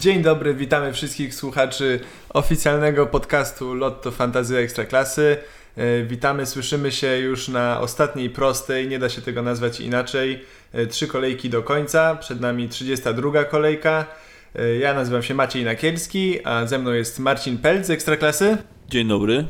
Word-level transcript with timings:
Dzień 0.00 0.22
dobry, 0.22 0.54
witamy 0.54 0.92
wszystkich 0.92 1.34
słuchaczy 1.34 2.00
oficjalnego 2.28 3.06
podcastu 3.06 3.74
Lotto 3.74 4.10
Fantazy 4.10 4.58
Ekstraklasy. 4.58 5.36
E, 5.76 6.02
witamy, 6.02 6.46
słyszymy 6.46 6.92
się 6.92 7.18
już 7.18 7.48
na 7.48 7.80
ostatniej 7.80 8.30
prostej, 8.30 8.88
nie 8.88 8.98
da 8.98 9.08
się 9.08 9.22
tego 9.22 9.42
nazwać 9.42 9.80
inaczej. 9.80 10.44
E, 10.72 10.86
trzy 10.86 11.06
kolejki 11.06 11.50
do 11.50 11.62
końca, 11.62 12.16
przed 12.16 12.40
nami 12.40 12.68
32 12.68 13.44
kolejka. 13.44 14.06
E, 14.54 14.76
ja 14.76 14.94
nazywam 14.94 15.22
się 15.22 15.34
Maciej 15.34 15.64
Nakielski, 15.64 16.46
a 16.46 16.66
ze 16.66 16.78
mną 16.78 16.92
jest 16.92 17.18
Marcin 17.18 17.58
Pelc 17.58 17.86
z 17.86 17.90
Ekstraklasy. 17.90 18.56
Dzień 18.88 19.08
dobry. 19.08 19.46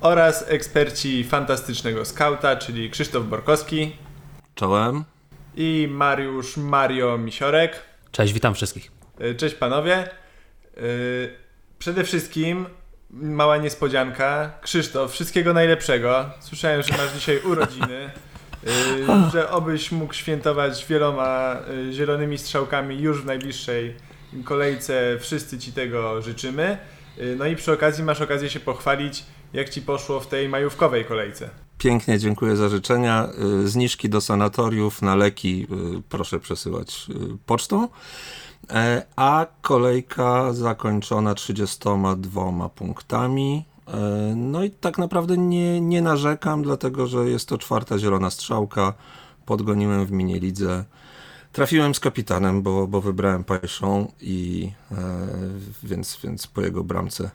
Oraz 0.00 0.44
eksperci 0.48 1.24
fantastycznego 1.24 2.04
skauta, 2.04 2.56
czyli 2.56 2.90
Krzysztof 2.90 3.26
Borkowski. 3.26 3.92
Czołem. 4.54 5.04
I 5.56 5.88
Mariusz 5.90 6.56
Mario 6.56 7.18
Misiorek. 7.18 7.82
Cześć, 8.12 8.32
witam 8.32 8.54
wszystkich. 8.54 9.03
Cześć 9.36 9.54
panowie. 9.54 10.08
Przede 11.78 12.04
wszystkim 12.04 12.66
mała 13.10 13.56
niespodzianka. 13.56 14.52
Krzysztof, 14.62 15.12
wszystkiego 15.12 15.52
najlepszego. 15.52 16.30
Słyszałem, 16.40 16.82
że 16.82 16.96
masz 16.96 17.12
dzisiaj 17.14 17.40
urodziny. 17.44 18.10
Yy, 18.64 19.30
że 19.32 19.50
obyś 19.50 19.92
mógł 19.92 20.14
świętować 20.14 20.86
wieloma 20.86 21.56
zielonymi 21.92 22.38
strzałkami 22.38 23.00
już 23.00 23.22
w 23.22 23.26
najbliższej 23.26 23.96
kolejce. 24.44 25.18
Wszyscy 25.20 25.58
Ci 25.58 25.72
tego 25.72 26.22
życzymy. 26.22 26.78
No 27.36 27.46
i 27.46 27.56
przy 27.56 27.72
okazji 27.72 28.04
masz 28.04 28.20
okazję 28.20 28.50
się 28.50 28.60
pochwalić, 28.60 29.24
jak 29.52 29.68
Ci 29.68 29.82
poszło 29.82 30.20
w 30.20 30.26
tej 30.26 30.48
majówkowej 30.48 31.04
kolejce. 31.04 31.50
Pięknie, 31.78 32.18
dziękuję 32.18 32.56
za 32.56 32.68
życzenia. 32.68 33.28
Zniżki 33.64 34.08
do 34.08 34.20
sanatoriów 34.20 35.02
na 35.02 35.14
leki 35.14 35.66
proszę 36.08 36.40
przesyłać 36.40 37.06
pocztą. 37.46 37.88
E, 38.70 39.02
a 39.16 39.46
kolejka 39.62 40.52
zakończona 40.52 41.34
32 41.34 42.68
punktami. 42.68 43.64
E, 43.88 43.98
no 44.36 44.64
i 44.64 44.70
tak 44.70 44.98
naprawdę 44.98 45.36
nie, 45.36 45.80
nie 45.80 46.02
narzekam, 46.02 46.62
dlatego 46.62 47.06
że 47.06 47.18
jest 47.18 47.48
to 47.48 47.58
czwarta 47.58 47.98
zielona 47.98 48.30
strzałka. 48.30 48.94
Podgoniłem 49.46 50.06
w 50.06 50.10
mini 50.10 50.40
lidze. 50.40 50.84
Trafiłem 51.52 51.94
z 51.94 52.00
kapitanem, 52.00 52.62
bo, 52.62 52.86
bo 52.86 53.00
wybrałem 53.00 53.44
Pajszą 53.44 54.12
i 54.20 54.70
e, 54.92 54.96
więc, 55.82 56.18
więc 56.24 56.46
po 56.46 56.60
jego 56.60 56.84
bramce 56.84 57.30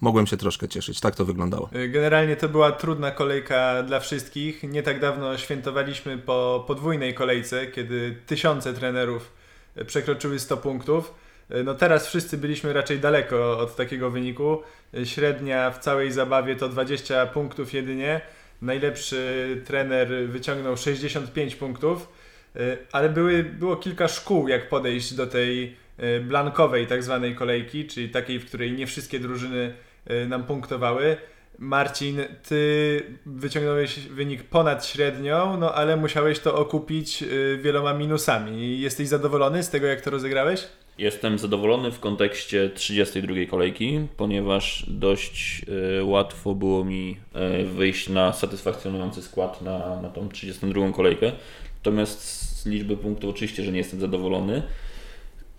mogłem 0.00 0.26
się 0.26 0.36
troszkę 0.36 0.68
cieszyć. 0.68 1.00
Tak 1.00 1.14
to 1.14 1.24
wyglądało. 1.24 1.70
Generalnie 1.88 2.36
to 2.36 2.48
była 2.48 2.72
trudna 2.72 3.10
kolejka 3.10 3.82
dla 3.82 4.00
wszystkich. 4.00 4.62
Nie 4.62 4.82
tak 4.82 5.00
dawno 5.00 5.38
świętowaliśmy 5.38 6.18
po 6.18 6.64
podwójnej 6.66 7.14
kolejce, 7.14 7.66
kiedy 7.66 8.16
tysiące 8.26 8.74
trenerów 8.74 9.39
przekroczyły 9.86 10.38
100 10.38 10.56
punktów. 10.56 11.14
No 11.64 11.74
teraz 11.74 12.06
wszyscy 12.06 12.38
byliśmy 12.38 12.72
raczej 12.72 12.98
daleko 12.98 13.58
od 13.58 13.76
takiego 13.76 14.10
wyniku. 14.10 14.62
Średnia 15.04 15.70
w 15.70 15.78
całej 15.78 16.12
zabawie 16.12 16.56
to 16.56 16.68
20 16.68 17.26
punktów 17.26 17.72
jedynie. 17.72 18.20
Najlepszy 18.62 19.62
trener 19.66 20.08
wyciągnął 20.28 20.76
65 20.76 21.56
punktów, 21.56 22.08
ale 22.92 23.08
były, 23.08 23.44
było 23.44 23.76
kilka 23.76 24.08
szkół, 24.08 24.48
jak 24.48 24.68
podejść 24.68 25.14
do 25.14 25.26
tej 25.26 25.76
e, 25.98 26.20
blankowej 26.20 26.86
tak 26.86 27.02
zwanej 27.02 27.34
kolejki, 27.34 27.86
czyli 27.86 28.08
takiej, 28.08 28.38
w 28.38 28.46
której 28.46 28.72
nie 28.72 28.86
wszystkie 28.86 29.20
drużyny 29.20 29.74
e, 30.06 30.26
nam 30.26 30.44
punktowały. 30.44 31.16
Marcin, 31.58 32.18
ty 32.48 33.02
wyciągnąłeś 33.26 33.98
wynik 33.98 34.42
ponad 34.42 34.86
średnią, 34.86 35.56
no 35.56 35.74
ale 35.74 35.96
musiałeś 35.96 36.38
to 36.38 36.54
okupić 36.54 37.22
y, 37.22 37.58
wieloma 37.62 37.94
minusami. 37.94 38.80
Jesteś 38.80 39.08
zadowolony 39.08 39.62
z 39.62 39.70
tego, 39.70 39.86
jak 39.86 40.00
to 40.00 40.10
rozegrałeś? 40.10 40.66
Jestem 40.98 41.38
zadowolony 41.38 41.90
w 41.92 42.00
kontekście 42.00 42.70
32 42.74 43.34
kolejki, 43.50 44.00
ponieważ 44.16 44.86
dość 44.88 45.62
y, 45.98 46.04
łatwo 46.04 46.54
było 46.54 46.84
mi 46.84 47.16
y, 47.60 47.64
wyjść 47.64 48.08
na 48.08 48.32
satysfakcjonujący 48.32 49.22
skład 49.22 49.62
na, 49.62 50.00
na 50.02 50.08
tą 50.08 50.28
32 50.28 50.92
kolejkę. 50.92 51.32
Natomiast 51.76 52.22
z 52.60 52.66
liczby 52.66 52.96
punktów 52.96 53.30
oczywiście, 53.30 53.62
że 53.62 53.72
nie 53.72 53.78
jestem 53.78 54.00
zadowolony. 54.00 54.62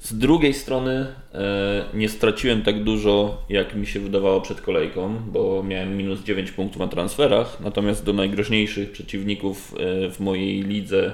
Z 0.02 0.18
drugiej 0.18 0.54
strony 0.54 1.08
e, 1.34 1.86
nie 1.94 2.10
straciłem 2.10 2.62
tak 2.62 2.84
dużo, 2.84 3.44
jak 3.50 3.76
mi 3.76 3.88
się 3.88 4.00
wydawało 4.00 4.42
przed 4.42 4.62
kolejką, 4.62 5.16
bo 5.28 5.64
miałem 5.64 5.98
minus 5.98 6.24
9 6.24 6.52
punktów 6.52 6.80
na 6.80 6.88
transferach, 6.88 7.60
natomiast 7.60 8.06
do 8.06 8.14
najgroźniejszych 8.14 8.92
przeciwników 8.92 9.74
e, 9.74 10.10
w 10.10 10.20
mojej 10.20 10.64
lidze, 10.64 11.14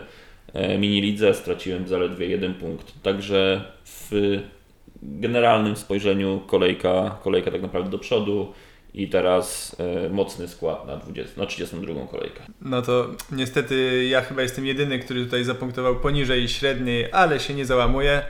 e, 0.54 0.78
mini 0.78 1.02
lidze 1.02 1.34
straciłem 1.34 1.88
zaledwie 1.88 2.28
jeden 2.28 2.54
punkt. 2.54 3.02
Także 3.04 3.62
w 3.86 4.40
generalnym 5.02 5.76
spojrzeniu 5.76 6.42
kolejka, 6.48 7.18
kolejka 7.24 7.52
tak 7.52 7.62
naprawdę 7.62 7.92
do 7.92 8.00
przodu 8.00 8.54
i 8.98 9.08
teraz 9.08 9.76
e, 10.06 10.10
mocny 10.10 10.48
skład 10.48 10.88
na, 10.88 10.98
20, 10.98 11.42
na 11.42 11.48
32 11.48 12.08
kolejkę. 12.08 12.40
No 12.62 12.82
to 12.82 13.08
niestety 13.32 14.06
ja 14.06 14.22
chyba 14.22 14.42
jestem 14.42 14.66
jedyny, 14.66 15.00
który 15.00 15.26
tutaj 15.26 15.44
zapunktował 15.44 15.96
poniżej 15.96 16.50
średniej, 16.50 17.12
ale 17.12 17.40
się 17.40 17.54
nie 17.54 17.66
załamuje. 17.66 18.22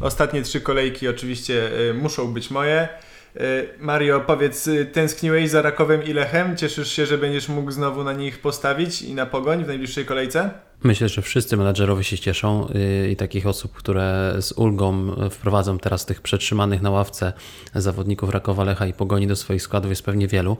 Ostatnie 0.00 0.42
trzy 0.42 0.60
kolejki 0.60 1.08
oczywiście 1.08 1.70
e, 1.90 1.94
muszą 1.94 2.32
być 2.32 2.50
moje. 2.50 2.88
E, 3.36 3.64
Mario, 3.78 4.20
powiedz, 4.20 4.68
tęskniłeś 4.92 5.50
za 5.50 5.62
Rakowem 5.62 6.04
i 6.04 6.12
Lechem? 6.12 6.56
Cieszysz 6.56 6.92
się, 6.92 7.06
że 7.06 7.18
będziesz 7.18 7.48
mógł 7.48 7.70
znowu 7.70 8.04
na 8.04 8.12
nich 8.12 8.38
postawić 8.38 9.02
i 9.02 9.14
na 9.14 9.26
pogoń 9.26 9.64
w 9.64 9.66
najbliższej 9.66 10.04
kolejce? 10.04 10.50
Myślę, 10.82 11.08
że 11.08 11.22
wszyscy 11.22 11.56
menadżerowie 11.56 12.04
się 12.04 12.18
cieszą 12.18 12.68
y, 12.68 13.10
i 13.10 13.16
takich 13.16 13.46
osób, 13.46 13.72
które 13.72 14.36
z 14.40 14.52
ulgą 14.52 15.16
wprowadzą 15.30 15.78
teraz 15.78 16.06
tych 16.06 16.20
przetrzymanych 16.20 16.82
na 16.82 16.90
ławce 16.90 17.32
zawodników 17.74 18.30
Rakowa, 18.30 18.64
Lecha 18.64 18.86
i 18.86 18.92
Pogoni 18.92 19.26
do 19.26 19.36
swoich 19.36 19.62
składów 19.62 19.90
jest 19.90 20.02
pewnie 20.02 20.28
wielu, 20.28 20.56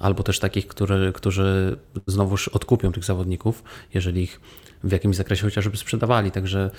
albo 0.00 0.22
też 0.22 0.38
takich, 0.38 0.66
który, 0.66 1.12
którzy 1.12 1.76
znowuż 2.06 2.48
odkupią 2.48 2.92
tych 2.92 3.04
zawodników, 3.04 3.62
jeżeli 3.94 4.22
ich 4.22 4.40
w 4.84 4.92
jakimś 4.92 5.16
zakresie 5.16 5.42
chociażby 5.42 5.76
sprzedawali. 5.76 6.30
Także 6.30 6.70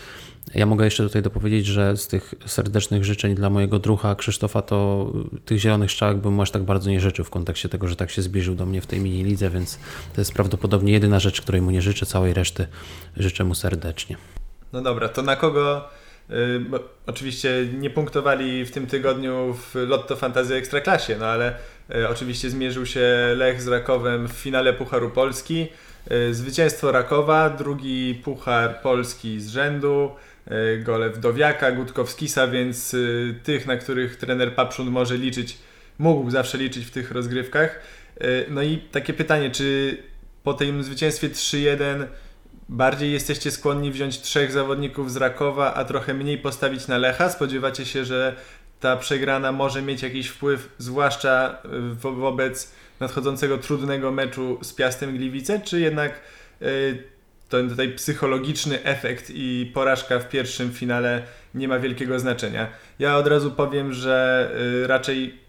ja 0.53 0.65
mogę 0.65 0.85
jeszcze 0.85 1.03
tutaj 1.03 1.21
dopowiedzieć, 1.21 1.65
że 1.65 1.97
z 1.97 2.07
tych 2.07 2.33
serdecznych 2.45 3.05
życzeń 3.05 3.35
dla 3.35 3.49
mojego 3.49 3.79
drucha 3.79 4.15
Krzysztofa, 4.15 4.61
to 4.61 5.11
tych 5.45 5.59
zielonych 5.59 5.91
strzałek 5.91 6.17
bym 6.17 6.39
aż 6.39 6.51
tak 6.51 6.63
bardzo 6.63 6.89
nie 6.89 6.99
życzył 6.99 7.25
w 7.25 7.29
kontekście 7.29 7.69
tego, 7.69 7.87
że 7.87 7.95
tak 7.95 8.11
się 8.11 8.21
zbliżył 8.21 8.55
do 8.55 8.65
mnie 8.65 8.81
w 8.81 8.87
tej 8.87 8.99
mini 8.99 9.23
lidze, 9.23 9.49
więc 9.49 9.79
to 10.15 10.21
jest 10.21 10.33
prawdopodobnie 10.33 10.93
jedyna 10.93 11.19
rzecz, 11.19 11.41
której 11.41 11.61
mu 11.61 11.71
nie 11.71 11.81
życzę, 11.81 12.05
całej 12.05 12.33
reszty 12.33 12.67
życzę 13.17 13.43
mu 13.43 13.55
serdecznie. 13.55 14.17
No 14.73 14.81
dobra, 14.81 15.09
to 15.09 15.21
na 15.21 15.35
kogo 15.35 15.89
y, 16.29 16.33
oczywiście 17.05 17.67
nie 17.79 17.89
punktowali 17.89 18.65
w 18.65 18.71
tym 18.71 18.87
tygodniu 18.87 19.53
w 19.53 19.75
Lotto 19.75 20.15
Fantazy 20.15 20.55
Ekstraklasie, 20.55 21.17
no 21.19 21.25
ale 21.25 21.55
oczywiście 22.09 22.49
zmierzył 22.49 22.85
się 22.85 23.33
Lech 23.35 23.61
z 23.61 23.67
Rakowem 23.67 24.27
w 24.27 24.31
finale 24.31 24.73
Pucharu 24.73 25.09
Polski. 25.09 25.67
Y, 26.11 26.33
zwycięstwo 26.33 26.91
Rakowa, 26.91 27.49
drugi 27.49 28.21
Puchar 28.23 28.81
Polski 28.81 29.41
z 29.41 29.49
rzędu, 29.49 30.11
gole 30.79 31.09
Wdowiaka, 31.09 31.71
Gutkowskisa, 31.71 32.47
więc 32.47 32.95
tych, 33.43 33.67
na 33.67 33.77
których 33.77 34.15
trener 34.15 34.55
Papszun 34.55 34.89
może 34.89 35.17
liczyć, 35.17 35.57
mógł 35.99 36.29
zawsze 36.29 36.57
liczyć 36.57 36.85
w 36.85 36.91
tych 36.91 37.11
rozgrywkach. 37.11 37.79
No 38.49 38.61
i 38.61 38.77
takie 38.77 39.13
pytanie, 39.13 39.51
czy 39.51 39.97
po 40.43 40.53
tym 40.53 40.83
zwycięstwie 40.83 41.29
3-1 41.29 42.05
bardziej 42.69 43.11
jesteście 43.11 43.51
skłonni 43.51 43.91
wziąć 43.91 44.21
trzech 44.21 44.51
zawodników 44.51 45.11
z 45.11 45.17
Rakowa, 45.17 45.73
a 45.73 45.85
trochę 45.85 46.13
mniej 46.13 46.37
postawić 46.37 46.87
na 46.87 46.97
Lecha? 46.97 47.29
Spodziewacie 47.29 47.85
się, 47.85 48.05
że 48.05 48.35
ta 48.81 48.97
przegrana 48.97 49.51
może 49.51 49.81
mieć 49.81 50.01
jakiś 50.01 50.27
wpływ, 50.27 50.69
zwłaszcza 50.77 51.57
wo 51.93 52.11
wobec 52.11 52.71
nadchodzącego 52.99 53.57
trudnego 53.57 54.11
meczu 54.11 54.59
z 54.61 54.73
Piastem 54.73 55.17
Gliwice, 55.17 55.59
czy 55.59 55.79
jednak 55.79 56.21
yy, 56.61 57.03
ten 57.49 57.69
tutaj 57.69 57.91
psychologiczny 57.91 58.83
efekt 58.83 59.31
i 59.35 59.71
porażka 59.73 60.19
w 60.19 60.29
pierwszym 60.29 60.73
finale 60.73 61.23
nie 61.55 61.67
ma 61.67 61.79
wielkiego 61.79 62.19
znaczenia? 62.19 62.67
Ja 62.99 63.17
od 63.17 63.27
razu 63.27 63.51
powiem, 63.51 63.93
że 63.93 64.49
yy, 64.81 64.87
raczej 64.87 65.39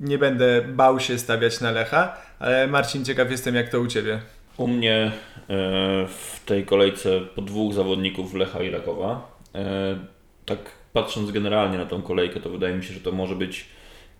nie 0.00 0.18
będę 0.18 0.62
bał 0.62 1.00
się 1.00 1.18
stawiać 1.18 1.60
na 1.60 1.70
Lecha, 1.70 2.16
ale 2.38 2.66
Marcin, 2.66 3.04
ciekaw 3.04 3.30
jestem 3.30 3.54
jak 3.54 3.68
to 3.68 3.80
u 3.80 3.86
Ciebie. 3.86 4.20
U 4.56 4.68
mnie 4.68 4.96
e, 4.96 5.10
w 6.06 6.40
tej 6.46 6.64
kolejce 6.64 7.20
po 7.20 7.42
dwóch 7.42 7.74
zawodników 7.74 8.34
Lecha 8.34 8.62
i 8.62 8.70
Rakowa. 8.70 9.38
E, 9.54 9.96
tak 10.46 10.58
patrząc 10.92 11.30
generalnie 11.30 11.78
na 11.78 11.86
tą 11.86 12.02
kolejkę, 12.02 12.40
to 12.40 12.50
wydaje 12.50 12.74
mi 12.74 12.84
się, 12.84 12.94
że 12.94 13.00
to 13.00 13.12
może 13.12 13.36
być 13.36 13.66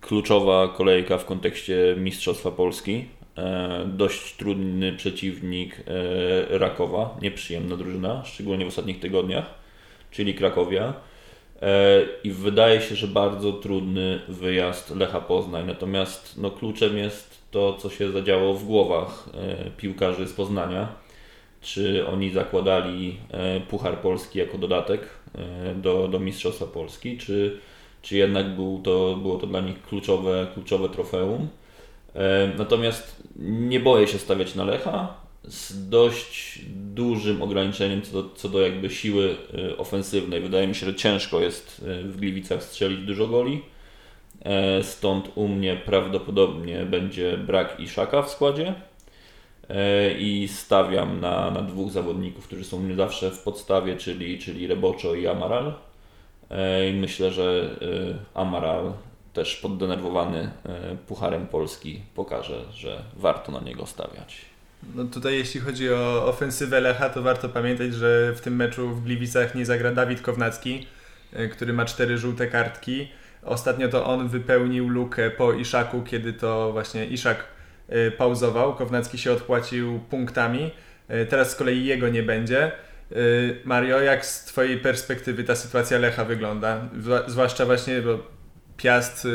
kluczowa 0.01 0.67
kolejka 0.67 1.17
w 1.17 1.25
kontekście 1.25 1.95
Mistrzostwa 1.97 2.51
Polski. 2.51 3.05
E, 3.37 3.85
dość 3.87 4.35
trudny 4.35 4.93
przeciwnik 4.93 5.83
Rakowa, 6.49 7.17
nieprzyjemna 7.21 7.77
drużyna, 7.77 8.25
szczególnie 8.25 8.65
w 8.65 8.67
ostatnich 8.67 8.99
tygodniach, 8.99 9.53
czyli 10.11 10.33
Krakowia. 10.33 10.93
I 12.23 12.31
wydaje 12.31 12.81
się, 12.81 12.95
że 12.95 13.07
bardzo 13.07 13.53
trudny 13.53 14.19
wyjazd 14.27 14.95
Lecha 14.95 15.21
Poznań. 15.21 15.67
Natomiast 15.67 16.37
no, 16.37 16.51
kluczem 16.51 16.97
jest 16.97 17.43
to, 17.51 17.73
co 17.73 17.89
się 17.89 18.11
zadziało 18.11 18.53
w 18.53 18.65
głowach 18.65 19.29
e, 19.33 19.71
piłkarzy 19.77 20.27
z 20.27 20.33
Poznania. 20.33 20.87
Czy 21.61 22.07
oni 22.07 22.31
zakładali 22.31 23.17
e, 23.31 23.59
Puchar 23.59 23.97
Polski 23.97 24.39
jako 24.39 24.57
dodatek 24.57 25.01
e, 25.01 25.22
do, 25.75 26.07
do 26.07 26.19
Mistrzostwa 26.19 26.65
Polski, 26.65 27.17
czy, 27.17 27.59
czy 28.01 28.17
jednak 28.17 28.55
był 28.55 28.81
to, 28.83 29.15
było 29.15 29.37
to 29.37 29.47
dla 29.47 29.61
nich 29.61 29.81
kluczowe, 29.81 30.47
kluczowe 30.53 30.89
trofeum. 30.89 31.47
Natomiast 32.57 33.23
nie 33.39 33.79
boję 33.79 34.07
się 34.07 34.17
stawiać 34.17 34.55
na 34.55 34.65
Lecha 34.65 35.13
z 35.43 35.89
dość 35.89 36.59
dużym 36.69 37.41
ograniczeniem 37.41 38.01
co 38.01 38.23
do, 38.23 38.29
co 38.35 38.49
do 38.49 38.61
jakby 38.61 38.89
siły 38.89 39.35
ofensywnej. 39.77 40.41
Wydaje 40.41 40.67
mi 40.67 40.75
się, 40.75 40.85
że 40.85 40.95
ciężko 40.95 41.41
jest 41.41 41.85
w 42.03 42.17
Gliwicach 42.17 42.63
strzelić 42.63 42.99
dużo 42.99 43.27
goli. 43.27 43.61
Stąd 44.81 45.31
u 45.35 45.47
mnie 45.47 45.81
prawdopodobnie 45.85 46.85
będzie 46.85 47.37
brak 47.37 47.79
Iszaka 47.79 48.21
w 48.21 48.29
składzie. 48.29 48.73
E, 49.69 50.13
i 50.13 50.47
stawiam 50.47 51.19
na, 51.19 51.51
na 51.51 51.61
dwóch 51.61 51.91
zawodników, 51.91 52.47
którzy 52.47 52.63
są 52.63 52.79
mnie 52.79 52.95
zawsze 52.95 53.31
w 53.31 53.39
podstawie, 53.39 53.97
czyli, 53.97 54.39
czyli 54.39 54.67
Reboczo 54.67 55.15
i 55.15 55.27
Amaral. 55.27 55.73
E, 56.49 56.89
I 56.89 56.93
myślę, 56.93 57.31
że 57.31 57.69
e, 58.35 58.39
Amaral 58.39 58.93
też 59.33 59.55
poddenerwowany 59.55 60.49
Pucharem 61.07 61.47
Polski 61.47 62.01
pokaże, 62.15 62.65
że 62.73 63.03
warto 63.17 63.51
na 63.51 63.59
niego 63.59 63.85
stawiać. 63.85 64.41
No 64.95 65.03
tutaj 65.03 65.33
jeśli 65.33 65.59
chodzi 65.59 65.93
o 65.93 66.27
ofensywę 66.27 66.81
Lecha, 66.81 67.09
to 67.09 67.21
warto 67.21 67.49
pamiętać, 67.49 67.93
że 67.93 68.33
w 68.35 68.41
tym 68.41 68.55
meczu 68.55 68.89
w 68.89 69.03
Gliwicach 69.03 69.55
nie 69.55 69.65
zagra 69.65 69.91
Dawid 69.91 70.21
Kownacki, 70.21 70.87
który 71.51 71.73
ma 71.73 71.85
cztery 71.85 72.17
żółte 72.17 72.47
kartki. 72.47 73.07
Ostatnio 73.43 73.87
to 73.87 74.05
on 74.05 74.27
wypełnił 74.27 74.87
lukę 74.87 75.31
po 75.31 75.53
Iszaku, 75.53 76.01
kiedy 76.01 76.33
to 76.33 76.71
właśnie 76.71 77.05
Iszak 77.05 77.43
pauzował, 78.17 78.75
Kownacki 78.75 79.17
się 79.17 79.31
odpłacił 79.31 79.99
punktami, 79.99 80.71
y, 81.09 81.25
teraz 81.25 81.51
z 81.51 81.55
kolei 81.55 81.85
jego 81.85 82.09
nie 82.09 82.23
będzie. 82.23 82.71
Y, 83.11 83.61
Mario, 83.65 84.01
jak 84.01 84.25
z 84.25 84.45
Twojej 84.45 84.77
perspektywy 84.77 85.43
ta 85.43 85.55
sytuacja 85.55 85.97
Lecha 85.97 86.25
wygląda? 86.25 86.89
Zwłaszcza 87.27 87.65
właśnie, 87.65 88.01
bo 88.01 88.19
Piast 88.77 89.27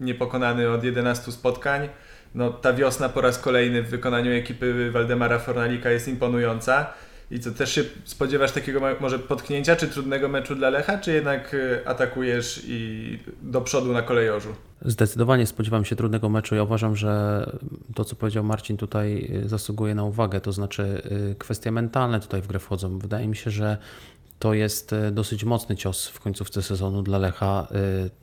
niepokonany 0.00 0.70
od 0.70 0.84
11 0.84 1.32
spotkań, 1.32 1.88
no, 2.34 2.50
ta 2.50 2.72
wiosna 2.72 3.08
po 3.08 3.20
raz 3.20 3.38
kolejny 3.38 3.82
w 3.82 3.88
wykonaniu 3.88 4.32
ekipy 4.32 4.90
Waldemara 4.90 5.38
Fornalika 5.38 5.90
jest 5.90 6.08
imponująca. 6.08 6.92
I 7.30 7.40
co, 7.40 7.50
też 7.50 7.72
się 7.72 7.84
spodziewasz 8.04 8.52
takiego 8.52 8.80
może 9.00 9.18
potknięcia, 9.18 9.76
czy 9.76 9.88
trudnego 9.88 10.28
meczu 10.28 10.54
dla 10.54 10.70
Lecha, 10.70 10.98
czy 10.98 11.12
jednak 11.12 11.54
y, 11.54 11.86
atakujesz 11.86 12.62
i 12.66 13.18
do 13.42 13.60
przodu 13.60 13.92
na 13.92 14.02
kolejorzu? 14.02 14.48
Zdecydowanie 14.82 15.46
spodziewam 15.46 15.84
się 15.84 15.96
trudnego 15.96 16.28
meczu. 16.28 16.54
Ja 16.54 16.62
uważam, 16.62 16.96
że 16.96 17.44
to, 17.94 18.04
co 18.04 18.16
powiedział 18.16 18.44
Marcin, 18.44 18.76
tutaj 18.76 19.30
y, 19.44 19.48
zasługuje 19.48 19.94
na 19.94 20.04
uwagę. 20.04 20.40
To 20.40 20.52
znaczy, 20.52 21.02
y, 21.32 21.34
kwestie 21.38 21.70
mentalne 21.70 22.20
tutaj 22.20 22.42
w 22.42 22.46
grę 22.46 22.58
wchodzą. 22.58 22.98
Wydaje 22.98 23.28
mi 23.28 23.36
się, 23.36 23.50
że 23.50 23.78
to 24.38 24.54
jest 24.54 24.94
dosyć 25.12 25.44
mocny 25.44 25.76
cios 25.76 26.08
w 26.08 26.20
końcówce 26.20 26.62
sezonu 26.62 27.02
dla 27.02 27.18
Lecha. 27.18 27.68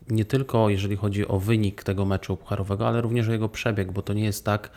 Nie 0.10 0.25
tylko 0.25 0.69
jeżeli 0.69 0.96
chodzi 0.96 1.28
o 1.28 1.40
wynik 1.40 1.84
tego 1.84 2.06
meczu 2.06 2.38
pucharowego, 2.38 2.88
ale 2.88 3.01
również 3.01 3.30
o 3.30 3.31
jego 3.31 3.50
przebieg, 3.50 3.92
bo 3.92 4.01
to 4.01 4.13
nie 4.13 4.24
jest 4.24 4.46
tak, 4.46 4.69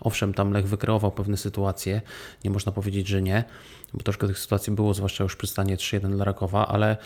Owszem, 0.00 0.34
tam 0.34 0.52
Lech 0.52 0.68
wykreował 0.68 1.12
pewne 1.12 1.36
sytuacje, 1.36 2.00
nie 2.44 2.50
można 2.50 2.72
powiedzieć, 2.72 3.08
że 3.08 3.22
nie, 3.22 3.44
bo 3.94 4.02
troszkę 4.02 4.26
tych 4.26 4.38
sytuacji 4.38 4.72
było, 4.72 4.94
zwłaszcza 4.94 5.24
już 5.24 5.36
przy 5.36 5.46
stanie 5.46 5.76
3-1 5.76 6.10
dla 6.10 6.24
Rakowa, 6.24 6.68
ale 6.68 6.96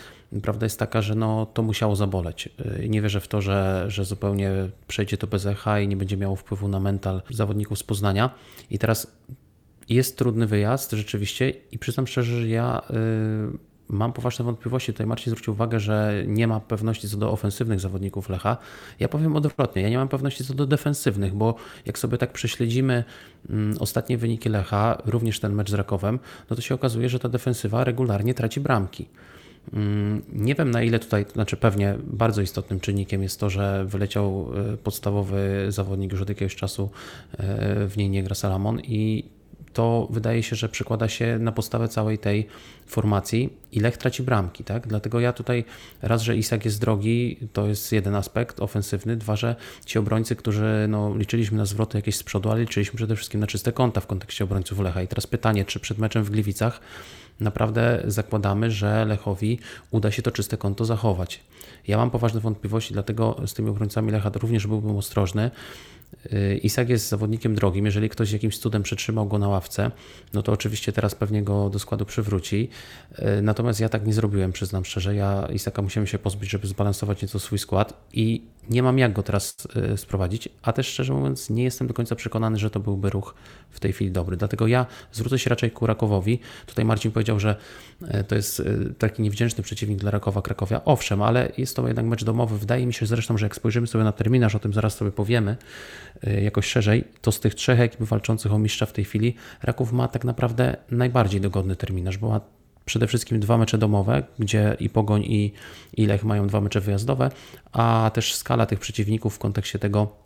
prawda 0.43 0.67
jest 0.67 0.79
taka, 0.79 1.03
że 1.03 1.15
no, 1.15 1.47
to 1.47 1.63
musiało 1.63 1.97
zaboleć. 1.97 2.49
Nie 2.89 3.03
wierzę 3.03 3.21
w 3.21 3.29
to, 3.29 3.41
że, 3.41 3.85
że 3.89 4.05
zupełnie 4.05 4.51
przejdzie 4.89 5.17
to 5.17 5.27
bez 5.27 5.47
echa 5.47 5.81
i 5.81 5.89
nie 5.89 5.97
będzie 5.97 6.17
miało 6.17 6.37
wpływu 6.37 6.69
na 6.69 6.81
mental 6.81 7.23
zawodników 7.31 7.79
z 7.79 7.83
Poznania. 7.83 8.31
I 8.71 8.79
teraz 8.79 9.07
jest 9.89 10.19
trudny 10.19 10.47
wyjazd 10.47 10.91
rzeczywiście 10.91 11.51
i 11.51 11.79
przyznam 11.79 12.07
szczerze, 12.07 12.41
że 12.41 12.49
ja... 12.49 12.83
Yy, 12.91 13.72
mam 13.89 14.13
poważne 14.13 14.45
wątpliwości. 14.45 14.93
Tutaj 14.93 15.07
Marcin 15.07 15.31
zwrócił 15.31 15.53
uwagę, 15.53 15.81
że 15.81 16.25
nie 16.27 16.49
ma 16.49 16.61
pewności 16.61 17.09
co 17.09 17.17
do 17.17 17.33
ofensywnych 17.33 17.81
zawodników 17.81 18.29
Lecha. 18.29 18.57
Ja 19.01 19.09
powiem 19.09 19.37
odwrotnie, 19.37 19.83
ja 19.83 19.89
nie 19.89 19.99
mam 19.99 20.09
pewności 20.09 20.45
co 20.45 20.55
do 20.55 20.67
defensywnych, 20.67 21.35
bo 21.35 21.55
jak 21.87 21.99
sobie 21.99 22.19
tak 22.19 22.33
prześledzimy 22.33 23.05
mm, 23.51 23.77
ostatnie 23.81 24.19
wyniki 24.19 24.49
Lecha, 24.49 24.99
również 25.05 25.41
ten 25.41 25.53
mecz 25.53 25.71
z 25.71 25.75
Rakowem, 25.75 26.19
no 26.51 26.57
to 26.57 26.63
się 26.63 26.75
okazuje, 26.75 27.09
że 27.09 27.19
ta 27.19 27.29
defensywa 27.29 27.85
regularnie 27.85 28.35
traci 28.35 28.61
bramki. 28.61 29.09
Mm, 29.73 30.23
nie 30.33 30.55
wiem 30.55 30.71
na 30.71 30.83
ile 30.83 30.99
tutaj, 30.99 31.27
znaczy 31.33 31.57
pewnie 31.57 31.99
bardzo 32.05 32.43
istotnym 32.43 32.81
czynnikiem 32.81 33.23
jest 33.23 33.41
to, 33.41 33.51
że 33.51 33.85
wyleciał 33.89 34.49
e, 34.73 34.77
podstawowy 34.77 35.67
zawodnik 35.69 36.13
już 36.13 36.23
od 36.23 36.29
jakiegoś 36.29 36.57
czasu, 36.57 36.91
e, 37.33 37.87
w 37.87 37.97
niej 37.97 38.11
nie 38.11 38.23
gra 38.23 38.35
Salamon 38.35 38.81
i 38.81 39.25
to 39.73 40.09
wydaje 40.11 40.43
się, 40.43 40.57
że 40.57 40.69
przekłada 40.69 41.09
się 41.09 41.39
na 41.39 41.53
podstawę 41.53 41.89
całej 41.89 42.19
tej 42.19 42.47
formacji 42.87 43.51
i 43.73 43.81
Lech 43.81 43.97
traci 43.97 44.23
bramki, 44.23 44.65
tak? 44.65 44.87
Dlatego 44.87 45.21
ja 45.21 45.33
tutaj 45.33 45.65
raz, 46.03 46.23
że 46.23 46.37
Isak 46.37 46.65
jest 46.65 46.81
drogi, 46.81 47.37
to 47.53 47.67
jest 47.67 47.93
jeden 47.93 48.15
aspekt 48.15 48.61
ofensywny, 48.61 49.17
dwa, 49.17 49.37
że 49.37 49.57
ci 49.87 49.99
obrońcy, 49.99 50.37
którzy 50.37 50.87
no, 50.89 51.17
liczyliśmy 51.17 51.59
na 51.59 51.67
zwroty 51.67 51.99
jakieś 51.99 52.17
z 52.17 52.23
przodu, 52.23 52.51
ale 52.51 52.61
liczyliśmy 52.61 52.97
przede 52.97 53.17
wszystkim 53.17 53.41
na 53.41 53.47
czyste 53.47 53.73
konta 53.73 54.01
w 54.01 54.07
kontekście 54.07 54.45
obrońców 54.45 54.79
Lecha. 54.79 55.03
I 55.03 55.09
teraz 55.09 55.27
pytanie, 55.27 55.65
czy 55.65 55.81
przed 55.81 55.99
meczem 55.99 56.25
w 56.25 56.31
Gliwicach 56.31 56.81
naprawdę 57.41 58.03
zakładamy, 58.07 58.71
że 58.71 59.05
Lechowi 59.05 59.59
uda 59.91 60.11
się 60.11 60.23
to 60.23 60.31
czyste 60.31 60.57
konto 60.57 60.85
zachować. 60.85 61.41
Ja 61.89 61.97
mam 61.97 62.11
poważne 62.11 62.41
wątpliwości, 62.41 62.93
dlatego 62.93 63.37
z 63.47 63.55
tymi 63.55 63.71
obrońcami 63.71 64.13
Lecha 64.13 64.31
również 64.35 64.67
byłbym 64.67 64.97
ostrożny. 64.97 65.51
Y, 66.33 66.61
Isak 66.63 66.89
jest 66.89 67.09
zawodnikiem 67.09 67.55
drogim. 67.55 67.85
Jeżeli 67.85 68.09
ktoś 68.09 68.33
jakimś 68.33 68.59
cudem 68.59 68.83
przetrzymał 68.83 69.27
go 69.27 69.39
na 69.39 69.49
ławce, 69.49 69.91
no 70.33 70.43
to 70.43 70.53
oczywiście 70.53 70.93
teraz 70.93 71.15
pewnie 71.15 71.43
go 71.43 71.71
do 71.71 71.79
składu 71.79 72.07
przywróci. 72.07 72.69
Y, 73.19 73.43
natomiast 73.43 73.81
ja 73.81 73.89
tak 73.89 74.07
nie 74.07 74.13
zrobiłem, 74.13 74.53
przyznam 74.53 74.85
szczerze. 74.85 75.15
Ja 75.15 75.49
Isaka 75.53 75.83
musiałem 75.83 76.07
się 76.07 76.19
pozbyć, 76.19 76.51
żeby 76.51 76.67
zbalansować 76.67 77.23
nieco 77.23 77.39
swój 77.39 77.59
skład 77.59 78.07
i 78.13 78.43
nie 78.71 78.83
mam 78.83 78.99
jak 78.99 79.13
go 79.13 79.23
teraz 79.23 79.57
y, 79.95 79.97
sprowadzić, 79.97 80.49
a 80.63 80.73
też 80.73 80.89
szczerze 80.89 81.13
mówiąc 81.13 81.51
nie 81.51 81.65
jestem 81.65 81.87
do 81.87 81.95
końca 81.95 82.17
przekonany, 82.17 82.59
że 82.59 82.71
to 82.71 82.81
byłby 82.81 83.11
ruch 83.11 83.35
w 83.73 83.81
tej 83.81 83.93
chwili 83.93 84.11
dobry. 84.11 84.37
Dlatego 84.37 84.67
ja 84.67 84.87
zwrócę 85.13 85.39
się 85.39 85.51
raczej 85.51 85.71
ku 85.71 85.87
Rakowowi. 85.87 86.41
Tutaj 86.67 86.85
Marcin 86.85 87.13
powiedział, 87.13 87.41
że 87.41 87.57
to 88.29 88.35
jest 88.35 88.63
taki 88.99 89.23
niewdzięczny 89.23 89.63
przeciwnik 89.65 89.99
dla 89.99 90.11
Rakowa 90.11 90.43
Krakowia. 90.43 90.85
Owszem, 90.85 91.23
ale 91.23 91.53
jest 91.59 91.77
to 91.77 91.87
jednak 91.87 92.07
mecz 92.07 92.25
domowy. 92.25 92.59
Wydaje 92.59 92.87
mi 92.87 92.95
się 92.95 93.07
zresztą, 93.07 93.39
że 93.39 93.47
jak 93.47 93.57
spojrzymy 93.57 93.87
sobie 93.87 94.05
na 94.05 94.13
terminarz, 94.13 94.55
o 94.55 94.59
tym 94.59 94.73
zaraz 94.73 94.95
sobie 94.95 95.11
powiemy, 95.11 95.57
Y, 96.27 96.41
jakoś 96.41 96.67
szerzej, 96.67 97.05
to 97.21 97.33
z 97.33 97.41
tych 97.41 97.55
trzech 97.55 97.81
ekip 97.81 98.03
walczących 98.03 98.53
o 98.53 98.59
mistrza 98.59 98.87
w 98.87 98.93
tej 98.93 99.05
chwili 99.05 99.35
Raków 99.63 99.93
ma 99.93 100.09
tak 100.09 100.25
naprawdę 100.25 100.77
najbardziej 100.91 101.41
dogodny 101.41 101.77
terminarz, 101.77 102.19
bo 102.19 102.29
ma 102.29 102.41
przede 102.85 103.07
wszystkim 103.07 103.41
dwa 103.41 103.59
mecze 103.59 103.79
domowe, 103.79 104.23
gdzie 104.39 104.77
i 104.81 104.91
Pogoń 104.91 105.23
i, 105.23 105.53
i 105.97 106.07
Lech 106.07 106.25
mają 106.25 106.47
dwa 106.47 106.61
mecze 106.61 106.81
wyjazdowe, 106.81 107.31
a 107.73 108.11
też 108.15 108.35
skala 108.35 108.67
tych 108.67 108.81
przeciwników 108.81 109.35
w 109.35 109.39
kontekście 109.39 109.79
tego, 109.79 110.17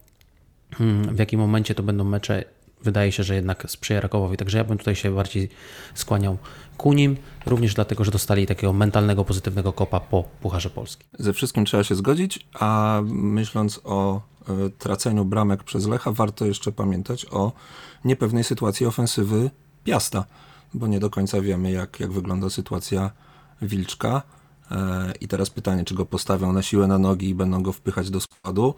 hmm, 0.74 1.16
w 1.16 1.18
jakim 1.18 1.40
momencie 1.40 1.74
to 1.74 1.82
będą 1.82 2.04
mecze, 2.04 2.44
wydaje 2.82 3.12
się, 3.12 3.22
że 3.22 3.34
jednak 3.34 3.70
sprzyja 3.70 4.00
Rakowowi. 4.00 4.36
Także 4.36 4.58
ja 4.58 4.64
bym 4.64 4.78
tutaj 4.78 4.96
się 4.96 5.14
bardziej 5.14 5.48
skłaniał 5.94 6.38
ku 6.76 6.92
nim, 6.92 7.16
również 7.46 7.74
dlatego, 7.74 8.04
że 8.04 8.10
dostali 8.10 8.46
takiego 8.46 8.72
mentalnego, 8.72 9.24
pozytywnego 9.24 9.72
kopa 9.72 10.00
po 10.00 10.22
Pucharze 10.22 10.70
Polski. 10.70 11.04
Ze 11.18 11.32
wszystkim 11.32 11.64
trzeba 11.64 11.84
się 11.84 11.94
zgodzić, 11.94 12.46
a 12.54 13.00
myśląc 13.04 13.80
o 13.84 14.20
E, 14.48 14.70
traceniu 14.70 15.24
bramek 15.24 15.64
przez 15.64 15.86
Lecha, 15.86 16.12
warto 16.12 16.46
jeszcze 16.46 16.72
pamiętać 16.72 17.26
o 17.30 17.52
niepewnej 18.04 18.44
sytuacji 18.44 18.86
ofensywy 18.86 19.50
Piasta, 19.84 20.24
bo 20.74 20.86
nie 20.86 21.00
do 21.00 21.10
końca 21.10 21.40
wiemy, 21.40 21.70
jak, 21.70 22.00
jak 22.00 22.12
wygląda 22.12 22.50
sytuacja 22.50 23.10
Wilczka. 23.62 24.22
E, 24.70 25.12
I 25.20 25.28
teraz 25.28 25.50
pytanie, 25.50 25.84
czy 25.84 25.94
go 25.94 26.06
postawią 26.06 26.52
na 26.52 26.62
siłę 26.62 26.86
na 26.86 26.98
nogi 26.98 27.28
i 27.28 27.34
będą 27.34 27.62
go 27.62 27.72
wpychać 27.72 28.10
do 28.10 28.20
składu, 28.20 28.74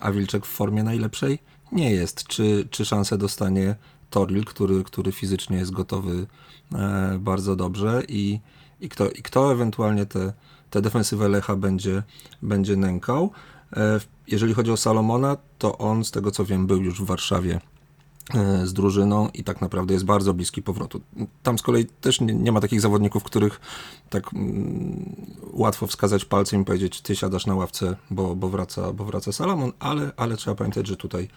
a 0.00 0.12
Wilczek 0.12 0.46
w 0.46 0.50
formie 0.50 0.82
najlepszej 0.82 1.38
nie 1.72 1.90
jest. 1.90 2.24
Czy, 2.24 2.68
czy 2.70 2.84
szansę 2.84 3.18
dostanie 3.18 3.74
Toril, 4.10 4.44
który, 4.44 4.84
który 4.84 5.12
fizycznie 5.12 5.56
jest 5.56 5.70
gotowy 5.70 6.26
e, 6.74 7.18
bardzo 7.20 7.56
dobrze 7.56 8.02
i, 8.08 8.40
i, 8.80 8.88
kto, 8.88 9.10
i 9.10 9.22
kto 9.22 9.52
ewentualnie 9.52 10.06
te, 10.06 10.32
te 10.70 10.82
defensywę 10.82 11.28
Lecha 11.28 11.56
będzie, 11.56 12.02
będzie 12.42 12.76
nękał. 12.76 13.30
E, 13.76 14.00
jeżeli 14.26 14.54
chodzi 14.54 14.70
o 14.70 14.76
Salomona, 14.76 15.36
to 15.58 15.78
on, 15.78 16.04
z 16.04 16.10
tego 16.10 16.30
co 16.30 16.44
wiem, 16.44 16.66
był 16.66 16.82
już 16.82 17.02
w 17.02 17.04
Warszawie 17.04 17.60
e, 18.34 18.66
z 18.66 18.72
drużyną 18.72 19.28
i 19.34 19.44
tak 19.44 19.60
naprawdę 19.60 19.94
jest 19.94 20.04
bardzo 20.04 20.34
bliski 20.34 20.62
powrotu. 20.62 21.00
Tam 21.42 21.58
z 21.58 21.62
kolei 21.62 21.86
też 21.86 22.20
nie, 22.20 22.34
nie 22.34 22.52
ma 22.52 22.60
takich 22.60 22.80
zawodników, 22.80 23.22
których 23.22 23.60
tak 24.10 24.34
mm, 24.34 25.16
łatwo 25.52 25.86
wskazać 25.86 26.24
palcem 26.24 26.62
i 26.62 26.64
powiedzieć, 26.64 27.00
ty 27.00 27.16
siadasz 27.16 27.46
na 27.46 27.54
ławce, 27.54 27.96
bo, 28.10 28.36
bo, 28.36 28.48
wraca, 28.48 28.92
bo 28.92 29.04
wraca 29.04 29.32
Salomon, 29.32 29.72
ale, 29.78 30.12
ale 30.16 30.36
trzeba 30.36 30.54
pamiętać, 30.54 30.86
że 30.86 30.96
tutaj 30.96 31.28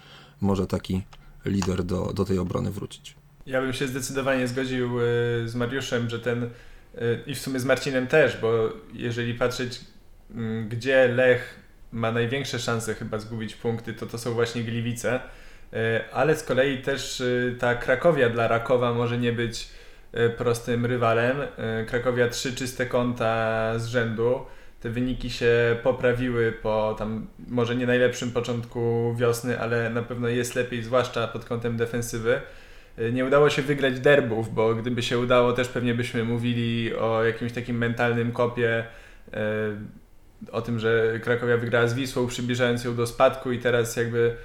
może 0.42 0.68
taki 0.68 1.02
lider 1.46 1.84
do, 1.84 2.14
do 2.14 2.26
tej 2.26 2.40
obrony 2.40 2.72
wrócić. 2.72 3.16
Ja 3.46 3.62
bym 3.62 3.74
się 3.74 3.88
zdecydowanie 3.88 4.48
zgodził 4.48 5.00
e, 5.00 5.04
z 5.46 5.56
Mariuszem, 5.56 6.10
że 6.10 6.20
ten 6.20 6.50
i 7.28 7.36
w 7.36 7.40
sumie 7.40 7.60
z 7.60 7.66
Marcinem 7.66 8.08
też, 8.08 8.38
bo 8.38 8.70
jeżeli 8.94 9.34
patrzeć, 9.34 9.80
gdzie 10.70 11.08
Lech 11.08 11.60
ma 11.92 12.12
największe 12.12 12.60
szanse 12.60 12.96
chyba 12.96 13.20
zgubić 13.20 13.56
punkty, 13.56 13.94
to 13.94 14.06
to 14.06 14.18
są 14.18 14.34
właśnie 14.34 14.64
Gliwice. 14.64 15.20
E, 15.74 16.04
ale 16.14 16.36
z 16.36 16.44
kolei 16.44 16.82
też 16.82 17.22
e, 17.22 17.56
ta 17.60 17.76
Krakowia 17.76 18.30
dla 18.30 18.48
Rakowa 18.48 18.94
może 18.94 19.18
nie 19.18 19.34
być 19.34 19.70
e, 20.14 20.30
prostym 20.30 20.86
rywalem. 20.86 21.38
Krakowia 21.88 22.30
trzy 22.30 22.56
czyste 22.56 22.86
konta 22.86 23.80
z 23.80 23.86
rzędu. 23.86 24.46
Te 24.86 24.90
wyniki 24.92 25.30
się 25.30 25.76
poprawiły 25.84 26.52
po 26.52 26.96
tam 26.98 27.28
może 27.48 27.76
nie 27.76 27.86
najlepszym 27.86 28.32
początku 28.32 29.16
wiosny, 29.16 29.60
ale 29.60 29.90
na 29.90 30.04
pewno 30.04 30.28
jest 30.28 30.56
lepiej, 30.56 30.84
zwłaszcza 30.84 31.28
pod 31.28 31.46
kątem 31.46 31.78
defensywy. 31.78 32.42
Nie 33.14 33.26
udało 33.26 33.50
się 33.50 33.62
wygrać 33.62 34.00
derbów, 34.00 34.54
bo 34.54 34.76
gdyby 34.76 35.04
się 35.04 35.20
udało, 35.20 35.54
też 35.54 35.68
pewnie 35.68 35.94
byśmy 35.94 36.24
mówili 36.24 36.96
o 36.96 37.24
jakimś 37.24 37.52
takim 37.52 37.78
mentalnym 37.78 38.32
kopie, 38.32 38.86
o 40.52 40.62
tym, 40.62 40.80
że 40.80 41.20
Krakowia 41.24 41.58
wygrała 41.58 41.88
z 41.88 41.94
Wisłą, 41.94 42.28
przybliżając 42.28 42.84
ją 42.84 42.96
do 42.96 43.08
spadku 43.08 43.52
i 43.52 43.60
teraz 43.60 43.96
jakby 43.96 44.36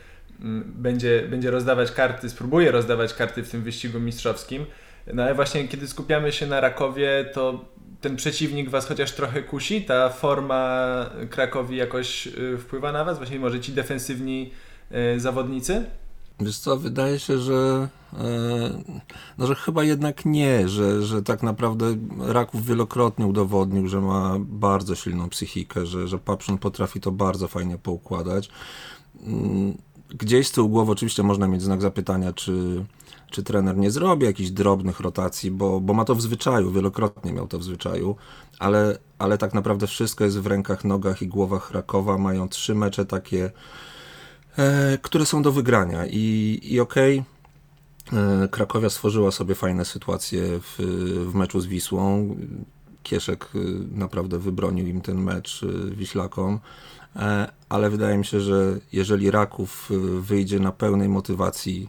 mm, 0.40 0.73
będzie, 0.76 1.23
będzie 1.30 1.50
rozdawać 1.50 1.92
karty, 1.92 2.30
spróbuje 2.30 2.70
rozdawać 2.70 3.14
karty 3.14 3.42
w 3.42 3.50
tym 3.50 3.62
wyścigu 3.62 4.00
mistrzowskim. 4.00 4.66
No 5.14 5.23
ale 5.23 5.35
właśnie 5.35 5.68
kiedy 5.68 5.88
skupiamy 5.88 6.32
się 6.32 6.47
na 6.47 6.61
Rakowie, 6.61 7.25
to 7.32 7.64
ten 8.00 8.16
przeciwnik 8.16 8.71
Was 8.71 8.87
chociaż 8.87 9.12
trochę 9.12 9.42
kusi? 9.42 9.83
Ta 9.83 10.09
forma 10.09 10.87
Krakowi 11.30 11.76
jakoś 11.76 12.26
y, 12.26 12.59
wpływa 12.59 12.92
na 12.92 13.04
Was? 13.04 13.19
Właśnie 13.19 13.38
może 13.38 13.61
ci 13.61 13.73
defensywni 13.73 14.50
y, 15.16 15.21
zawodnicy? 15.21 15.85
Wiesz 16.40 16.59
co, 16.59 16.76
wydaje 16.76 17.19
się, 17.19 17.38
że, 17.38 17.88
e, 18.12 18.19
no, 19.38 19.47
że 19.47 19.54
chyba 19.54 19.85
jednak 19.85 20.25
nie, 20.25 20.69
że, 20.69 21.02
że 21.02 21.23
tak 21.23 21.42
naprawdę 21.42 21.97
Raków 22.19 22.66
wielokrotnie 22.66 23.26
udowodnił, 23.26 23.88
że 23.88 24.00
ma 24.00 24.37
bardzo 24.38 24.95
silną 24.95 25.28
psychikę, 25.28 25.87
że, 25.87 26.09
że 26.09 26.19
Papszun 26.19 26.59
potrafi 26.59 27.00
to 27.00 27.12
bardzo 27.12 27.49
fajnie 27.49 27.78
poukładać. 27.78 28.49
Mm, 29.26 29.75
gdzieś 30.09 30.49
z 30.49 30.52
tyłu 30.52 30.69
głowy 30.69 30.92
oczywiście 30.92 31.23
można 31.23 31.49
mieć 31.49 31.62
znak 31.62 31.83
zapytania, 31.83 32.33
czy, 32.33 32.85
czy 33.30 33.42
trener 33.42 33.76
nie 33.76 33.90
zrobi 33.90 34.26
jakichś 34.26 34.50
drobnych 34.50 35.00
rotacji, 35.00 35.50
bo, 35.50 35.80
bo 35.80 35.94
ma 35.94 36.04
to 36.04 36.14
w 36.14 36.22
zwyczaju, 36.22 36.70
wielokrotnie 36.70 37.32
miał 37.32 37.49
to 37.49 37.58
w 37.58 37.64
zwyczaju, 37.64 38.16
ale, 38.58 38.99
ale 39.18 39.38
tak 39.38 39.54
naprawdę 39.54 39.87
wszystko 39.87 40.25
jest 40.25 40.38
w 40.38 40.46
rękach, 40.46 40.84
nogach 40.84 41.22
i 41.22 41.28
głowach 41.28 41.70
Rakowa. 41.70 42.18
Mają 42.18 42.49
trzy 42.49 42.75
mecze 42.75 43.06
takie, 43.06 43.50
e, 44.56 44.99
które 44.99 45.26
są 45.26 45.42
do 45.42 45.52
wygrania 45.52 46.06
i, 46.06 46.58
i 46.62 46.80
okej, 46.80 47.25
okay, 48.08 48.20
e, 48.20 48.49
Krakowia 48.49 48.90
stworzyła 48.90 49.30
sobie 49.30 49.54
fajne 49.54 49.84
sytuacje 49.84 50.42
w, 50.60 50.75
w 51.30 51.34
meczu 51.34 51.60
z 51.60 51.66
Wisłą. 51.66 52.37
Kieszek 53.02 53.49
e, 53.54 53.58
naprawdę 53.99 54.38
wybronił 54.38 54.87
im 54.87 55.00
ten 55.00 55.22
mecz 55.22 55.62
e, 55.62 55.94
Wiślakom, 55.94 56.60
ale 57.68 57.90
wydaje 57.90 58.18
mi 58.18 58.25
się, 58.25 58.40
że 58.40 58.78
jeżeli 58.92 59.30
Raków 59.30 59.90
wyjdzie 60.20 60.60
na 60.60 60.72
pełnej 60.72 61.08
motywacji 61.08 61.88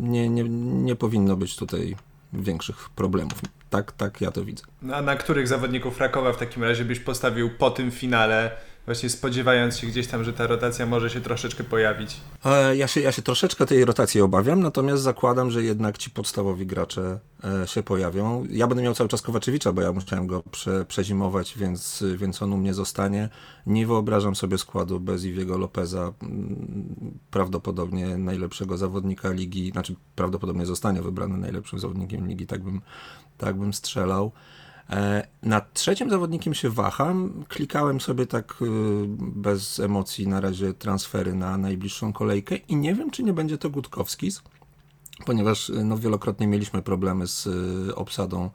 nie, 0.00 0.28
nie, 0.28 0.44
nie 0.82 0.96
powinno 0.96 1.36
być 1.36 1.56
tutaj 1.56 1.96
większych 2.32 2.88
problemów. 2.90 3.40
Tak, 3.70 3.92
tak 3.92 4.20
ja 4.20 4.30
to 4.30 4.44
widzę. 4.44 4.64
No, 4.82 4.96
a 4.96 5.02
na 5.02 5.16
których 5.16 5.48
zawodników 5.48 6.00
Rakowa 6.00 6.32
w 6.32 6.36
takim 6.36 6.64
razie 6.64 6.84
byś 6.84 7.00
postawił 7.00 7.50
po 7.50 7.70
tym 7.70 7.90
finale 7.90 8.50
właśnie 8.88 9.10
spodziewając 9.10 9.78
się 9.78 9.86
gdzieś 9.86 10.06
tam, 10.06 10.24
że 10.24 10.32
ta 10.32 10.46
rotacja 10.46 10.86
może 10.86 11.10
się 11.10 11.20
troszeczkę 11.20 11.64
pojawić. 11.64 12.16
Ja 12.74 12.88
się, 12.88 13.00
ja 13.00 13.12
się 13.12 13.22
troszeczkę 13.22 13.66
tej 13.66 13.84
rotacji 13.84 14.20
obawiam, 14.20 14.60
natomiast 14.62 15.02
zakładam, 15.02 15.50
że 15.50 15.62
jednak 15.62 15.98
ci 15.98 16.10
podstawowi 16.10 16.66
gracze 16.66 17.18
e, 17.62 17.66
się 17.66 17.82
pojawią. 17.82 18.46
Ja 18.50 18.66
będę 18.66 18.82
miał 18.82 18.94
cały 18.94 19.08
czas 19.08 19.22
Kowaczewicza, 19.22 19.72
bo 19.72 19.82
ja 19.82 19.92
musiałem 19.92 20.26
go 20.26 20.42
prze, 20.50 20.84
przezimować, 20.84 21.58
więc, 21.58 22.04
więc 22.16 22.42
on 22.42 22.52
u 22.52 22.56
mnie 22.56 22.74
zostanie. 22.74 23.28
Nie 23.66 23.86
wyobrażam 23.86 24.36
sobie 24.36 24.58
składu 24.58 25.00
bez 25.00 25.24
Iwiego 25.24 25.58
Lopeza, 25.58 26.12
prawdopodobnie 27.30 28.06
najlepszego 28.06 28.76
zawodnika 28.76 29.30
ligi, 29.30 29.70
znaczy 29.70 29.94
prawdopodobnie 30.16 30.66
zostanie 30.66 31.02
wybrany 31.02 31.38
najlepszym 31.38 31.78
zawodnikiem 31.78 32.28
ligi, 32.28 32.46
tak 32.46 32.62
bym, 32.62 32.80
tak 33.38 33.56
bym 33.56 33.72
strzelał. 33.72 34.32
E, 34.90 35.28
nad 35.42 35.72
trzecim 35.72 36.10
zawodnikiem 36.10 36.54
się 36.54 36.70
waham. 36.70 37.44
Klikałem 37.48 38.00
sobie 38.00 38.26
tak 38.26 38.54
y, 38.62 38.66
bez 39.18 39.80
emocji 39.80 40.28
na 40.28 40.40
razie 40.40 40.74
transfery 40.74 41.34
na 41.34 41.58
najbliższą 41.58 42.12
kolejkę 42.12 42.56
i 42.56 42.76
nie 42.76 42.94
wiem, 42.94 43.10
czy 43.10 43.22
nie 43.22 43.32
będzie 43.32 43.58
to 43.58 43.70
Gutkowskis, 43.70 44.42
ponieważ 45.26 45.70
y, 45.70 45.84
no, 45.84 45.98
wielokrotnie 45.98 46.46
mieliśmy 46.46 46.82
problemy 46.82 47.26
z 47.26 47.46
y, 47.46 47.94
obsadą 47.94 48.50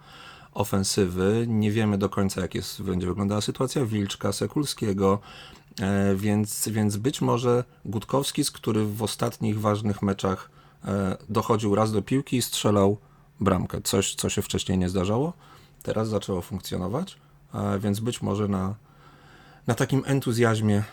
ofensywy. 0.54 1.46
Nie 1.48 1.72
wiemy 1.72 1.98
do 1.98 2.10
końca, 2.10 2.42
jak 2.42 2.56
jest, 2.56 2.82
będzie 2.82 3.08
wyglądała 3.08 3.42
sytuacja 3.42 3.86
Wilczka, 3.86 4.32
Sekulskiego, 4.32 5.20
e, 5.80 6.16
więc, 6.16 6.70
więc 6.70 6.98
być 6.98 7.22
może 7.22 7.63
Gutkowski, 7.86 8.44
który 8.54 8.86
w 8.86 9.04
ostatnich 9.04 9.60
ważnych 9.60 10.02
meczach 10.02 10.50
e, 10.86 11.18
dochodził 11.30 11.75
raz 11.75 11.92
do 11.92 12.02
piłki 12.02 12.38
i 12.38 12.42
strzelał 12.42 12.98
bramkę. 13.40 13.82
Coś, 13.82 14.16
co 14.16 14.30
się 14.30 14.42
wcześniej 14.42 14.78
nie 14.78 14.90
zdarzało 14.90 15.34
teraz 15.84 16.10
zaczęło 16.10 16.42
funkcjonować, 16.42 17.18
więc 17.80 18.00
być 18.00 18.22
może 18.22 18.48
na, 18.48 18.75
na 19.68 19.75
takim 19.75 20.04
entuzjazmie 20.06 20.78
e, 20.78 20.84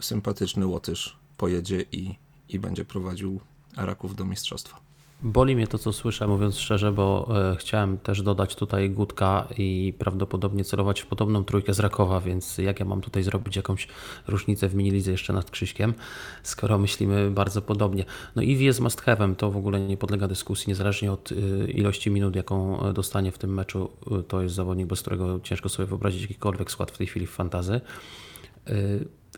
sympatyczny 0.00 0.66
Łotysz 0.66 1.16
pojedzie 1.36 1.84
i, 1.92 2.14
i 2.48 2.58
będzie 2.58 2.84
prowadził 2.84 3.40
Araków 3.76 4.16
do 4.16 4.24
mistrzostwa. 4.24 4.91
Boli 5.24 5.56
mnie 5.56 5.66
to, 5.66 5.78
co 5.78 5.92
słyszę, 5.92 6.26
mówiąc 6.26 6.58
szczerze, 6.58 6.92
bo 6.92 7.28
e, 7.52 7.56
chciałem 7.56 7.98
też 7.98 8.22
dodać 8.22 8.54
tutaj 8.54 8.90
Gutka 8.90 9.48
i 9.58 9.94
prawdopodobnie 9.98 10.64
celować 10.64 11.00
w 11.00 11.06
podobną 11.06 11.44
trójkę 11.44 11.74
z 11.74 11.80
Rakowa, 11.80 12.20
więc 12.20 12.58
jak 12.58 12.80
ja 12.80 12.86
mam 12.86 13.00
tutaj 13.00 13.22
zrobić 13.22 13.56
jakąś 13.56 13.88
różnicę 14.28 14.68
w 14.68 14.74
minilidze 14.74 15.10
jeszcze 15.10 15.32
nad 15.32 15.50
Krzyśkiem, 15.50 15.94
skoro 16.42 16.78
myślimy 16.78 17.30
bardzo 17.30 17.62
podobnie. 17.62 18.04
No 18.36 18.42
i 18.42 18.64
jest 18.64 18.80
must 18.80 19.02
have'em, 19.02 19.36
to 19.36 19.50
w 19.50 19.56
ogóle 19.56 19.80
nie 19.80 19.96
podlega 19.96 20.28
dyskusji, 20.28 20.68
niezależnie 20.68 21.12
od 21.12 21.32
e, 21.32 21.70
ilości 21.70 22.10
minut, 22.10 22.36
jaką 22.36 22.78
dostanie 22.92 23.32
w 23.32 23.38
tym 23.38 23.54
meczu, 23.54 23.90
e, 24.10 24.22
to 24.22 24.42
jest 24.42 24.54
zawodnik, 24.54 24.86
bez 24.86 25.00
którego 25.00 25.40
ciężko 25.42 25.68
sobie 25.68 25.86
wyobrazić 25.86 26.22
jakikolwiek 26.22 26.70
skład 26.70 26.90
w 26.90 26.98
tej 26.98 27.06
chwili 27.06 27.26
w 27.26 27.30
fantazy. 27.30 27.80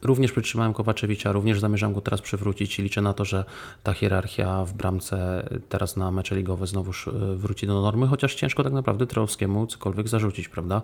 Również 0.02 0.32
przytrzymałem 0.32 0.72
Kowaczewicza, 0.72 1.32
również 1.32 1.60
zamierzam 1.60 1.92
go 1.92 2.00
teraz 2.00 2.20
przywrócić 2.20 2.78
i 2.78 2.82
liczę 2.82 3.02
na 3.02 3.12
to, 3.12 3.24
że 3.24 3.44
ta 3.82 3.92
hierarchia 3.92 4.64
w 4.64 4.72
bramce 4.72 5.48
teraz 5.68 5.96
na 5.96 6.10
mecze 6.10 6.36
ligowe 6.36 6.66
znowuż 6.66 7.08
wróci 7.36 7.66
do 7.66 7.82
normy, 7.82 8.06
chociaż 8.06 8.34
ciężko 8.34 8.64
tak 8.64 8.72
naprawdę 8.72 9.06
Trowskiemu 9.06 9.66
cokolwiek 9.66 10.08
zarzucić, 10.08 10.48
prawda? 10.48 10.82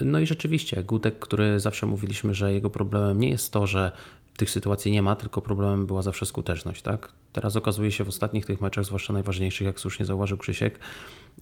No 0.00 0.18
i 0.18 0.26
rzeczywiście, 0.26 0.82
Gutek, 0.82 1.18
który 1.18 1.60
zawsze 1.60 1.86
mówiliśmy, 1.86 2.34
że 2.34 2.52
jego 2.52 2.70
problemem 2.70 3.20
nie 3.20 3.30
jest 3.30 3.52
to, 3.52 3.66
że 3.66 3.92
tych 4.36 4.50
sytuacji 4.50 4.92
nie 4.92 5.02
ma, 5.02 5.16
tylko 5.16 5.42
problemem 5.42 5.86
była 5.86 6.02
zawsze 6.02 6.26
skuteczność, 6.26 6.82
tak? 6.82 7.12
Teraz 7.32 7.56
okazuje 7.56 7.92
się 7.92 8.04
w 8.04 8.08
ostatnich 8.08 8.46
tych 8.46 8.60
meczach, 8.60 8.84
zwłaszcza 8.84 9.12
najważniejszych, 9.12 9.66
jak 9.66 9.80
słusznie 9.80 10.06
zauważył 10.06 10.38
Krzysiek, 10.38 10.78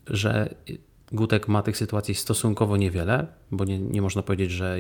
że 0.06 0.54
Gutek 1.12 1.48
ma 1.48 1.62
tych 1.62 1.76
sytuacji 1.76 2.14
stosunkowo 2.14 2.76
niewiele, 2.76 3.26
bo 3.50 3.64
nie, 3.64 3.78
nie 3.78 4.02
można 4.02 4.22
powiedzieć, 4.22 4.50
że 4.50 4.78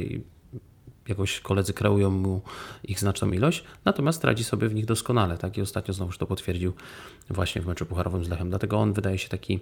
jakoś 1.08 1.40
koledzy 1.40 1.72
kreują 1.72 2.10
mu 2.10 2.40
ich 2.84 3.00
znaczną 3.00 3.32
ilość, 3.32 3.64
natomiast 3.84 4.24
radzi 4.24 4.44
sobie 4.44 4.68
w 4.68 4.74
nich 4.74 4.84
doskonale. 4.84 5.38
Tak? 5.38 5.58
I 5.58 5.62
ostatnio 5.62 5.94
znowuż 5.94 6.18
to 6.18 6.26
potwierdził 6.26 6.72
właśnie 7.30 7.62
w 7.62 7.66
meczu 7.66 7.86
pucharowym 7.86 8.24
z 8.24 8.28
Lechem. 8.28 8.48
Dlatego 8.48 8.78
on 8.78 8.92
wydaje 8.92 9.18
się 9.18 9.28
taki 9.28 9.60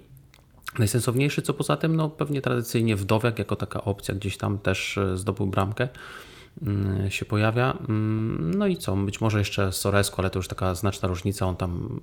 najsensowniejszy, 0.79 1.43
co 1.43 1.55
poza 1.55 1.77
tym 1.77 1.97
no, 1.97 2.11
pewnie 2.11 2.43
tradycyjnie 2.43 2.97
Wdowiak 2.97 3.39
jako 3.39 3.57
taka 3.57 3.85
opcja 3.85 4.15
gdzieś 4.15 4.37
tam 4.37 4.59
też 4.59 4.99
e, 4.99 5.17
zdobył 5.17 5.47
bramkę 5.47 5.89
mm, 6.63 7.11
się 7.11 7.25
pojawia. 7.25 7.79
Mm, 7.89 8.55
no 8.55 8.67
i 8.67 8.77
co? 8.77 8.97
Być 8.97 9.21
może 9.21 9.39
jeszcze 9.39 9.73
Soresko, 9.73 10.19
ale 10.19 10.31
to 10.31 10.39
już 10.39 10.49
taka 10.49 10.75
znaczna 10.75 11.09
różnica. 11.09 11.47
On 11.47 11.57
tam 11.57 12.01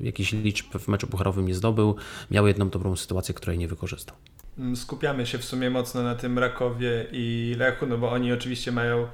jakiś 0.00 0.32
liczb 0.32 0.78
w 0.78 0.88
meczu 0.88 1.06
pucharowym 1.06 1.46
nie 1.46 1.54
zdobył. 1.54 1.96
Miał 2.30 2.46
jedną 2.46 2.68
dobrą 2.68 2.96
sytuację, 2.96 3.34
której 3.34 3.58
nie 3.58 3.68
wykorzystał. 3.68 4.16
Mm, 4.58 4.76
skupiamy 4.76 5.26
się 5.26 5.38
w 5.38 5.44
sumie 5.44 5.70
mocno 5.70 6.02
na 6.02 6.14
tym 6.14 6.38
Rakowie 6.38 7.06
i 7.12 7.54
Lechu, 7.58 7.86
no 7.86 7.98
bo 7.98 8.10
oni 8.10 8.32
oczywiście 8.32 8.72
mają 8.72 9.08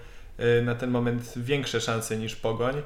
y, 0.59 0.63
na 0.63 0.75
ten 0.75 0.91
moment 0.91 1.33
większe 1.37 1.81
szanse 1.81 2.17
niż 2.17 2.37
Pogoń, 2.37 2.79
y, 2.79 2.83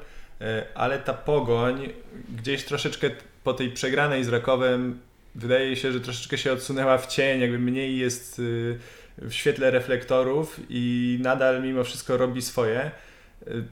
ale 0.75 0.99
ta 0.99 1.13
Pogoń 1.13 1.89
gdzieś 2.37 2.63
troszeczkę 2.63 3.09
po 3.43 3.53
tej 3.53 3.71
przegranej 3.71 4.23
z 4.23 4.27
Rakowem 4.29 4.99
wydaje 5.35 5.75
się, 5.75 5.91
że 5.91 6.01
troszeczkę 6.01 6.37
się 6.37 6.51
odsunęła 6.51 6.97
w 6.97 7.07
cień, 7.07 7.41
jakby 7.41 7.59
mniej 7.59 7.97
jest 7.97 8.39
y, 8.39 8.79
w 9.17 9.33
świetle 9.33 9.71
reflektorów 9.71 10.59
i 10.69 11.17
nadal 11.21 11.63
mimo 11.63 11.83
wszystko 11.83 12.17
robi 12.17 12.41
swoje. 12.41 12.91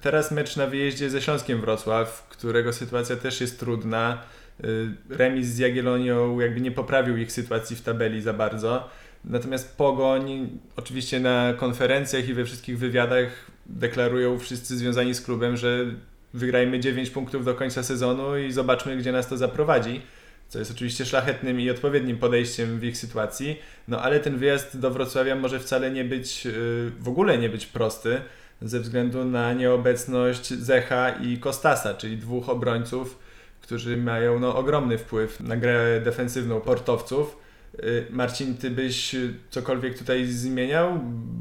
Teraz 0.02 0.32
mecz 0.32 0.56
na 0.56 0.68
wyjeździe 0.68 1.10
ze 1.10 1.22
Śląskiem 1.22 1.62
Wrocław, 1.62 2.28
którego 2.30 2.74
sytuacja 2.74 3.16
też 3.16 3.42
jest 3.42 3.60
trudna. 3.60 4.22
Y, 4.64 4.90
remis 5.10 5.48
z 5.48 5.58
Jagiellonią 5.58 6.40
jakby 6.40 6.62
nie 6.62 6.72
poprawił 6.72 7.18
ich 7.18 7.32
sytuacji 7.32 7.76
w 7.76 7.82
tabeli 7.82 8.22
za 8.22 8.34
bardzo. 8.34 8.90
Natomiast 9.26 9.78
Pogoń 9.78 10.50
oczywiście 10.76 11.20
na 11.20 11.54
konferencjach 11.58 12.30
i 12.30 12.34
we 12.34 12.46
wszystkich 12.46 12.78
wywiadach 12.78 13.30
deklarują 13.66 14.40
wszyscy 14.40 14.78
związani 14.78 15.14
z 15.14 15.22
klubem, 15.22 15.58
że 15.58 15.86
wygrajmy 16.34 16.80
9 16.80 17.10
punktów 17.10 17.46
do 17.46 17.56
końca 17.56 17.84
sezonu 17.84 18.38
i 18.38 18.52
zobaczmy, 18.52 18.98
gdzie 18.98 19.12
nas 19.12 19.28
to 19.28 19.38
zaprowadzi. 19.38 20.02
Co 20.50 20.60
jest 20.60 20.72
oczywiście 20.72 21.06
szlachetnym 21.06 21.62
i 21.62 21.70
odpowiednim 21.70 22.18
podejściem 22.18 22.80
w 22.80 22.84
ich 22.84 22.98
sytuacji. 22.98 23.60
No 23.88 24.02
ale 24.02 24.20
ten 24.20 24.38
wyjazd 24.38 24.80
do 24.80 24.92
Wrocławia 24.92 25.36
może 25.36 25.60
wcale 25.60 25.92
nie 25.92 26.06
być, 26.06 26.46
y, 26.46 26.92
w 27.00 27.08
ogóle 27.08 27.38
nie 27.38 27.50
być 27.50 27.66
prosty, 27.66 28.22
ze 28.62 28.80
względu 28.80 29.26
na 29.26 29.54
nieobecność 29.54 30.48
Zecha 30.48 31.10
i 31.10 31.38
Kostasa, 31.38 31.94
czyli 31.94 32.18
dwóch 32.18 32.50
obrońców, 32.50 33.20
którzy 33.68 33.98
mają 33.98 34.40
no, 34.40 34.56
ogromny 34.56 34.98
wpływ 34.98 35.40
na 35.40 35.58
grę 35.58 36.02
defensywną 36.04 36.62
portowców. 36.62 37.38
Y, 37.84 38.06
Marcin, 38.10 38.58
ty 38.58 38.70
byś 38.70 39.16
cokolwiek 39.50 39.98
tutaj 39.98 40.26
zmieniał? 40.26 41.00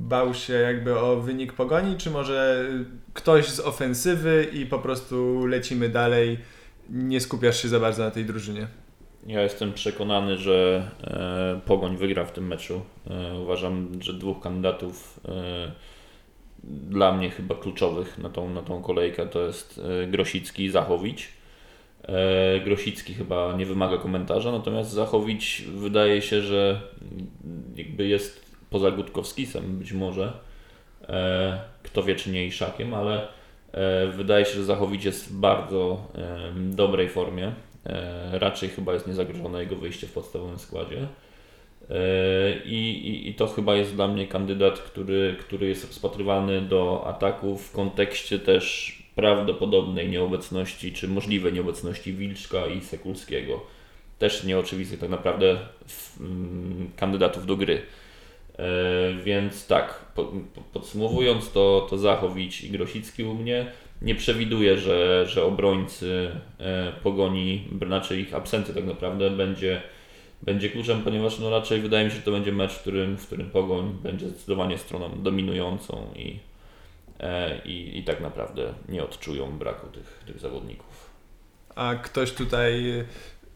Bał 0.09 0.35
się 0.35 0.53
jakby 0.53 0.99
o 0.99 1.17
wynik 1.17 1.53
pogoni, 1.53 1.97
czy 1.97 2.11
może 2.11 2.65
ktoś 3.15 3.49
z 3.49 3.61
ofensywy 3.61 4.49
i 4.53 4.67
po 4.67 4.79
prostu 4.79 5.47
lecimy 5.47 5.89
dalej, 5.89 6.39
nie 6.91 7.21
skupiasz 7.21 7.63
się 7.63 7.69
za 7.69 7.81
bardzo 7.81 8.05
na 8.05 8.11
tej 8.11 8.25
drużynie? 8.25 8.67
Ja 9.27 9.43
jestem 9.43 9.73
przekonany, 9.73 10.37
że 10.37 10.91
e, 11.05 11.61
Pogoń 11.67 11.97
wygra 11.97 12.25
w 12.25 12.33
tym 12.33 12.47
meczu. 12.47 12.81
E, 13.11 13.39
uważam, 13.39 13.89
że 14.01 14.13
dwóch 14.13 14.41
kandydatów 14.41 15.21
e, 15.29 15.73
dla 16.65 17.13
mnie 17.13 17.31
chyba 17.31 17.55
kluczowych 17.55 18.19
na 18.19 18.29
tą, 18.29 18.51
na 18.51 18.63
tą 18.63 18.83
kolejkę 18.83 19.27
to 19.27 19.41
jest 19.41 19.81
Grosicki 20.09 20.65
i 20.65 20.71
Zachowicz. 20.71 21.36
E, 22.09 22.61
Grosicki 22.61 23.15
chyba 23.15 23.53
nie 23.53 23.67
wymaga 23.67 23.99
komentarza, 23.99 24.53
natomiast 24.53 24.91
Zachowicz 24.91 25.63
wydaje 25.63 26.23
się, 26.23 26.43
że 26.43 26.81
jakby 27.77 28.07
jest 28.09 28.57
poza 28.71 28.91
Gutkowskisem 28.91 29.79
być 29.79 29.93
może. 29.93 30.33
E, 31.09 31.61
kto 31.83 32.03
wie, 32.03 32.15
czy 32.15 32.31
nie 32.31 32.47
Iszakiem, 32.47 32.95
ale 32.95 33.29
wydaje 34.13 34.45
się, 34.45 34.53
że 34.53 34.65
Zachowicz 34.65 35.05
jest 35.05 35.29
w 35.29 35.33
bardzo 35.33 36.13
dobrej 36.55 37.09
formie. 37.09 37.53
Raczej 38.33 38.69
chyba 38.69 38.95
jest 38.95 39.07
niezagrożone 39.07 39.61
jego 39.61 39.77
wyjście 39.77 40.07
w 40.07 40.13
podstawowym 40.13 40.59
składzie. 40.59 41.07
I, 42.65 42.91
i, 42.91 43.29
I, 43.29 43.35
to 43.35 43.47
chyba 43.47 43.75
jest 43.75 43.95
dla 43.95 44.09
mnie 44.09 44.27
kandydat, 44.27 44.79
który, 44.79 45.37
który 45.41 45.69
jest 45.69 45.87
rozpatrywany 45.87 46.61
do 46.61 47.07
ataku 47.07 47.59
w 47.59 47.73
kontekście 47.73 48.39
też 48.39 48.97
prawdopodobnej 49.17 50.09
nieobecności, 50.09 50.93
czy 50.93 51.09
możliwej 51.09 51.53
nieobecności 51.53 52.13
Wilczka 52.13 52.67
i 52.67 52.81
Sekulskiego. 52.81 53.61
Też 54.19 54.45
nieoczywistych 54.45 55.01
tak 55.01 55.11
naprawdę 55.11 55.59
mm, 56.21 56.91
kandydatów 56.97 57.47
do 57.47 57.57
gry. 57.57 57.83
E, 58.59 59.15
więc 59.25 59.67
tak, 59.67 60.05
podsumowując 60.73 61.53
to, 61.53 61.87
to 61.91 61.99
Zachowicz 61.99 62.63
i 62.63 62.71
Grosicki 62.71 63.25
u 63.25 63.35
mnie. 63.35 63.67
Nie 64.03 64.15
przewiduję, 64.15 64.79
że, 64.79 65.27
że 65.27 65.45
obrońcy 65.45 66.31
e, 66.59 66.93
pogoni, 67.03 67.69
znaczy 67.87 68.21
ich 68.21 68.35
absencja 68.35 68.75
tak 68.75 68.85
naprawdę 68.85 69.31
będzie, 69.31 69.83
będzie 70.43 70.71
kluczem, 70.71 71.03
ponieważ 71.03 71.39
no 71.39 71.51
raczej 71.51 71.81
wydaje 71.81 72.05
mi 72.05 72.11
się, 72.11 72.17
że 72.17 72.23
to 72.23 72.31
będzie 72.31 72.53
mecz, 72.53 72.73
w 72.73 72.81
którym, 72.81 73.17
w 73.17 73.27
którym 73.27 73.51
pogoń 73.51 73.97
będzie 74.03 74.29
zdecydowanie 74.29 74.79
stroną 74.79 75.23
dominującą 75.23 76.07
i, 76.17 76.39
i, 77.65 77.99
i 77.99 78.05
tak 78.05 78.21
naprawdę 78.21 78.75
nie 78.89 79.05
odczują 79.05 79.59
braku 79.59 79.87
tych, 79.87 80.23
tych 80.27 80.41
zawodników. 80.41 81.11
A 81.75 81.95
ktoś 81.95 82.33
tutaj 82.33 83.05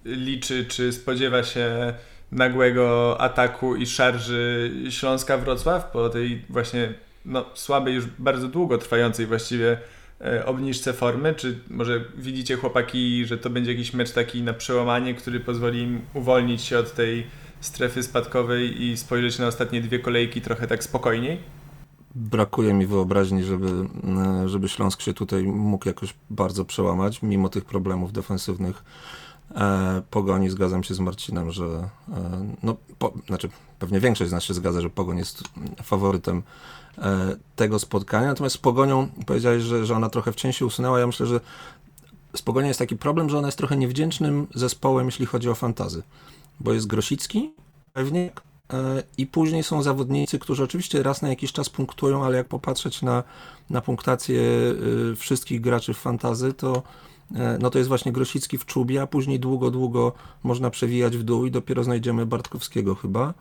liczy, 0.04 0.64
czy 0.64 0.92
spodziewa 0.92 1.42
się 1.42 1.94
nagłego 2.32 3.16
ataku 3.20 3.76
i 3.76 3.86
szarży 3.86 4.72
Śląska 4.90 5.38
Wrocław 5.38 5.90
po 5.90 6.08
tej 6.08 6.42
właśnie 6.48 6.94
no, 7.24 7.44
słabej, 7.54 7.94
już 7.94 8.06
bardzo 8.18 8.48
długo 8.48 8.78
trwającej 8.78 9.26
właściwie 9.26 9.78
e, 10.20 10.46
obniżce 10.46 10.92
formy? 10.92 11.34
Czy 11.34 11.58
może 11.70 12.04
widzicie 12.16 12.56
chłopaki, 12.56 13.26
że 13.26 13.38
to 13.38 13.50
będzie 13.50 13.72
jakiś 13.72 13.94
mecz 13.94 14.12
taki 14.12 14.42
na 14.42 14.52
przełamanie, 14.52 15.14
który 15.14 15.40
pozwoli 15.40 15.80
im 15.80 16.00
uwolnić 16.14 16.62
się 16.62 16.78
od 16.78 16.94
tej 16.94 17.26
strefy 17.60 18.02
spadkowej 18.02 18.82
i 18.82 18.96
spojrzeć 18.96 19.38
na 19.38 19.46
ostatnie 19.46 19.80
dwie 19.80 19.98
kolejki 19.98 20.40
trochę 20.40 20.66
tak 20.66 20.84
spokojniej? 20.84 21.59
Brakuje 22.14 22.74
mi 22.74 22.86
wyobraźni, 22.86 23.44
żeby, 23.44 23.88
e, 24.42 24.48
żeby 24.48 24.68
Śląsk 24.68 25.00
się 25.00 25.14
tutaj 25.14 25.42
mógł 25.42 25.88
jakoś 25.88 26.14
bardzo 26.30 26.64
przełamać, 26.64 27.22
mimo 27.22 27.48
tych 27.48 27.64
problemów 27.64 28.12
defensywnych 28.12 28.84
e, 29.54 30.02
Pogoni. 30.10 30.50
Zgadzam 30.50 30.84
się 30.84 30.94
z 30.94 31.00
Marcinem, 31.00 31.50
że 31.50 31.64
e, 31.64 32.46
no, 32.62 32.76
po, 32.98 33.12
znaczy 33.26 33.48
pewnie 33.78 34.00
większość 34.00 34.30
z 34.30 34.32
nas 34.32 34.44
się 34.44 34.54
zgadza, 34.54 34.80
że 34.80 34.90
Pogoń 34.90 35.18
jest 35.18 35.42
faworytem 35.82 36.42
e, 36.98 37.36
tego 37.56 37.78
spotkania. 37.78 38.26
Natomiast 38.26 38.54
z 38.54 38.58
Pogonią 38.58 39.08
powiedziałeś, 39.26 39.62
że, 39.62 39.86
że 39.86 39.96
ona 39.96 40.08
trochę 40.08 40.32
w 40.32 40.40
się 40.40 40.66
usunęła. 40.66 41.00
Ja 41.00 41.06
myślę, 41.06 41.26
że 41.26 41.40
z 42.36 42.42
Pogonią 42.42 42.66
jest 42.66 42.78
taki 42.78 42.96
problem, 42.96 43.30
że 43.30 43.38
ona 43.38 43.48
jest 43.48 43.58
trochę 43.58 43.76
niewdzięcznym 43.76 44.46
zespołem, 44.54 45.06
jeśli 45.06 45.26
chodzi 45.26 45.50
o 45.50 45.54
fantazy. 45.54 46.02
Bo 46.60 46.72
jest 46.72 46.86
Grosicki, 46.86 47.52
pewnie, 47.92 48.30
I 49.18 49.26
później 49.26 49.62
są 49.62 49.82
zawodnicy, 49.82 50.38
którzy 50.38 50.64
oczywiście 50.64 51.02
raz 51.02 51.22
na 51.22 51.28
jakiś 51.28 51.52
czas 51.52 51.68
punktują, 51.68 52.24
ale 52.24 52.36
jak 52.36 52.48
popatrzeć 52.48 53.02
na, 53.02 53.22
na 53.70 53.80
punktację 53.80 54.42
e, 55.12 55.16
wszystkich 55.16 55.60
graczy 55.60 55.94
w 55.94 55.98
fantazy, 55.98 56.52
to, 56.52 56.82
e, 57.34 57.58
no 57.60 57.70
to 57.70 57.78
jest 57.78 57.88
właśnie 57.88 58.12
Grosicki 58.12 58.58
w 58.58 58.66
czubie, 58.66 59.02
a 59.02 59.06
później 59.06 59.40
długo, 59.40 59.70
długo 59.70 60.12
można 60.42 60.70
przewijać 60.70 61.16
w 61.16 61.22
dół 61.22 61.46
i 61.46 61.50
dopiero 61.50 61.84
znajdziemy 61.84 62.26
Bartkowskiego 62.26 62.94
chyba. 62.94 63.34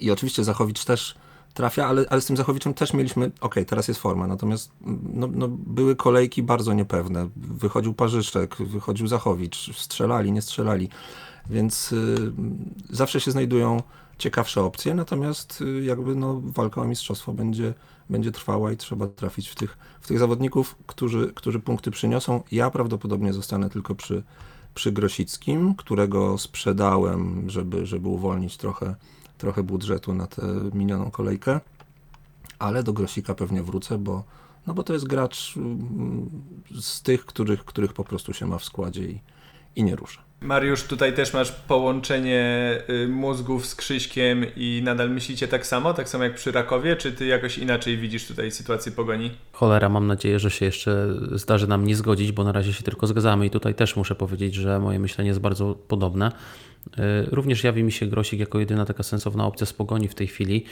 I 0.00 0.10
oczywiście 0.10 0.44
Zachowicz 0.44 0.84
też 0.84 1.14
trafia, 1.54 1.86
ale, 1.86 2.04
ale 2.10 2.20
z 2.20 2.26
tym 2.26 2.36
Zachowiczem 2.36 2.74
też 2.74 2.92
mieliśmy, 2.92 3.30
ok, 3.40 3.54
teraz 3.66 3.88
jest 3.88 4.00
forma, 4.00 4.26
natomiast 4.26 4.70
no, 5.14 5.28
no, 5.32 5.48
były 5.48 5.96
kolejki 5.96 6.42
bardzo 6.42 6.72
niepewne. 6.72 7.28
Wychodził 7.36 7.94
Parzyszek, 7.94 8.56
wychodził 8.56 9.06
Zachowicz, 9.06 9.76
strzelali, 9.76 10.32
nie 10.32 10.42
strzelali. 10.42 10.88
Więc 11.50 11.92
y, 11.92 12.32
zawsze 12.90 13.20
się 13.20 13.30
znajdują 13.30 13.82
ciekawsze 14.18 14.62
opcje, 14.62 14.94
natomiast 14.94 15.60
y, 15.60 15.84
jakby 15.84 16.14
no, 16.14 16.40
walka 16.44 16.80
o 16.80 16.84
mistrzostwo 16.84 17.32
będzie, 17.32 17.74
będzie 18.10 18.32
trwała 18.32 18.72
i 18.72 18.76
trzeba 18.76 19.06
trafić 19.06 19.48
w 19.48 19.54
tych, 19.54 19.78
w 20.00 20.06
tych 20.06 20.18
zawodników, 20.18 20.76
którzy, 20.86 21.32
którzy 21.34 21.60
punkty 21.60 21.90
przyniosą. 21.90 22.42
Ja 22.52 22.70
prawdopodobnie 22.70 23.32
zostanę 23.32 23.70
tylko 23.70 23.94
przy, 23.94 24.22
przy 24.74 24.92
Grosickim, 24.92 25.74
którego 25.74 26.38
sprzedałem, 26.38 27.50
żeby, 27.50 27.86
żeby 27.86 28.08
uwolnić 28.08 28.56
trochę, 28.56 28.94
trochę 29.38 29.62
budżetu 29.62 30.14
na 30.14 30.26
tę 30.26 30.42
minioną 30.74 31.10
kolejkę, 31.10 31.60
ale 32.58 32.82
do 32.82 32.92
Grosika 32.92 33.34
pewnie 33.34 33.62
wrócę, 33.62 33.98
bo, 33.98 34.24
no 34.66 34.74
bo 34.74 34.82
to 34.82 34.92
jest 34.92 35.06
gracz 35.06 35.56
mm, 35.56 36.30
z 36.80 37.02
tych, 37.02 37.26
których, 37.26 37.64
których 37.64 37.92
po 37.92 38.04
prostu 38.04 38.34
się 38.34 38.46
ma 38.46 38.58
w 38.58 38.64
składzie 38.64 39.04
i, 39.04 39.20
i 39.76 39.84
nie 39.84 39.96
rusza. 39.96 40.27
Mariusz, 40.40 40.82
tutaj 40.82 41.14
też 41.14 41.34
masz 41.34 41.52
połączenie 41.52 42.72
y, 42.90 43.08
mózgów 43.08 43.66
z 43.66 43.74
Krzyśkiem 43.74 44.46
i 44.56 44.80
nadal 44.84 45.10
myślicie 45.10 45.48
tak 45.48 45.66
samo, 45.66 45.94
tak 45.94 46.08
samo 46.08 46.24
jak 46.24 46.34
przy 46.34 46.52
Rakowie, 46.52 46.96
czy 46.96 47.12
ty 47.12 47.26
jakoś 47.26 47.58
inaczej 47.58 47.98
widzisz 47.98 48.26
tutaj 48.26 48.50
sytuację 48.50 48.92
pogoni? 48.92 49.30
Cholera, 49.52 49.88
mam 49.88 50.06
nadzieję, 50.06 50.38
że 50.38 50.50
się 50.50 50.64
jeszcze 50.64 51.08
zdarzy 51.32 51.66
nam 51.66 51.86
nie 51.86 51.96
zgodzić, 51.96 52.32
bo 52.32 52.44
na 52.44 52.52
razie 52.52 52.72
się 52.72 52.82
tylko 52.82 53.06
zgadzamy 53.06 53.46
i 53.46 53.50
tutaj 53.50 53.74
też 53.74 53.96
muszę 53.96 54.14
powiedzieć, 54.14 54.54
że 54.54 54.78
moje 54.78 54.98
myślenie 54.98 55.28
jest 55.28 55.40
bardzo 55.40 55.74
podobne. 55.74 56.32
E, 56.98 57.24
również 57.30 57.64
jawi 57.64 57.82
mi 57.82 57.92
się 57.92 58.06
Grosik 58.06 58.40
jako 58.40 58.58
jedyna 58.58 58.84
taka 58.84 59.02
sensowna 59.02 59.46
opcja 59.46 59.66
z 59.66 59.72
pogoni 59.72 60.08
w 60.08 60.14
tej 60.14 60.26
chwili. 60.26 60.64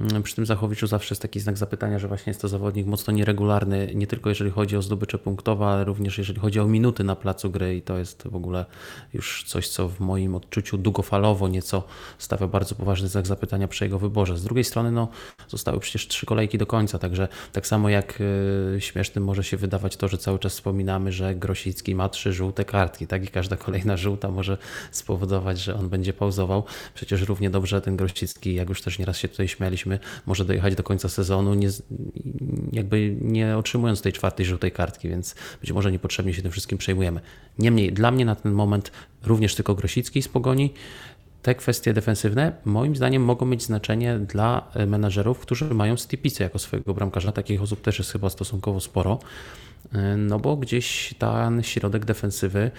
Mm, 0.00 0.22
przy 0.22 0.36
tym 0.36 0.46
Zachowiczu 0.46 0.86
zawsze 0.86 1.12
jest 1.12 1.22
taki 1.22 1.40
znak 1.40 1.58
zapytania, 1.58 1.98
że 1.98 2.08
właśnie 2.08 2.30
jest 2.30 2.40
to 2.40 2.48
zawodnik 2.48 2.86
mocno 2.86 3.12
nieregularny, 3.12 3.92
nie 3.94 4.06
tylko 4.06 4.28
jeżeli 4.28 4.50
chodzi 4.50 4.76
o 4.76 4.82
zdobycze 4.82 5.18
punktowe, 5.18 5.66
ale 5.66 5.84
również 5.84 6.18
jeżeli 6.18 6.40
chodzi 6.40 6.60
o 6.60 6.66
minuty 6.66 7.04
na 7.04 7.16
placu 7.16 7.50
gry 7.50 7.76
i 7.76 7.82
to 7.82 7.98
jest 7.98 8.28
w 8.28 8.36
ogóle 8.36 8.64
już 9.14 9.44
coś, 9.46 9.68
co 9.68 9.88
w 9.88 10.00
moim 10.00 10.34
odczuciu 10.34 10.78
długofalowo 10.78 11.48
nieco 11.48 11.84
stawia 12.18 12.46
bardzo 12.46 12.74
poważny 12.74 13.08
znak 13.08 13.26
zapytania 13.26 13.68
przy 13.68 13.84
jego 13.84 13.98
wyborze. 13.98 14.36
Z 14.36 14.44
drugiej 14.44 14.64
strony 14.64 14.92
no, 14.92 15.08
zostały 15.48 15.80
przecież 15.80 16.08
trzy 16.08 16.26
kolejki 16.26 16.58
do 16.58 16.66
końca, 16.66 16.98
także 16.98 17.28
tak 17.52 17.66
samo 17.66 17.88
jak 17.88 18.20
yy, 18.72 18.80
śmiesznym 18.80 19.24
może 19.24 19.44
się 19.44 19.56
wydawać 19.56 19.96
to, 19.96 20.08
że 20.08 20.18
cały 20.18 20.38
czas 20.38 20.52
wspominamy, 20.52 21.12
że 21.12 21.34
Grosicki 21.34 21.94
ma 21.94 22.08
trzy 22.08 22.32
żółte 22.32 22.64
kartki, 22.64 23.06
tak 23.06 23.24
i 23.24 23.28
każda 23.28 23.56
kolejna 23.56 23.96
żółta 23.96 24.30
może 24.30 24.58
spowodować 24.90 25.56
że 25.66 25.74
on 25.74 25.88
będzie 25.88 26.12
pauzował. 26.12 26.64
Przecież 26.94 27.22
równie 27.22 27.50
dobrze 27.50 27.80
ten 27.80 27.96
Grościcki, 27.96 28.54
jak 28.54 28.68
już 28.68 28.82
też 28.82 28.98
nieraz 28.98 29.18
się 29.18 29.28
tutaj 29.28 29.48
może 30.26 30.44
dojechać 30.44 30.74
do 30.74 30.82
końca 30.82 31.08
sezonu, 31.08 31.54
nie, 31.54 31.68
jakby 32.72 33.16
nie 33.20 33.56
otrzymując 33.56 34.02
tej 34.02 34.12
czwartej 34.12 34.46
żółtej 34.46 34.72
kartki, 34.72 35.08
więc 35.08 35.34
być 35.60 35.72
może 35.72 35.92
niepotrzebnie 35.92 36.34
się 36.34 36.42
tym 36.42 36.52
wszystkim 36.52 36.78
przejmujemy. 36.78 37.20
Niemniej, 37.58 37.92
dla 37.92 38.10
mnie 38.10 38.24
na 38.24 38.34
ten 38.34 38.52
moment 38.52 38.92
również 39.22 39.54
tylko 39.54 39.74
Grosicki 39.74 40.22
z 40.22 40.28
Pogoni, 40.28 40.74
te 41.42 41.54
kwestie 41.54 41.92
defensywne 41.92 42.52
moim 42.64 42.96
zdaniem 42.96 43.24
mogą 43.24 43.46
mieć 43.46 43.62
znaczenie 43.62 44.18
dla 44.18 44.70
menadżerów, 44.86 45.38
którzy 45.38 45.64
mają 45.64 45.96
Stipice 45.96 46.44
jako 46.44 46.58
swojego 46.58 46.94
bramkarza. 46.94 47.32
Takich 47.32 47.62
osób 47.62 47.80
też 47.80 47.98
jest 47.98 48.12
chyba 48.12 48.30
stosunkowo 48.30 48.80
sporo, 48.80 49.18
no 50.16 50.38
bo 50.38 50.56
gdzieś 50.56 51.14
ten 51.18 51.62
środek 51.62 52.04
defensywy 52.04 52.70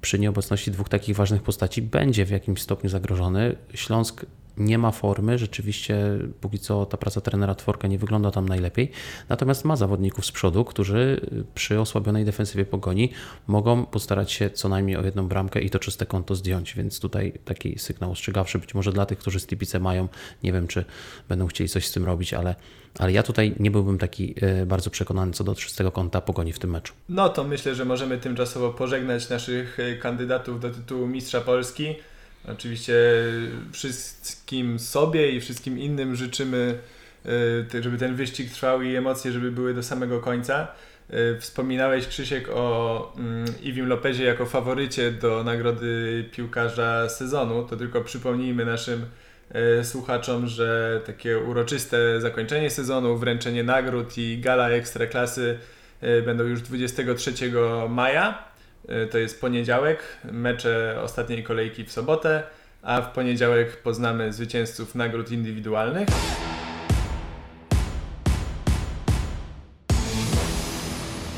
przy 0.00 0.18
nieobecności 0.18 0.70
dwóch 0.70 0.88
takich 0.88 1.16
ważnych 1.16 1.42
postaci 1.42 1.82
będzie 1.82 2.24
w 2.24 2.30
jakimś 2.30 2.62
stopniu 2.62 2.90
zagrożony. 2.90 3.56
Śląsk 3.74 4.26
nie 4.56 4.78
ma 4.78 4.90
formy, 4.90 5.38
rzeczywiście 5.38 5.96
póki 6.40 6.58
co 6.58 6.86
ta 6.86 6.96
praca 6.96 7.20
trenera 7.20 7.54
Tworka 7.54 7.88
nie 7.88 7.98
wygląda 7.98 8.30
tam 8.30 8.48
najlepiej, 8.48 8.90
natomiast 9.28 9.64
ma 9.64 9.76
zawodników 9.76 10.26
z 10.26 10.32
przodu, 10.32 10.64
którzy 10.64 11.20
przy 11.54 11.80
osłabionej 11.80 12.24
defensywie 12.24 12.64
pogoni 12.64 13.12
mogą 13.46 13.86
postarać 13.86 14.32
się 14.32 14.50
co 14.50 14.68
najmniej 14.68 14.96
o 14.96 15.04
jedną 15.04 15.28
bramkę 15.28 15.60
i 15.60 15.70
to 15.70 15.78
czyste 15.78 16.06
konto 16.06 16.34
zdjąć, 16.34 16.74
więc 16.74 17.00
tutaj 17.00 17.32
taki 17.44 17.78
sygnał 17.78 18.10
ostrzegawczy 18.10 18.58
być 18.58 18.74
może 18.74 18.92
dla 18.92 19.06
tych, 19.06 19.18
którzy 19.18 19.40
Stipice 19.40 19.80
mają, 19.80 20.08
nie 20.42 20.52
wiem 20.52 20.66
czy 20.66 20.84
będą 21.28 21.46
chcieli 21.46 21.68
coś 21.68 21.86
z 21.86 21.92
tym 21.92 22.04
robić, 22.04 22.34
ale, 22.34 22.54
ale 22.98 23.12
ja 23.12 23.22
tutaj 23.22 23.54
nie 23.60 23.70
byłbym 23.70 23.98
taki 23.98 24.34
e, 24.40 24.66
bardzo 24.66 24.90
przekonany 24.90 25.32
co 25.32 25.44
do 25.44 25.54
czystego 25.54 25.92
konta 25.92 26.20
pogoni 26.20 26.52
w 26.52 26.58
tym 26.58 26.70
meczu. 26.70 26.94
No 27.08 27.28
to 27.28 27.44
myślę, 27.44 27.74
że 27.74 27.84
możemy 27.84 28.18
tymczasowo 28.18 28.70
pożegnać 28.70 29.28
naszych 29.28 29.80
e, 29.80 29.96
kandydatów 29.96 30.60
do 30.60 30.70
tytułu 30.70 31.06
Mistrza 31.06 31.40
Polski. 31.40 31.94
Oczywiście 32.52 32.94
wszystkim 33.72 34.78
sobie 34.78 35.30
i 35.30 35.40
wszystkim 35.40 35.78
innym 35.78 36.16
życzymy, 36.16 36.78
żeby 37.80 37.98
ten 37.98 38.14
wyścig 38.14 38.50
trwał 38.50 38.82
i 38.82 38.96
emocje, 38.96 39.32
żeby 39.32 39.50
były 39.50 39.74
do 39.74 39.82
samego 39.82 40.20
końca. 40.20 40.68
Wspominałeś 41.40 42.06
Krzysiek 42.06 42.48
o 42.48 43.12
mm, 43.18 43.46
Iwim 43.62 43.88
Lopezie 43.88 44.24
jako 44.24 44.46
faworycie 44.46 45.12
do 45.12 45.44
nagrody 45.44 46.24
piłkarza 46.32 47.08
sezonu. 47.08 47.64
To 47.64 47.76
tylko 47.76 48.00
przypomnijmy 48.00 48.64
naszym 48.64 49.06
E, 49.50 49.84
słuchaczom, 49.84 50.46
że 50.46 51.00
takie 51.06 51.38
uroczyste 51.38 52.20
zakończenie 52.20 52.70
sezonu, 52.70 53.16
wręczenie 53.16 53.62
nagród 53.62 54.18
i 54.18 54.38
gala 54.38 54.70
ekstraklasy 54.70 55.58
będą 56.24 56.44
już 56.44 56.62
23 56.62 57.32
maja. 57.88 58.44
E, 58.88 59.06
to 59.06 59.18
jest 59.18 59.40
poniedziałek, 59.40 60.02
mecze 60.24 60.98
ostatniej 61.02 61.42
kolejki 61.42 61.84
w 61.84 61.92
sobotę, 61.92 62.42
a 62.82 63.02
w 63.02 63.12
poniedziałek 63.12 63.76
poznamy 63.82 64.32
zwycięzców 64.32 64.94
nagród 64.94 65.30
indywidualnych. 65.30 66.08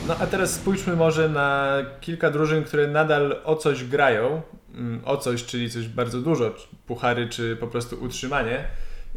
No 0.08 0.16
a 0.20 0.26
teraz 0.26 0.54
spójrzmy 0.54 0.96
może 0.96 1.28
na 1.28 1.78
kilka 2.00 2.30
drużyn, 2.30 2.64
które 2.64 2.88
nadal 2.88 3.36
o 3.44 3.56
coś 3.56 3.84
grają, 3.84 4.42
mm, 4.74 5.00
o 5.04 5.16
coś, 5.16 5.44
czyli 5.44 5.70
coś 5.70 5.88
bardzo 5.88 6.20
dużo, 6.20 6.54
puchary 6.86 7.28
czy 7.28 7.56
po 7.56 7.66
prostu 7.66 8.04
utrzymanie. 8.04 8.64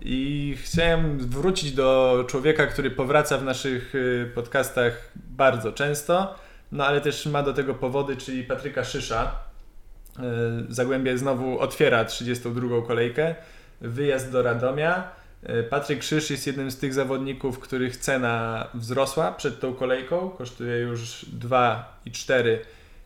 I 0.02 0.56
chciałem 0.64 1.18
wrócić 1.20 1.72
do 1.72 2.24
człowieka, 2.28 2.68
który 2.68 2.92
powraca 2.92 3.38
w 3.38 3.44
naszych 3.44 3.96
y, 3.96 4.32
podcastach 4.36 5.12
bardzo 5.16 5.72
często, 5.72 6.36
no 6.72 6.86
ale 6.86 7.02
też 7.02 7.26
ma 7.26 7.44
do 7.44 7.54
tego 7.54 7.74
powody, 7.74 8.18
czyli 8.18 8.44
Patryka 8.44 8.84
Szysza. 8.84 9.36
Y, 10.70 10.74
Zagłębie 10.74 11.18
znowu 11.18 11.60
otwiera 11.60 12.06
32. 12.06 12.82
kolejkę, 12.88 13.36
wyjazd 13.82 14.32
do 14.32 14.42
Radomia. 14.42 15.12
Y, 15.50 15.64
Patryk 15.64 16.00
Krzyż 16.00 16.30
jest 16.30 16.48
jednym 16.48 16.72
z 16.72 16.78
tych 16.78 16.94
zawodników, 16.94 17.60
których 17.60 17.98
cena 17.98 18.68
wzrosła 18.74 19.32
przed 19.32 19.60
tą 19.60 19.74
kolejką, 19.74 20.30
kosztuje 20.30 20.78
już 20.78 21.26
2,4 21.40 22.58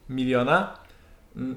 miliona. 0.09 0.77
Mm, 1.35 1.55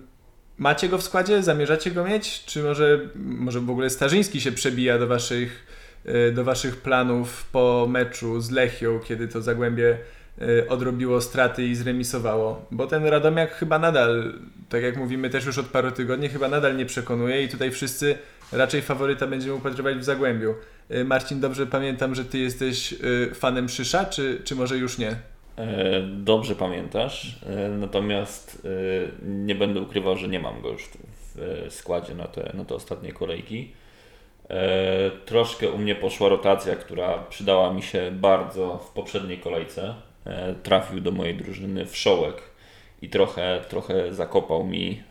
Macie 0.58 0.88
go 0.88 0.98
w 0.98 1.02
składzie? 1.02 1.42
Zamierzacie 1.42 1.90
go 1.90 2.04
mieć? 2.04 2.44
Czy 2.44 2.62
może, 2.62 3.00
może 3.14 3.60
w 3.60 3.70
ogóle 3.70 3.90
Starzyński 3.90 4.40
się 4.40 4.52
przebija 4.52 4.98
do 4.98 5.06
waszych, 5.06 5.66
e, 6.04 6.32
do 6.32 6.44
waszych 6.44 6.76
planów 6.76 7.46
po 7.52 7.86
meczu 7.90 8.40
z 8.40 8.50
Lechią, 8.50 9.00
kiedy 9.00 9.28
to 9.28 9.42
Zagłębie 9.42 9.98
odrobiło 10.68 11.20
straty 11.20 11.66
i 11.66 11.74
zremisowało? 11.74 12.66
Bo 12.70 12.86
ten 12.86 13.06
Radomiak 13.06 13.52
chyba 13.52 13.78
nadal, 13.78 14.32
tak 14.68 14.82
jak 14.82 14.96
mówimy 14.96 15.30
też 15.30 15.46
już 15.46 15.58
od 15.58 15.66
paru 15.66 15.90
tygodni, 15.90 16.28
chyba 16.28 16.48
nadal 16.48 16.76
nie 16.76 16.86
przekonuje 16.86 17.42
i 17.42 17.48
tutaj 17.48 17.70
wszyscy 17.70 18.18
raczej 18.52 18.82
faworyta 18.82 19.26
będziemy 19.26 19.54
upatrywać 19.54 19.96
w 19.96 20.04
Zagłębiu. 20.04 20.54
E, 20.88 21.04
Marcin, 21.04 21.40
dobrze 21.40 21.66
pamiętam, 21.66 22.14
że 22.14 22.24
ty 22.24 22.38
jesteś 22.38 22.94
fanem 23.34 23.68
Szysza, 23.68 24.04
czy, 24.04 24.40
czy 24.44 24.54
może 24.54 24.76
już 24.76 24.98
nie? 24.98 25.16
E, 25.58 26.00
dobrze 26.02 26.54
pamiętasz, 26.54 27.36
e, 27.46 27.68
natomiast 27.68 28.66
e, 28.66 29.28
nie 29.28 29.54
będę 29.54 29.80
ukrywał, 29.80 30.16
że 30.16 30.28
nie 30.28 30.40
mam 30.40 30.60
go 30.60 30.68
już 30.68 30.88
w 31.34 31.66
składzie 31.70 32.14
na 32.14 32.24
te, 32.24 32.52
na 32.54 32.64
te 32.64 32.74
ostatnie 32.74 33.12
kolejki. 33.12 33.72
Troszkę 35.24 35.70
u 35.70 35.78
mnie 35.78 35.94
poszła 35.94 36.28
rotacja, 36.28 36.76
która 36.76 37.18
przydała 37.18 37.72
mi 37.72 37.82
się 37.82 38.10
bardzo 38.12 38.78
w 38.78 38.92
poprzedniej 38.92 39.38
kolejce. 39.38 39.94
Trafił 40.62 41.00
do 41.00 41.12
mojej 41.12 41.34
drużyny 41.36 41.86
wszołek 41.86 42.42
i 43.02 43.08
trochę, 43.08 43.64
trochę 43.68 44.14
zakopał 44.14 44.64
mi 44.64 45.02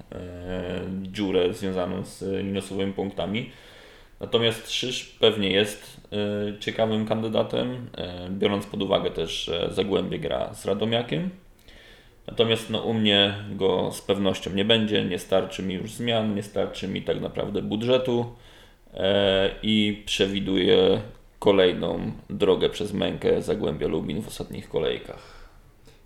dziurę 1.02 1.54
związaną 1.54 2.04
z 2.06 2.44
minusowymi 2.44 2.94
punktami. 2.94 3.52
Natomiast 4.20 4.72
Szysz 4.72 5.04
pewnie 5.04 5.52
jest 5.52 6.02
y, 6.54 6.60
ciekawym 6.60 7.06
kandydatem, 7.06 7.90
biorąc 8.30 8.66
pod 8.66 8.82
uwagę 8.82 9.12
też, 9.12 9.46
że 9.46 9.70
Zagłębie 9.72 10.20
gra 10.20 10.54
z 10.54 10.66
Radomiakiem. 10.66 11.30
Natomiast 12.28 12.70
no, 12.70 12.82
u 12.82 12.94
mnie 12.94 13.36
go 13.52 13.92
z 13.92 14.02
pewnością 14.02 14.52
nie 14.54 14.66
będzie, 14.66 15.06
nie 15.06 15.20
starczy 15.20 15.64
mi 15.64 15.74
już 15.74 15.92
zmian, 15.92 16.36
nie 16.36 16.44
starczy 16.44 16.88
mi 16.88 17.02
tak 17.02 17.22
naprawdę 17.22 17.62
budżetu 17.62 18.36
i 19.64 20.04
przewiduję 20.06 21.02
kolejną 21.40 22.12
drogę 22.30 22.70
przez 22.70 22.94
mękę 22.94 23.42
Zagłębia 23.42 23.88
Lubin 23.88 24.22
w 24.22 24.28
ostatnich 24.28 24.70
kolejkach. 24.70 25.38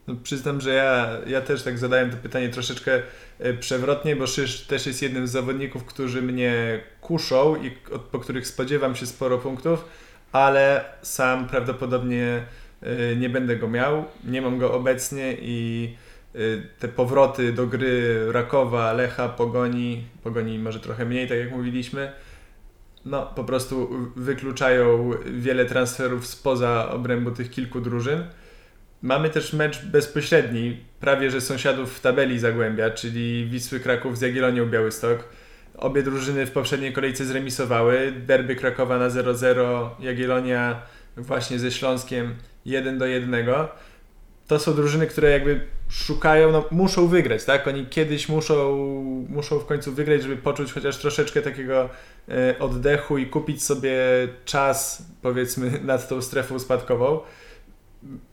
No, 0.07 0.15
przyznam, 0.23 0.61
że 0.61 0.73
ja, 0.73 1.09
ja 1.27 1.41
też 1.41 1.63
tak 1.63 1.77
zadałem 1.77 2.11
to 2.11 2.17
pytanie 2.17 2.49
troszeczkę 2.49 3.01
e, 3.39 3.53
przewrotnie, 3.53 4.15
bo 4.15 4.27
Szysz 4.27 4.61
też 4.61 4.85
jest 4.87 5.01
jednym 5.01 5.27
z 5.27 5.31
zawodników, 5.31 5.85
którzy 5.85 6.21
mnie 6.21 6.81
kuszą 7.01 7.63
i 7.63 7.71
po 8.11 8.19
których 8.19 8.47
spodziewam 8.47 8.95
się 8.95 9.05
sporo 9.05 9.37
punktów, 9.37 9.85
ale 10.31 10.85
sam 11.01 11.47
prawdopodobnie 11.47 12.43
e, 12.81 13.15
nie 13.15 13.29
będę 13.29 13.55
go 13.55 13.67
miał. 13.67 14.05
Nie 14.23 14.41
mam 14.41 14.59
go 14.59 14.73
obecnie 14.73 15.37
i 15.41 15.89
e, 16.35 16.39
te 16.79 16.87
powroty 16.87 17.53
do 17.53 17.67
gry 17.67 18.25
Rakowa, 18.31 18.93
Lecha, 18.93 19.29
Pogoni, 19.29 20.03
Pogoni 20.23 20.59
może 20.59 20.79
trochę 20.79 21.05
mniej, 21.05 21.27
tak 21.27 21.37
jak 21.37 21.51
mówiliśmy, 21.51 22.11
no 23.05 23.25
po 23.35 23.43
prostu 23.43 23.89
wykluczają 24.15 25.11
wiele 25.25 25.65
transferów 25.65 26.27
spoza 26.27 26.91
obrębu 26.91 27.31
tych 27.31 27.49
kilku 27.49 27.81
drużyn. 27.81 28.23
Mamy 29.01 29.29
też 29.29 29.53
mecz 29.53 29.85
bezpośredni, 29.85 30.77
prawie 30.99 31.31
że 31.31 31.41
sąsiadów 31.41 31.93
w 31.93 32.01
tabeli 32.01 32.39
Zagłębia, 32.39 32.89
czyli 32.89 33.49
Wisły 33.49 33.79
Kraków 33.79 34.17
z 34.17 34.21
Jagiellonią 34.21 34.65
Białystok. 34.65 35.23
Obie 35.77 36.03
drużyny 36.03 36.45
w 36.45 36.51
poprzedniej 36.51 36.93
kolejce 36.93 37.25
zremisowały. 37.25 38.13
Derby 38.25 38.55
Krakowa 38.55 38.97
na 38.97 39.09
0-0, 39.09 39.89
Jagiellonia 39.99 40.81
właśnie 41.17 41.59
ze 41.59 41.71
Śląskiem 41.71 42.35
1 42.65 42.97
do 42.97 43.05
1. 43.05 43.45
To 44.47 44.59
są 44.59 44.73
drużyny, 44.73 45.07
które 45.07 45.29
jakby 45.29 45.61
szukają, 45.89 46.51
no 46.51 46.65
muszą 46.71 47.07
wygrać, 47.07 47.45
tak? 47.45 47.67
Oni 47.67 47.85
kiedyś 47.85 48.29
muszą, 48.29 48.75
muszą 49.29 49.59
w 49.59 49.65
końcu 49.65 49.91
wygrać, 49.91 50.21
żeby 50.21 50.37
poczuć 50.37 50.73
chociaż 50.73 50.97
troszeczkę 50.97 51.41
takiego 51.41 51.89
e, 52.29 52.59
oddechu 52.59 53.17
i 53.17 53.25
kupić 53.25 53.63
sobie 53.63 53.97
czas, 54.45 55.05
powiedzmy, 55.21 55.79
nad 55.83 56.07
tą 56.09 56.21
strefą 56.21 56.59
spadkową. 56.59 57.19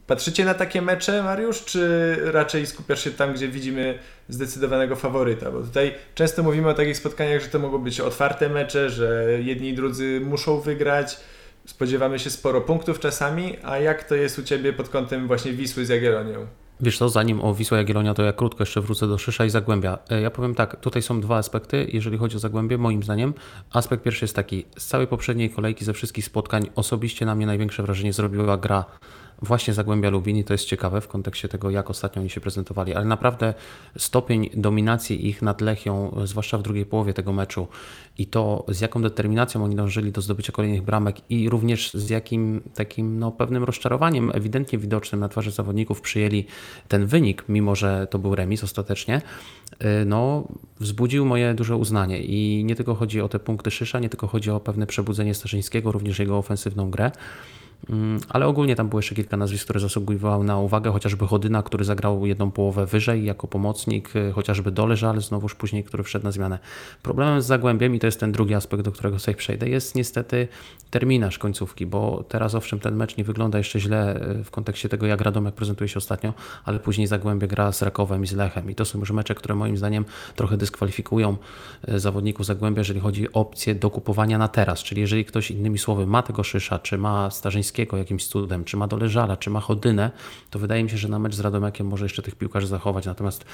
Patrzycie 0.07 0.45
na 0.45 0.55
takie 0.55 0.83
mecze, 0.83 1.23
Mariusz, 1.23 1.65
czy 1.65 2.17
raczej 2.25 2.67
skupiasz 2.67 3.05
się 3.05 3.11
tam, 3.11 3.35
gdzie 3.35 3.49
widzimy 3.49 3.99
zdecydowanego 4.29 4.97
faworyta? 4.97 5.51
Bo 5.51 5.61
tutaj 5.61 5.95
często 6.15 6.43
mówimy 6.43 6.69
o 6.69 6.75
takich 6.75 6.97
spotkaniach, 6.97 7.43
że 7.43 7.49
to 7.49 7.59
mogą 7.59 7.79
być 7.79 8.01
otwarte 8.01 8.49
mecze, 8.49 8.91
że 8.91 9.27
jedni 9.43 9.69
i 9.69 9.75
drudzy 9.75 10.21
muszą 10.25 10.61
wygrać. 10.61 11.21
Spodziewamy 11.69 12.19
się 12.19 12.31
sporo 12.31 12.61
punktów 12.61 13.01
czasami, 13.01 13.57
a 13.63 13.79
jak 13.79 14.05
to 14.05 14.15
jest 14.15 14.39
u 14.39 14.43
Ciebie 14.43 14.73
pod 14.73 14.89
kątem 14.89 15.27
właśnie 15.27 15.53
Wisły 15.53 15.87
z 15.87 15.89
Jagiellonią? 15.89 16.47
Wiesz 16.81 16.99
co, 16.99 17.09
zanim 17.09 17.41
o 17.41 17.55
Wisła 17.55 17.79
Jagiellonia, 17.79 18.15
to 18.15 18.23
ja 18.23 18.33
krótko 18.33 18.63
jeszcze 18.63 18.81
wrócę 18.81 19.09
do 19.09 19.19
Szysza 19.19 19.45
i 19.45 19.51
Zagłębia. 19.51 19.99
E, 20.11 20.21
ja 20.21 20.31
powiem 20.31 20.55
tak, 20.55 20.81
tutaj 20.81 21.03
są 21.03 21.21
dwa 21.21 21.37
aspekty, 21.37 21.87
jeżeli 21.93 22.19
chodzi 22.19 22.37
o 22.37 22.39
Zagłębie, 22.39 22.79
moim 22.79 23.03
zdaniem. 23.03 23.35
Aspekt 23.73 24.03
pierwszy 24.03 24.25
jest 24.25 24.37
taki, 24.37 24.65
z 24.79 24.87
całej 24.87 25.07
poprzedniej 25.07 25.51
kolejki, 25.51 25.85
ze 25.85 25.93
wszystkich 25.93 26.25
spotkań, 26.25 26.71
osobiście 26.75 27.27
na 27.27 27.35
mnie 27.35 27.47
największe 27.47 27.83
wrażenie 27.83 28.13
zrobiła 28.13 28.57
gra 28.57 28.85
właśnie 29.43 29.75
Zagłębia 29.75 30.11
Lubin 30.11 30.37
i 30.37 30.45
to 30.45 30.55
jest 30.55 30.65
ciekawe 30.65 31.01
w 31.01 31.09
kontekście 31.09 31.49
tego, 31.49 31.71
jak 31.71 31.91
ostatnio 31.91 32.21
oni 32.21 32.31
się 32.31 32.41
prezentowali, 32.41 32.95
ale 32.95 33.05
naprawdę 33.05 33.55
stopień 33.97 34.51
dominacji 34.55 35.29
ich 35.29 35.43
nad 35.43 35.61
Lechią, 35.61 36.17
zwłaszcza 36.25 36.59
w 36.59 36.63
drugiej 36.63 36.87
połowie 36.87 37.15
tego 37.15 37.33
meczu 37.33 37.69
i 38.19 38.27
to 38.27 38.65
z 38.69 38.81
jaką 38.81 39.03
determinacją 39.03 39.65
oni 39.65 39.77
dążyli 39.77 40.13
do 40.13 40.21
zdobycia 40.21 40.53
kolejnych 40.53 40.83
bramek 40.83 41.31
i 41.31 41.49
również 41.49 41.95
z 41.95 42.11
jakim 42.11 42.61
takim 42.75 43.19
no, 43.19 43.31
pewnym 43.33 43.65
rozczarowaniem 43.65 44.31
ewidentnie 44.35 44.79
widocznym 44.79 45.21
na 45.21 45.29
twarzy 45.29 45.51
zawodników 45.51 46.01
przyjęli 46.01 46.45
ten 46.89 47.07
wynik, 47.07 47.45
mimo 47.49 47.75
że 47.75 48.07
to 48.11 48.19
był 48.19 48.35
remis 48.35 48.65
ostatecznie, 48.65 49.23
y, 49.73 50.05
no, 50.07 50.49
wzbudził 50.81 51.27
moje 51.27 51.55
duże 51.55 51.77
uznanie. 51.77 52.23
I 52.23 52.65
nie 52.65 52.77
tylko 52.77 52.95
chodzi 52.95 53.21
o 53.21 53.29
te 53.29 53.39
punkty 53.39 53.71
Szysza, 53.71 53.99
nie 53.99 54.09
tylko 54.09 54.27
chodzi 54.27 54.51
o 54.51 54.61
pewne 54.61 54.87
przebudzenie 54.87 55.35
Starzyńskiego, 55.35 55.93
również 55.93 56.19
jego 56.19 56.39
ofensywną 56.39 56.91
grę, 56.91 57.11
ale 58.29 58.47
ogólnie 58.47 58.77
tam 58.77 58.89
było 58.89 58.99
jeszcze 58.99 59.15
kilka 59.15 59.37
nazwisk, 59.37 59.65
które 59.65 59.81
zasługiwały 59.81 60.45
na 60.45 60.59
uwagę, 60.59 60.91
chociażby 60.91 61.27
Chodyna, 61.27 61.63
który 61.63 61.85
zagrał 61.85 62.27
jedną 62.27 62.51
połowę 62.51 62.87
wyżej 62.87 63.25
jako 63.25 63.49
pomocnik, 63.49 64.17
y, 64.17 64.33
chociażby 64.33 64.71
Doleżal, 64.71 65.21
znowuż 65.21 65.55
później, 65.55 65.85
który 65.85 66.03
wszedł 66.03 66.25
na 66.25 66.33
zmianę. 66.33 66.59
Problemem 67.03 67.43
z 67.43 67.47
Zagłębiem, 67.47 67.95
i 67.95 67.99
to 67.99 68.07
jest 68.07 68.21
ten 68.21 68.33
drugi 68.33 68.55
aspekt, 68.55 68.83
do 68.83 68.93
którego 68.93 69.19
sobie 69.19 69.37
przejdę, 69.37 69.69
jest 69.69 69.95
niestety 69.95 70.49
terminarz 70.91 71.39
końcówki, 71.39 71.87
bo 71.87 72.25
teraz 72.29 72.55
owszem 72.55 72.81
ten 72.81 72.97
mecz 72.97 73.17
nie 73.17 73.25
wygląda 73.25 73.59
jeszcze 73.59 73.81
źle 73.81 74.31
y, 74.41 74.45
w 74.45 74.51
kontekście 74.51 74.89
tego, 74.89 75.07
jak 75.07 75.21
Radomek 75.21 75.55
prezentuje 75.55 75.89
się 75.89 75.99
ostatnio, 75.99 76.35
ale 76.65 76.79
później 76.79 77.07
Zagłębie 77.07 77.49
gra 77.49 77.73
z 77.73 77.83
Rakowem 77.83 78.25
i 78.25 78.27
z 78.27 78.33
Lechem 78.33 78.71
i 78.71 78.75
to 78.75 78.85
są 78.85 78.99
już 78.99 79.11
mecze, 79.11 79.35
które 79.35 79.55
moim 79.55 79.77
zdaniem 79.77 80.05
trochę 80.37 80.57
dyskwalifikują 80.57 81.37
y, 81.89 82.01
zawodników 82.01 82.47
Zagłębia, 82.47 82.81
jeżeli 82.81 83.01
chodzi 83.01 83.33
o 83.33 83.39
opcję 83.41 83.75
dokupowania 83.75 84.39
na 84.39 84.49
teraz, 84.49 84.83
czyli 84.83 85.01
jeżeli 85.01 85.25
ktoś 85.25 85.51
innymi 85.51 85.79
słowy 85.79 86.07
ma 86.07 86.23
tego 86.23 86.43
Szysza, 86.43 86.79
czy 86.79 86.99
ma 86.99 87.31
Starzyńskiego 87.31 87.68
Jakimś 87.97 88.27
cudem, 88.27 88.65
czy 88.65 88.77
ma 88.77 88.87
Doleżala, 88.87 89.37
czy 89.37 89.51
ma 89.51 89.61
Chodynę, 89.61 90.11
to 90.51 90.59
wydaje 90.59 90.85
mi 90.85 90.91
się, 90.91 90.97
że 90.97 91.09
na 91.09 91.19
mecz 91.19 91.35
z 91.35 91.41
Radomiakiem 91.41 91.87
może 91.87 92.05
jeszcze 92.05 92.23
tych 92.23 92.35
piłkarzy 92.35 92.67
zachować, 92.67 93.07
natomiast 93.07 93.45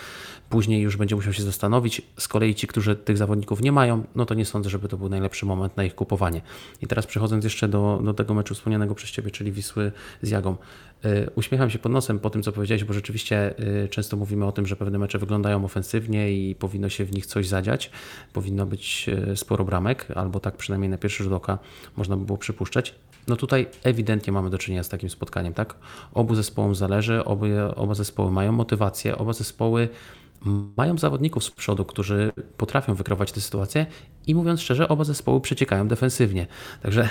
później 0.50 0.83
już 0.83 0.96
będzie 0.96 1.16
musiał 1.16 1.33
się 1.33 1.42
zastanowić. 1.42 2.03
Z 2.18 2.29
kolei 2.29 2.55
ci, 2.55 2.66
którzy 2.66 2.96
tych 2.96 3.18
zawodników 3.18 3.61
nie 3.61 3.72
mają, 3.72 4.05
no 4.14 4.27
to 4.27 4.35
nie 4.35 4.44
sądzę, 4.44 4.70
żeby 4.70 4.88
to 4.88 4.96
był 4.96 5.09
najlepszy 5.09 5.46
moment 5.46 5.77
na 5.77 5.85
ich 5.85 5.94
kupowanie. 5.94 6.40
I 6.83 6.87
teraz 6.87 7.07
przechodząc 7.07 7.44
jeszcze 7.44 7.68
do, 7.68 8.00
do 8.05 8.14
tego 8.14 8.35
meczu 8.35 8.55
wspomnianego 8.55 8.94
przez 8.94 9.11
Ciebie, 9.11 9.31
czyli 9.31 9.53
Wisły 9.53 9.92
z 10.22 10.31
Jagą. 10.31 10.57
Y, 11.05 11.31
uśmiecham 11.35 11.70
się 11.70 11.79
pod 11.79 11.92
nosem 11.92 12.18
po 12.18 12.31
tym, 12.31 12.42
co 12.42 12.53
powiedziałeś, 12.53 12.85
bo 12.85 12.92
rzeczywiście 12.92 13.55
y, 13.85 13.88
często 13.88 14.16
mówimy 14.16 14.46
o 14.46 14.53
tym, 14.53 14.66
że 14.66 14.77
pewne 14.77 14.98
mecze 14.98 15.18
wyglądają 15.18 15.64
ofensywnie 15.64 16.33
i 16.33 16.55
powinno 16.55 16.88
się 16.88 17.05
w 17.05 17.12
nich 17.12 17.27
coś 17.27 17.46
zadziać. 17.46 17.90
Powinno 18.33 18.66
być 18.66 19.07
y, 19.33 19.37
sporo 19.37 19.64
bramek, 19.64 20.07
albo 20.14 20.40
tak 20.40 20.57
przynajmniej 20.57 20.90
na 20.90 20.98
pierwszy 20.98 21.24
rzut 21.24 21.33
oka 21.33 21.59
można 21.96 22.16
by 22.16 22.24
było 22.24 22.38
przypuszczać. 22.38 22.94
No 23.29 23.37
tutaj 23.37 23.67
ewidentnie 23.83 24.33
mamy 24.33 24.51
do 24.51 24.59
czynienia 24.59 24.83
z 24.83 24.89
takim 24.89 25.11
spotkaniem, 25.11 25.55
tak? 25.55 25.75
Obu 26.15 26.35
zespołom 26.35 26.75
zależy, 26.75 27.25
obu, 27.25 27.47
oba 27.77 27.95
zespoły 27.95 28.31
mają 28.31 28.53
motywację, 28.53 29.19
oba 29.19 29.33
zespoły 29.33 29.89
mają 30.77 30.99
zawodników 30.99 31.45
z 31.45 31.51
przodu, 31.51 31.85
którzy 31.85 32.33
potrafią 32.57 32.95
wykrować 32.95 33.33
tę 33.33 33.41
sytuację 33.41 33.87
i 34.27 34.35
mówiąc 34.35 34.61
szczerze, 34.61 34.89
oba 34.89 35.05
zespoły 35.05 35.41
przeciekają 35.41 35.89
defensywnie. 35.89 36.47
Także 36.83 37.09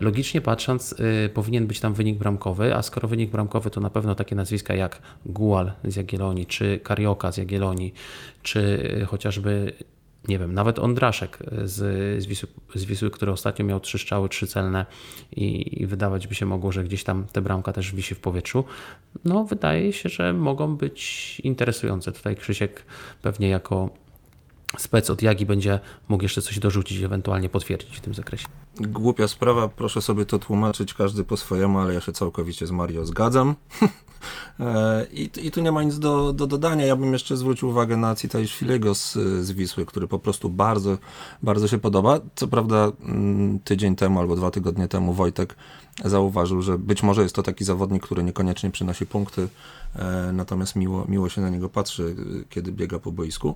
logicznie 0.00 0.40
patrząc, 0.40 0.92
y, 0.92 1.30
powinien 1.34 1.66
być 1.66 1.80
tam 1.80 1.94
wynik 1.94 2.18
bramkowy, 2.18 2.74
a 2.74 2.82
skoro 2.82 3.08
wynik 3.08 3.30
bramkowy, 3.30 3.70
to 3.70 3.80
na 3.80 3.90
pewno 3.90 4.14
takie 4.14 4.34
nazwiska 4.34 4.74
jak 4.74 5.02
Gual 5.26 5.72
z 5.84 5.96
Jagiellonii, 5.96 6.46
czy 6.46 6.80
Karioka 6.82 7.32
z 7.32 7.36
Jagiellonii, 7.36 7.94
czy 8.42 8.60
y, 9.02 9.06
chociażby 9.06 9.72
nie 10.28 10.38
wiem, 10.38 10.54
nawet 10.54 10.78
Ondraszek 10.78 11.38
z, 11.64 12.22
z, 12.22 12.26
Wisły, 12.26 12.48
z 12.74 12.84
Wisły, 12.84 13.10
który 13.10 13.32
ostatnio 13.32 13.64
miał 13.64 13.80
trzy 13.80 13.98
strzały, 13.98 14.28
trzy 14.28 14.46
celne 14.46 14.86
i, 15.36 15.82
i, 15.82 15.86
wydawać 15.86 16.26
by 16.26 16.34
się 16.34 16.46
mogło, 16.46 16.72
że 16.72 16.84
gdzieś 16.84 17.04
tam 17.04 17.26
ta 17.32 17.40
bramka 17.40 17.72
też 17.72 17.94
wisi 17.94 18.14
w 18.14 18.20
powietrzu. 18.20 18.64
No, 19.24 19.44
wydaje 19.44 19.92
się, 19.92 20.08
że 20.08 20.32
mogą 20.32 20.76
być 20.76 21.40
interesujące. 21.40 22.12
Tutaj 22.12 22.36
Krzysiek 22.36 22.84
pewnie 23.22 23.48
jako 23.48 23.90
spec 24.78 25.10
od 25.10 25.22
Jagi 25.22 25.46
będzie 25.46 25.80
mógł 26.08 26.22
jeszcze 26.22 26.42
coś 26.42 26.58
dorzucić, 26.58 27.02
ewentualnie 27.02 27.48
potwierdzić 27.48 27.96
w 27.96 28.00
tym 28.00 28.14
zakresie. 28.14 28.46
Głupia 28.80 29.28
sprawa, 29.28 29.68
proszę 29.68 30.02
sobie 30.02 30.26
to 30.26 30.38
tłumaczyć 30.38 30.94
każdy 30.94 31.24
po 31.24 31.36
swojemu, 31.36 31.78
ale 31.78 31.94
ja 31.94 32.00
się 32.00 32.12
całkowicie 32.12 32.66
z 32.66 32.70
Mario 32.70 33.06
zgadzam. 33.06 33.54
E, 34.60 35.06
I, 35.12 35.30
I, 35.42 35.50
tu 35.50 35.60
nie 35.60 35.72
ma 35.72 35.82
nic 35.82 35.98
do, 35.98 36.32
do 36.32 36.46
dodania. 36.46 36.86
Ja 36.86 36.96
bym 36.96 37.12
jeszcze 37.12 37.36
zwrócił 37.36 37.68
uwagę 37.68 37.96
na 37.96 38.14
Citaiszwilego 38.14 38.94
z, 38.94 39.12
z 39.40 39.52
Wisły, 39.52 39.86
który 39.86 40.08
po 40.08 40.18
prostu 40.18 40.48
bardzo, 40.50 40.98
bardzo 41.42 41.68
się 41.68 41.78
podoba. 41.78 42.20
Co 42.34 42.48
prawda 42.48 42.92
mm, 43.02 43.58
tydzień 43.58 43.96
temu 43.96 44.20
albo 44.20 44.36
dwa 44.36 44.50
tygodnie 44.50 44.88
temu 44.88 45.12
Wojtek 45.12 45.56
zauważył, 46.04 46.62
że 46.62 46.78
być 46.78 47.02
może 47.02 47.22
jest 47.22 47.34
to 47.34 47.42
taki 47.42 47.64
zawodnik, 47.64 48.02
który 48.02 48.24
niekoniecznie 48.24 48.70
przynosi 48.70 49.06
punkty, 49.06 49.48
e, 49.96 50.30
natomiast 50.32 50.76
miło, 50.76 51.04
miło 51.08 51.28
się 51.28 51.40
na 51.40 51.50
niego 51.50 51.68
patrzy, 51.68 52.16
kiedy 52.50 52.72
biega 52.72 52.98
po 52.98 53.12
boisku. 53.12 53.54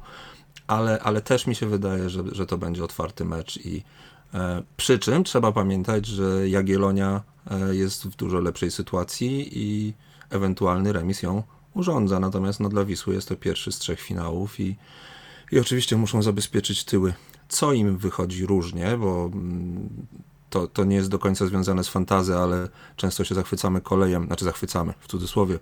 Ale, 0.67 1.01
ale 1.03 1.21
też 1.21 1.47
mi 1.47 1.55
się 1.55 1.67
wydaje, 1.67 2.11
że, 2.11 2.23
że 2.33 2.47
to 2.47 2.59
będzie 2.59 2.85
otwarty 2.85 3.25
mecz 3.25 3.57
i 3.57 3.77
e, 3.77 3.83
przy 4.77 4.99
czym 4.99 5.25
trzeba 5.25 5.53
pamiętać, 5.53 6.07
że 6.07 6.49
Jagiellonia 6.49 7.23
jest 7.71 8.05
w 8.05 8.17
dużo 8.17 8.41
lepszej 8.41 8.71
sytuacji 8.71 9.49
i 9.53 9.95
ewentualny 10.31 10.93
remis 10.93 11.23
ją 11.23 11.43
urządza. 11.75 12.21
Natomiast 12.21 12.61
no, 12.61 12.69
dla 12.69 12.85
Wisły 12.85 13.15
jest 13.15 13.29
to 13.29 13.37
pierwszy 13.37 13.73
z 13.73 13.79
trzech 13.79 14.01
finałów 14.01 14.61
i, 14.61 14.77
i 15.53 15.59
oczywiście 15.59 15.97
muszą 15.97 16.23
zabezpieczyć 16.23 16.85
tyły. 16.85 17.15
Co 17.49 17.73
im 17.73 17.99
wychodzi 17.99 18.47
różnie, 18.47 18.97
bo 18.97 19.31
mm, 19.33 19.89
to, 20.51 20.67
to 20.67 20.85
nie 20.85 20.97
jest 20.97 21.09
do 21.09 21.19
końca 21.19 21.47
związane 21.47 21.85
z 21.85 21.89
fantazy, 21.89 22.37
ale 22.37 22.69
często 22.97 23.25
się 23.25 23.35
zachwycamy 23.35 23.81
kolejem, 23.81 24.27
znaczy 24.27 24.45
zachwycamy 24.45 24.95
w 25.01 25.09
cudzysłowie, 25.09 25.59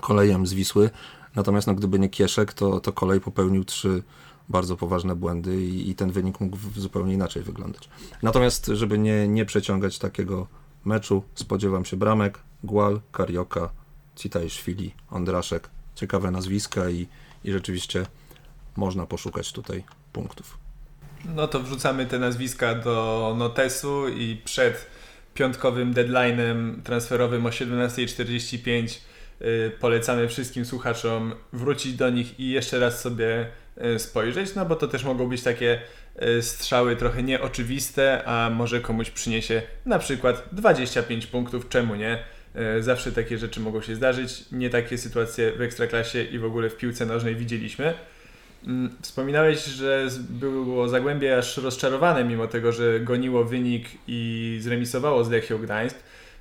kolejem 0.00 0.46
z 0.46 0.54
Wisły. 0.54 0.90
Natomiast 1.34 1.66
no, 1.66 1.74
gdyby 1.74 1.98
nie 1.98 2.08
Kieszek, 2.08 2.52
to, 2.52 2.80
to 2.80 2.92
kolej 2.92 3.20
popełnił 3.20 3.64
trzy 3.64 4.02
bardzo 4.48 4.76
poważne 4.76 5.16
błędy 5.16 5.64
i, 5.64 5.90
i 5.90 5.94
ten 5.94 6.10
wynik 6.10 6.40
mógł 6.40 6.58
zupełnie 6.76 7.14
inaczej 7.14 7.42
wyglądać. 7.42 7.88
Natomiast, 8.22 8.66
żeby 8.66 8.98
nie, 8.98 9.28
nie 9.28 9.44
przeciągać 9.44 9.98
takiego 9.98 10.46
meczu, 10.84 11.22
spodziewam 11.34 11.84
się 11.84 11.96
bramek, 11.96 12.38
Gual, 12.64 13.00
Karioka, 13.12 13.70
Citajszwili, 14.16 14.94
Ondraszek. 15.10 15.70
Ciekawe 15.94 16.30
nazwiska 16.30 16.90
i, 16.90 17.06
i 17.44 17.52
rzeczywiście 17.52 18.06
można 18.76 19.06
poszukać 19.06 19.52
tutaj 19.52 19.84
punktów. 20.12 20.58
No 21.24 21.48
to 21.48 21.60
wrzucamy 21.60 22.06
te 22.06 22.18
nazwiska 22.18 22.74
do 22.74 23.34
notesu 23.38 24.08
i 24.08 24.40
przed 24.44 24.86
piątkowym 25.34 25.94
deadline'em 25.94 26.82
transferowym 26.82 27.46
o 27.46 27.48
17.45 27.48 28.98
yy, 29.40 29.72
polecamy 29.80 30.28
wszystkim 30.28 30.64
słuchaczom 30.64 31.34
wrócić 31.52 31.94
do 31.94 32.10
nich 32.10 32.40
i 32.40 32.50
jeszcze 32.50 32.78
raz 32.78 33.00
sobie 33.00 33.50
spojrzeć, 33.98 34.54
no 34.54 34.66
bo 34.66 34.76
to 34.76 34.88
też 34.88 35.04
mogą 35.04 35.28
być 35.28 35.42
takie 35.42 35.80
yy, 36.20 36.42
strzały 36.42 36.96
trochę 36.96 37.22
nieoczywiste, 37.22 38.24
a 38.24 38.50
może 38.50 38.80
komuś 38.80 39.10
przyniesie 39.10 39.62
na 39.86 39.98
przykład 39.98 40.44
25 40.52 41.26
punktów, 41.26 41.68
czemu 41.68 41.94
nie? 41.94 42.24
E, 42.54 42.82
zawsze 42.82 43.12
takie 43.12 43.38
rzeczy 43.38 43.60
mogą 43.60 43.82
się 43.82 43.94
zdarzyć. 43.94 44.44
Nie 44.52 44.70
takie 44.70 44.98
sytuacje 44.98 45.52
w 45.52 45.60
ekstraklasie 45.60 46.22
i 46.22 46.38
w 46.38 46.44
ogóle 46.44 46.70
w 46.70 46.76
piłce 46.76 47.06
nożnej 47.06 47.36
widzieliśmy. 47.36 47.94
Mm, 48.66 48.96
wspominałeś, 49.02 49.64
że 49.64 50.08
było 50.30 50.88
Zagłębie 50.88 51.38
aż 51.38 51.56
rozczarowane, 51.56 52.24
mimo 52.24 52.46
tego, 52.46 52.72
że 52.72 53.00
goniło 53.00 53.44
wynik 53.44 53.88
i 54.08 54.58
zremisowało 54.60 55.24
z 55.24 55.30
Lechią 55.30 55.58
Gdańsk. 55.58 55.96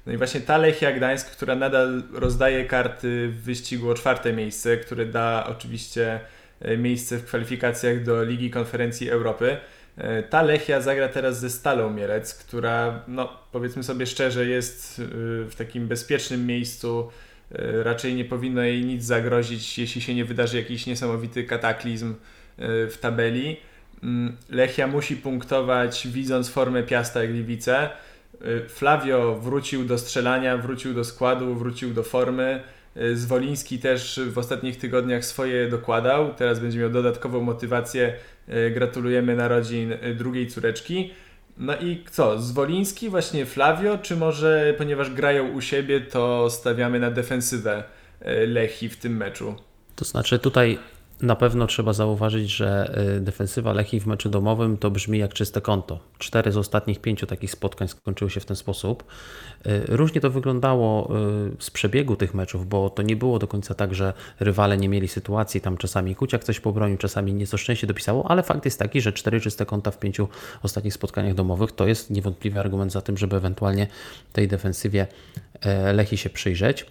No 0.05 0.13
i 0.13 0.17
właśnie 0.17 0.41
ta 0.41 0.57
Lechia 0.57 0.91
Gdańsk, 0.91 1.31
która 1.31 1.55
nadal 1.55 2.03
rozdaje 2.13 2.65
karty 2.65 3.29
w 3.29 3.41
wyścigu 3.41 3.89
o 3.89 3.93
czwarte 3.93 4.33
miejsce, 4.33 4.77
które 4.77 5.05
da 5.05 5.47
oczywiście 5.49 6.13
e, 6.13 6.19
miejsce 6.77 7.17
w 7.17 7.25
kwalifikacjach 7.25 8.03
do 8.03 8.23
Ligi 8.23 8.51
Konferencji 8.51 9.09
Europy. 9.09 9.57
E, 9.97 10.23
ta 10.23 10.41
Lechia 10.41 10.81
zagra 10.81 11.07
teraz 11.07 11.39
ze 11.39 11.49
Stalą 11.49 11.89
Mielec, 11.89 12.33
która, 12.33 13.03
no 13.07 13.29
powiedzmy 13.51 13.83
sobie 13.83 14.05
szczerze, 14.05 14.45
jest 14.45 14.99
y, 14.99 15.03
w 15.49 15.55
takim 15.57 15.87
bezpiecznym 15.87 16.45
miejscu. 16.45 17.09
Raczej 17.83 18.15
nie 18.15 18.25
powinno 18.25 18.61
jej 18.61 18.85
nic 18.85 19.03
zagrozić, 19.03 19.79
jeśli 19.79 20.01
się 20.01 20.15
nie 20.15 20.25
wydarzy 20.25 20.57
jakiś 20.57 20.85
niesamowity 20.85 21.43
kataklizm 21.43 22.15
w 22.57 22.97
tabeli. 23.01 23.57
Mm, 24.03 24.37
Lechia 24.49 24.87
musi 24.87 25.15
punktować, 25.15 26.07
widząc 26.07 26.49
formę 26.49 26.83
Piasta 26.83 27.27
Gliwice. 27.27 27.89
Flavio 28.67 29.35
wrócił 29.35 29.85
do 29.85 29.97
strzelania, 29.97 30.57
wrócił 30.57 30.93
do 30.93 31.03
składu, 31.03 31.55
wrócił 31.55 31.93
do 31.93 32.03
formy. 32.03 32.63
Zwoliński 33.13 33.79
też 33.79 34.19
w 34.31 34.37
ostatnich 34.37 34.77
tygodniach 34.77 35.25
swoje 35.25 35.69
dokładał. 35.69 36.33
Teraz 36.33 36.59
będzie 36.59 36.79
miał 36.79 36.89
dodatkową 36.89 37.41
motywację 37.41 38.13
E, 38.47 38.71
gratulujemy 38.71 39.35
narodzin 39.35 39.93
e, 39.93 40.13
drugiej 40.13 40.47
córeczki. 40.47 41.11
No 41.57 41.75
i 41.75 42.03
co, 42.11 42.41
Zwoliński, 42.41 43.09
właśnie 43.09 43.45
Flavio, 43.45 43.97
czy 43.97 44.15
może 44.15 44.73
ponieważ 44.77 45.09
grają 45.09 45.51
u 45.51 45.61
siebie, 45.61 46.01
to 46.01 46.49
stawiamy 46.49 46.99
na 46.99 47.11
defensywę 47.11 47.83
e, 48.21 48.47
Lechi 48.47 48.89
w 48.89 48.97
tym 48.97 49.17
meczu? 49.17 49.55
To 49.95 50.05
znaczy 50.05 50.39
tutaj 50.39 50.79
na 51.23 51.35
pewno 51.35 51.67
trzeba 51.67 51.93
zauważyć, 51.93 52.49
że 52.49 52.99
y, 53.17 53.21
defensywa 53.21 53.73
Lechii 53.73 53.99
w 53.99 54.07
meczu 54.07 54.29
domowym 54.29 54.77
to 54.77 54.91
brzmi 54.91 55.19
jak 55.19 55.33
czyste 55.33 55.61
konto. 55.61 55.99
Cztery 56.17 56.51
z 56.51 56.57
ostatnich 56.57 56.99
pięciu 56.99 57.25
takich 57.27 57.51
spotkań 57.51 57.87
skończyły 57.87 58.31
się 58.31 58.39
w 58.39 58.45
ten 58.45 58.55
sposób. 58.55 59.03
Y, 59.67 59.83
różnie 59.87 60.21
to 60.21 60.29
wyglądało 60.29 61.17
y, 61.17 61.51
z 61.59 61.71
przebiegu 61.71 62.15
tych 62.15 62.33
meczów, 62.33 62.67
bo 62.67 62.89
to 62.89 63.01
nie 63.01 63.15
było 63.15 63.39
do 63.39 63.47
końca 63.47 63.73
tak, 63.73 63.95
że 63.95 64.13
rywale 64.39 64.77
nie 64.77 64.89
mieli 64.89 65.07
sytuacji, 65.07 65.61
tam 65.61 65.77
czasami 65.77 66.15
Kuciak 66.15 66.43
coś 66.43 66.59
pobronił, 66.59 66.97
czasami 66.97 67.33
nieco 67.33 67.57
szczęście 67.57 67.87
dopisało, 67.87 68.31
ale 68.31 68.43
fakt 68.43 68.65
jest 68.65 68.79
taki, 68.79 69.01
że 69.01 69.13
cztery 69.13 69.41
czyste 69.41 69.65
konta 69.65 69.91
w 69.91 69.99
pięciu 69.99 70.27
ostatnich 70.63 70.93
spotkaniach 70.93 71.33
domowych 71.33 71.71
to 71.71 71.87
jest 71.87 72.09
niewątpliwy 72.09 72.59
argument 72.59 72.91
za 72.91 73.01
tym, 73.01 73.17
żeby 73.17 73.35
ewentualnie 73.35 73.87
tej 74.33 74.47
defensywie 74.47 75.07
Lechi 75.93 76.17
się 76.17 76.29
przyjrzeć. 76.29 76.85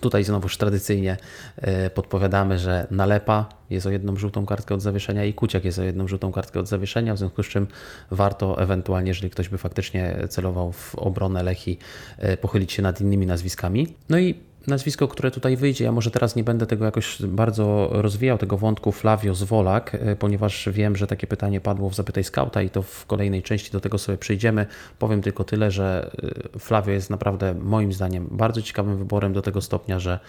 Tutaj 0.00 0.24
znowuż 0.24 0.56
tradycyjnie 0.56 1.16
e, 1.56 1.90
podpowiadamy, 1.90 2.58
że 2.58 2.86
Nalepa 2.90 3.48
jest 3.70 3.86
o 3.86 3.90
jedną 3.90 4.16
żółtą 4.16 4.46
kartkę 4.46 4.74
od 4.74 4.82
zawieszenia 4.82 5.24
i 5.24 5.34
Kuciak 5.34 5.64
jest 5.64 5.78
o 5.78 5.82
jedną 5.82 6.08
żółtą 6.08 6.32
kartkę 6.32 6.60
od 6.60 6.68
zawieszenia, 6.68 7.14
w 7.14 7.18
związku 7.18 7.42
z 7.42 7.46
czym 7.46 7.66
warto 8.10 8.62
ewentualnie, 8.62 9.08
jeżeli 9.08 9.30
ktoś 9.30 9.48
by 9.48 9.58
faktycznie 9.58 10.16
celował 10.28 10.72
w 10.72 10.94
obronę 10.94 11.42
Lechi, 11.42 11.78
e, 12.18 12.36
pochylić 12.36 12.72
się 12.72 12.82
nad 12.82 13.00
innymi 13.00 13.26
nazwiskami. 13.26 13.94
No 14.08 14.18
i 14.18 14.34
nazwisko, 14.66 15.08
które 15.08 15.30
tutaj 15.30 15.56
wyjdzie. 15.56 15.84
Ja 15.84 15.92
może 15.92 16.10
teraz 16.10 16.36
nie 16.36 16.44
będę 16.44 16.66
tego 16.66 16.84
jakoś 16.84 17.22
bardzo 17.22 17.88
rozwijał, 17.92 18.38
tego 18.38 18.56
wątku 18.56 18.92
Flavio 18.92 19.34
Zwolak, 19.34 19.94
e, 19.94 20.16
ponieważ 20.16 20.68
wiem, 20.72 20.96
że 20.96 21.06
takie 21.06 21.26
pytanie 21.26 21.60
padło 21.60 21.90
w 21.90 21.94
Zapytaj 21.94 22.24
Skauta 22.24 22.62
i 22.62 22.70
to 22.70 22.82
w 22.82 23.06
kolejnej 23.06 23.42
części 23.42 23.72
do 23.72 23.80
tego 23.80 23.98
sobie 23.98 24.18
przyjdziemy. 24.18 24.66
Powiem 24.98 25.22
tylko 25.22 25.44
tyle, 25.44 25.70
że 25.70 26.10
e, 26.54 26.58
Flavio 26.58 26.92
jest 26.92 27.10
naprawdę 27.10 27.54
moim 27.54 27.92
zdaniem 27.92 28.28
bardzo 28.30 28.62
ciekawym 28.62 28.98
wyborem 28.98 29.32
do 29.32 29.42
tego 29.42 29.60
stopnia, 29.60 30.00
że 30.00 30.20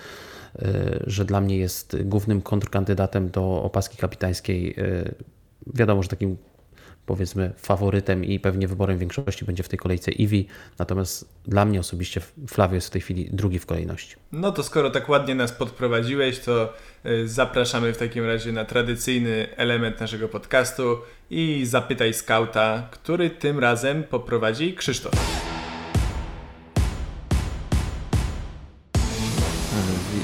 e, 0.60 1.00
że 1.08 1.26
dla 1.26 1.42
mnie 1.42 1.58
jest 1.58 1.98
głównym 2.04 2.42
kontrkandydatem 2.42 3.30
do 3.30 3.64
opaski 3.64 3.98
kapitańskiej. 3.98 4.76
Wiadomo, 5.74 6.04
że 6.04 6.10
takim 6.10 6.38
powiedzmy 7.08 7.54
faworytem 7.58 8.26
i 8.26 8.40
pewnie 8.40 8.68
wyborem 8.68 8.98
większości 8.98 9.46
będzie 9.46 9.64
w 9.64 9.70
tej 9.70 9.80
kolejce 9.80 10.12
Iwi, 10.12 10.48
natomiast 10.80 11.30
dla 11.46 11.66
mnie 11.66 11.80
osobiście 11.80 12.22
Flavio 12.48 12.76
jest 12.76 12.88
w 12.88 12.90
tej 12.90 13.02
chwili 13.02 13.30
drugi 13.32 13.60
w 13.60 13.66
kolejności. 13.66 14.16
No 14.32 14.52
to 14.52 14.64
skoro 14.64 14.90
tak 14.90 15.10
ładnie 15.10 15.36
nas 15.36 15.52
podprowadziłeś, 15.52 16.40
to 16.40 16.74
y, 17.06 17.28
zapraszamy 17.28 17.94
w 17.94 17.98
takim 17.98 18.26
razie 18.26 18.52
na 18.52 18.66
tradycyjny 18.66 19.48
element 19.56 20.00
naszego 20.00 20.28
podcastu 20.28 20.98
i 21.30 21.66
zapytaj 21.66 22.14
skauta, 22.14 22.88
który 22.92 23.30
tym 23.30 23.60
razem 23.60 24.04
poprowadzi 24.04 24.74
Krzysztof. 24.74 25.14
E, 25.14 25.20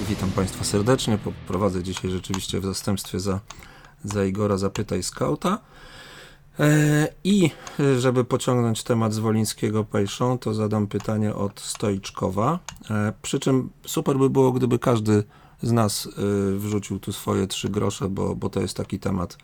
witam 0.10 0.32
Państwa 0.32 0.64
serdecznie. 0.64 1.18
Prowadzę 1.48 1.84
dzisiaj 1.84 2.12
rzeczywiście 2.12 2.60
w 2.60 2.66
zastępstwie 2.66 3.20
za, 3.20 3.40
za 4.04 4.26
Igora 4.26 4.58
Zapytaj 4.58 5.04
Skauta. 5.04 5.60
E, 6.60 7.08
I 7.24 7.50
żeby 8.00 8.26
pociągnąć 8.26 8.84
temat 8.84 9.14
z 9.14 9.20
Wolińskiego 9.20 9.84
Pejszą, 9.84 10.38
to 10.38 10.54
zadam 10.54 10.88
pytanie 10.88 11.36
od 11.36 11.60
Stoiczkowa. 11.60 12.60
E, 12.90 13.14
przy 13.22 13.40
czym 13.40 13.70
super 13.86 14.18
by 14.18 14.30
było, 14.30 14.52
gdyby 14.52 14.80
każdy 14.80 15.24
z 15.62 15.72
nas 15.72 16.10
wrzucił 16.58 17.00
tu 17.00 17.14
swoje 17.14 17.48
trzy 17.48 17.70
grosze, 17.70 18.10
bo, 18.10 18.36
bo 18.36 18.50
to 18.50 18.60
jest 18.60 18.78
taki 18.78 19.00
temat, 19.00 19.38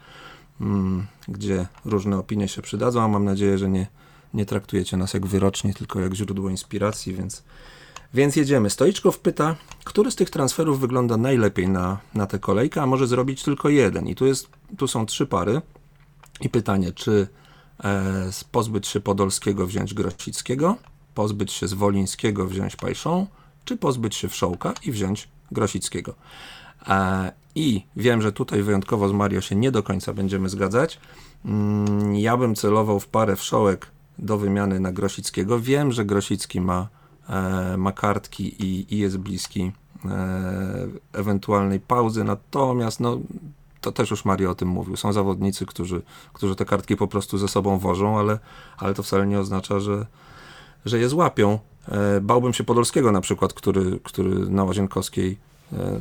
mm, 0.61 1.07
gdzie 1.27 1.67
różne 1.85 2.17
opinie 2.17 2.47
się 2.47 2.61
przydadzą, 2.61 3.01
a 3.01 3.07
mam 3.07 3.25
nadzieję, 3.25 3.57
że 3.57 3.69
nie, 3.69 3.87
nie 4.33 4.45
traktujecie 4.45 4.97
nas 4.97 5.13
jak 5.13 5.25
wyroczni, 5.25 5.73
tylko 5.73 5.99
jak 5.99 6.13
źródło 6.13 6.49
inspiracji, 6.49 7.13
więc 7.13 7.43
więc 8.13 8.35
jedziemy. 8.35 8.69
Stoiczkow 8.69 9.19
pyta, 9.19 9.55
który 9.83 10.11
z 10.11 10.15
tych 10.15 10.29
transferów 10.29 10.79
wygląda 10.79 11.17
najlepiej 11.17 11.69
na, 11.69 11.97
na 12.13 12.27
tę 12.27 12.39
kolejkę, 12.39 12.81
a 12.81 12.85
może 12.85 13.07
zrobić 13.07 13.43
tylko 13.43 13.69
jeden. 13.69 14.07
I 14.07 14.15
tu, 14.15 14.25
jest, 14.25 14.49
tu 14.77 14.87
są 14.87 15.05
trzy 15.05 15.25
pary. 15.25 15.61
I 16.41 16.49
pytanie, 16.49 16.91
czy 16.91 17.27
e, 17.83 18.29
pozbyć 18.51 18.87
się 18.87 18.99
Podolskiego 18.99 19.67
wziąć 19.67 19.93
Grosickiego, 19.93 20.75
pozbyć 21.15 21.51
się 21.51 21.67
Zwolińskiego 21.67 22.47
wziąć 22.47 22.75
Pajszą, 22.75 23.27
czy 23.65 23.77
pozbyć 23.77 24.15
się 24.15 24.27
Wszołka 24.27 24.73
i 24.83 24.91
wziąć 24.91 25.27
Grosickiego. 25.51 26.15
E, 26.87 27.31
I 27.55 27.85
wiem, 27.95 28.21
że 28.21 28.31
tutaj 28.31 28.63
wyjątkowo 28.63 29.09
z 29.09 29.11
Mario 29.11 29.41
się 29.41 29.55
nie 29.55 29.71
do 29.71 29.83
końca 29.83 30.13
będziemy 30.13 30.49
zgadzać. 30.49 30.99
Mm, 31.45 32.15
ja 32.15 32.37
bym 32.37 32.55
celował 32.55 32.99
w 32.99 33.07
parę 33.07 33.35
Wszołek 33.35 33.87
do 34.17 34.37
wymiany 34.37 34.79
na 34.79 34.91
Grosickiego. 34.91 35.59
Wiem, 35.59 35.91
że 35.91 36.05
Grosicki 36.05 36.61
ma 36.61 36.87
E, 37.29 37.77
ma 37.77 37.91
kartki 37.91 38.63
i, 38.63 38.93
i 38.95 38.97
jest 38.97 39.17
bliski 39.17 39.71
e, 40.05 40.87
ewentualnej 41.13 41.79
pauzy, 41.79 42.23
natomiast 42.23 42.99
no, 42.99 43.19
to 43.81 43.91
też 43.91 44.11
już 44.11 44.25
Mario 44.25 44.51
o 44.51 44.55
tym 44.55 44.67
mówił. 44.67 44.95
Są 44.95 45.13
zawodnicy, 45.13 45.65
którzy, 45.65 46.01
którzy 46.33 46.55
te 46.55 46.65
kartki 46.65 46.95
po 46.95 47.07
prostu 47.07 47.37
ze 47.37 47.47
sobą 47.47 47.79
wożą, 47.79 48.19
ale, 48.19 48.39
ale 48.77 48.93
to 48.93 49.03
wcale 49.03 49.27
nie 49.27 49.39
oznacza, 49.39 49.79
że, 49.79 50.05
że 50.85 50.99
je 50.99 51.09
złapią. 51.09 51.59
E, 51.87 52.21
bałbym 52.21 52.53
się 52.53 52.63
Podolskiego 52.63 53.11
na 53.11 53.21
przykład, 53.21 53.53
który, 53.53 53.99
który 54.03 54.29
na 54.29 54.63
Łazienkowskiej 54.63 55.37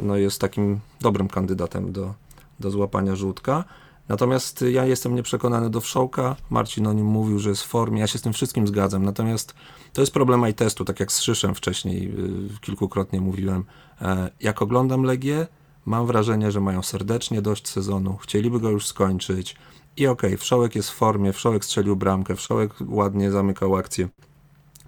no, 0.02 0.16
jest 0.16 0.40
takim 0.40 0.80
dobrym 1.00 1.28
kandydatem 1.28 1.92
do, 1.92 2.14
do 2.60 2.70
złapania 2.70 3.16
żółtka. 3.16 3.64
Natomiast 4.08 4.64
ja 4.70 4.84
jestem 4.84 5.14
nieprzekonany 5.14 5.70
do 5.70 5.80
Wszołka. 5.80 6.36
Marcin 6.50 6.86
o 6.86 6.92
nim 6.92 7.06
mówił, 7.06 7.38
że 7.38 7.48
jest 7.50 7.62
w 7.62 7.66
formie. 7.66 8.00
Ja 8.00 8.06
się 8.06 8.18
z 8.18 8.22
tym 8.22 8.32
wszystkim 8.32 8.66
zgadzam. 8.66 9.04
Natomiast 9.04 9.54
to 9.92 10.00
jest 10.00 10.12
problem 10.12 10.48
i 10.48 10.54
testu, 10.54 10.84
tak 10.84 11.00
jak 11.00 11.12
z 11.12 11.20
Szyszem 11.20 11.54
wcześniej 11.54 12.08
y, 12.56 12.60
kilkukrotnie 12.60 13.20
mówiłem. 13.20 13.64
E, 14.02 14.30
jak 14.40 14.62
oglądam 14.62 15.02
Legię, 15.02 15.46
mam 15.88 16.06
wrażenie, 16.06 16.52
że 16.52 16.60
mają 16.60 16.82
serdecznie 16.82 17.42
dość 17.42 17.68
sezonu, 17.68 18.16
chcieliby 18.16 18.60
go 18.60 18.70
już 18.70 18.86
skończyć. 18.86 19.56
I 19.96 20.06
okej, 20.06 20.30
okay, 20.30 20.38
Wszołek 20.38 20.74
jest 20.74 20.90
w 20.90 20.94
formie, 20.94 21.32
Wszołek 21.32 21.64
strzelił 21.64 21.96
bramkę, 21.96 22.36
Wszołek 22.36 22.74
ładnie 22.88 23.30
zamykał 23.30 23.76
akcję. 23.76 24.08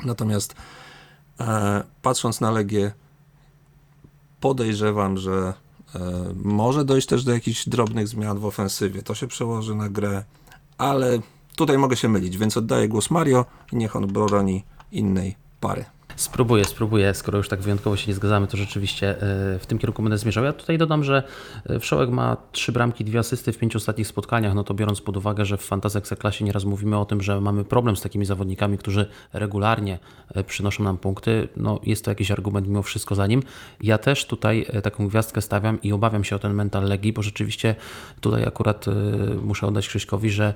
Natomiast 0.04 0.54
e, 1.40 1.82
patrząc 2.02 2.40
na 2.40 2.50
Legię, 2.50 2.92
podejrzewam, 4.40 5.16
że 5.16 5.54
e, 5.94 6.00
może 6.44 6.84
dojść 6.84 7.06
też 7.06 7.24
do 7.24 7.32
jakichś 7.32 7.68
drobnych 7.68 8.08
zmian 8.08 8.38
w 8.38 8.44
ofensywie. 8.44 9.02
To 9.02 9.14
się 9.14 9.26
przełoży 9.26 9.74
na 9.74 9.88
grę, 9.88 10.24
ale 10.78 11.18
tutaj 11.56 11.78
mogę 11.78 11.96
się 11.96 12.08
mylić, 12.08 12.38
więc 12.38 12.56
oddaję 12.56 12.88
głos 12.88 13.10
Mario 13.10 13.44
i 13.72 13.76
niech 13.76 13.96
on 13.96 14.06
broni 14.06 14.64
innej 14.92 15.36
pary. 15.60 15.84
Spróbuję, 16.16 16.64
spróbuję. 16.64 17.14
Skoro 17.14 17.38
już 17.38 17.48
tak 17.48 17.60
wyjątkowo 17.60 17.96
się 17.96 18.08
nie 18.08 18.14
zgadzamy, 18.14 18.46
to 18.46 18.56
rzeczywiście 18.56 19.10
e, 19.10 19.16
w 19.58 19.66
tym 19.66 19.78
kierunku 19.78 20.02
będę 20.02 20.18
zmierzał. 20.18 20.44
Ja 20.44 20.52
tutaj 20.52 20.78
dodam, 20.78 21.04
że 21.04 21.22
e, 21.66 21.80
Wszołek 21.80 22.10
ma 22.10 22.36
trzy 22.52 22.72
bramki, 22.72 23.04
dwie 23.04 23.18
asysty 23.18 23.52
w 23.52 23.58
pięciu 23.58 23.78
ostatnich 23.78 24.06
spotkaniach, 24.06 24.54
no 24.54 24.64
to 24.64 24.74
biorąc 24.74 25.00
pod 25.00 25.16
uwagę, 25.16 25.44
że 25.44 25.56
w 25.56 25.62
Fantasy 25.62 25.98
Ekstraklasie 25.98 26.44
nieraz 26.44 26.64
mówimy 26.64 26.98
o 26.98 27.04
tym, 27.04 27.22
że 27.22 27.40
mamy 27.40 27.64
problem 27.64 27.96
z 27.96 28.00
takimi 28.00 28.24
zawodnikami, 28.24 28.78
którzy 28.78 29.06
regularnie 29.32 29.98
e, 30.34 30.44
przynoszą 30.44 30.84
nam 30.84 30.98
punkty, 30.98 31.48
no 31.56 31.80
jest 31.82 32.04
to 32.04 32.10
jakiś 32.10 32.30
argument 32.30 32.66
mimo 32.66 32.82
wszystko 32.82 33.14
za 33.14 33.26
nim. 33.26 33.42
Ja 33.82 33.98
też 33.98 34.26
tutaj 34.26 34.66
taką 34.82 35.08
gwiazdkę 35.08 35.40
stawiam 35.40 35.82
i 35.82 35.92
obawiam 35.92 36.24
się 36.24 36.36
o 36.36 36.38
ten 36.38 36.54
mental 36.54 36.84
Legii, 36.84 37.12
bo 37.12 37.22
rzeczywiście 37.22 37.74
tutaj 38.20 38.44
akurat 38.44 38.86
muszę 39.42 39.66
oddać 39.66 39.88
Krzyśkowi, 39.88 40.30
że 40.30 40.54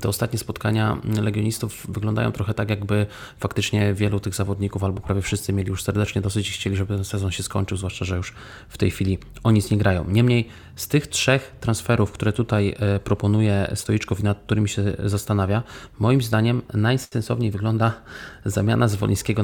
te 0.00 0.08
ostatnie 0.08 0.38
spotkania 0.38 0.96
legionistów 1.22 1.86
wyglądają 1.88 2.32
trochę 2.32 2.54
tak, 2.54 2.70
jakby 2.70 3.06
faktycznie 3.38 3.94
wielu 3.94 4.20
tych 4.20 4.34
zawodników 4.34 4.84
albo 4.90 5.00
prawie 5.00 5.22
wszyscy 5.22 5.52
mieli 5.52 5.68
już 5.68 5.82
serdecznie 5.82 6.20
dosyć 6.20 6.48
i 6.48 6.52
chcieli, 6.52 6.76
żeby 6.76 6.94
ten 6.94 7.04
sezon 7.04 7.30
się 7.30 7.42
skończył, 7.42 7.76
zwłaszcza, 7.76 8.04
że 8.04 8.16
już 8.16 8.34
w 8.68 8.78
tej 8.78 8.90
chwili 8.90 9.18
o 9.42 9.50
nic 9.50 9.70
nie 9.70 9.78
grają. 9.78 10.04
Niemniej 10.08 10.48
z 10.80 10.88
tych 10.88 11.06
trzech 11.06 11.56
transferów, 11.60 12.12
które 12.12 12.32
tutaj 12.32 12.74
e, 12.78 13.00
proponuje 13.00 13.72
Stoiczkow 13.74 14.20
i 14.20 14.22
nad 14.22 14.42
którymi 14.42 14.68
się 14.68 14.82
zastanawia, 15.04 15.62
moim 15.98 16.22
zdaniem 16.22 16.62
najsensowniej 16.74 17.50
wygląda 17.50 17.92
zamiana 18.44 18.88
z 18.88 18.94
Wolińskiego 18.94 19.42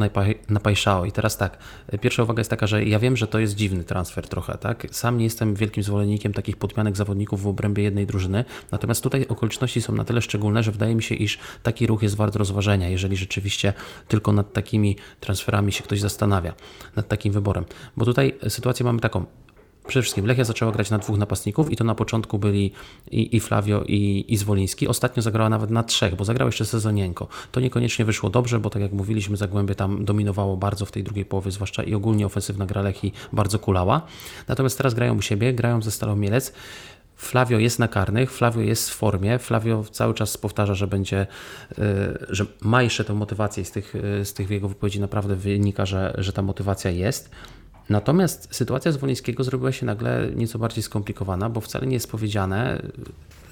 na 0.49 0.61
Pajszao. 0.61 1.05
I 1.05 1.13
teraz 1.13 1.37
tak, 1.37 1.59
pierwsza 2.01 2.23
uwaga 2.23 2.41
jest 2.41 2.51
taka, 2.51 2.67
że 2.67 2.85
ja 2.85 2.99
wiem, 2.99 3.17
że 3.17 3.27
to 3.27 3.39
jest 3.39 3.55
dziwny 3.55 3.85
transfer 3.85 4.29
trochę, 4.29 4.59
tak? 4.59 4.87
Sam 4.91 5.19
nie 5.19 5.25
jestem 5.25 5.55
wielkim 5.55 5.83
zwolennikiem 5.83 6.33
takich 6.33 6.57
podmianek 6.57 6.97
zawodników 6.97 7.43
w 7.43 7.47
obrębie 7.47 7.83
jednej 7.83 8.07
drużyny, 8.07 8.45
natomiast 8.73 9.03
tutaj 9.03 9.27
okoliczności 9.29 9.83
są 9.83 9.93
na 9.93 10.05
tyle 10.05 10.23
szczególne, 10.23 10.63
że 10.63 10.73
wydaje 10.73 10.95
mi 10.95 11.03
się, 11.03 11.15
iż 11.15 11.39
taki 11.63 11.87
ruch 11.87 12.03
jest 12.03 12.17
wart 12.17 12.37
rozważenia, 12.37 12.89
jeżeli 12.89 13.17
rzeczywiście 13.17 13.73
tylko 14.09 14.33
nad 14.33 14.53
takimi 14.53 14.97
transferami 15.21 15.73
się 15.73 15.83
ktoś 15.85 16.01
zastanawia, 16.01 16.55
nad 16.97 17.09
takim 17.09 17.33
wyborem. 17.33 17.65
Bo 17.97 18.05
tutaj 18.05 18.39
sytuację 18.49 18.85
mamy 18.85 19.01
taką, 19.01 19.27
Przede 19.87 20.03
wszystkim 20.03 20.27
Lechia 20.27 20.45
zaczęła 20.45 20.73
grać 20.73 20.91
na 20.91 20.99
dwóch 20.99 21.19
napastników 21.19 21.73
i 21.73 21.77
to 21.77 21.85
na 21.85 21.95
początku 21.95 22.39
byli 22.39 22.73
i, 23.11 23.37
i 23.37 23.41
Flavio 23.41 23.85
i, 23.87 24.25
i 24.29 24.37
Zwoliński. 24.37 24.89
Ostatnio 24.89 25.23
zagrała 25.23 25.49
nawet 25.49 25.71
na 25.71 25.83
trzech, 25.83 26.15
bo 26.15 26.25
zagrał 26.25 26.49
jeszcze 26.49 26.65
Sezonienko. 26.65 27.29
To 27.53 27.61
niekoniecznie 27.61 28.05
wyszło 28.05 28.31
dobrze, 28.31 28.59
bo 28.59 28.71
tak 28.71 28.83
jak 28.83 28.93
mówiliśmy, 28.93 29.37
Zagłębie 29.37 29.75
tam 29.75 30.05
dominowało 30.05 30.57
bardzo 30.57 30.87
w 30.87 30.93
tej 30.93 31.03
drugiej 31.03 31.25
połowie, 31.25 31.51
zwłaszcza 31.51 31.83
i 31.83 31.95
ogólnie 31.95 32.27
ofensywna 32.27 32.67
gra 32.67 32.83
Lechii 32.83 33.13
bardzo 33.33 33.59
kulała. 33.59 34.03
Natomiast 34.49 34.79
teraz 34.79 34.95
grają 34.95 35.17
u 35.17 35.23
siebie, 35.23 35.53
grają 35.55 35.83
ze 35.83 35.91
Stalą 35.91 36.17
Mielec. 36.17 36.53
Flavio 37.17 37.59
jest 37.59 37.79
na 37.79 37.89
karnych, 37.89 38.33
Flavio 38.33 38.63
jest 38.63 38.91
w 38.91 38.95
formie, 38.95 39.39
Flavio 39.39 39.85
cały 39.85 40.15
czas 40.15 40.37
powtarza, 40.37 40.75
że 40.75 40.87
będzie, 40.87 41.27
y, 41.73 41.77
że 42.29 42.47
ma 42.61 42.83
jeszcze 42.83 43.05
tę 43.05 43.15
motywację 43.15 43.65
z 43.65 43.71
tych, 43.71 43.95
y, 43.95 44.25
z 44.25 44.35
tych 44.35 44.51
jego 44.51 44.69
wypowiedzi 44.69 45.01
naprawdę 45.01 45.37
wynika, 45.37 45.87
że, 45.87 46.15
że 46.19 46.33
ta 46.33 46.43
motywacja 46.43 46.91
jest. 46.91 47.31
Natomiast 47.89 48.49
sytuacja 48.55 48.93
z 48.93 48.97
Wolińskiego 48.97 49.45
zrobiła 49.45 49.73
się 49.73 49.87
nagle 49.87 50.31
nieco 50.35 50.59
bardziej 50.59 50.83
skomplikowana, 50.83 51.51
bo 51.51 51.61
wcale 51.61 51.87
nie 51.87 51.95
jest 51.95 52.11
powiedziane, 52.11 52.83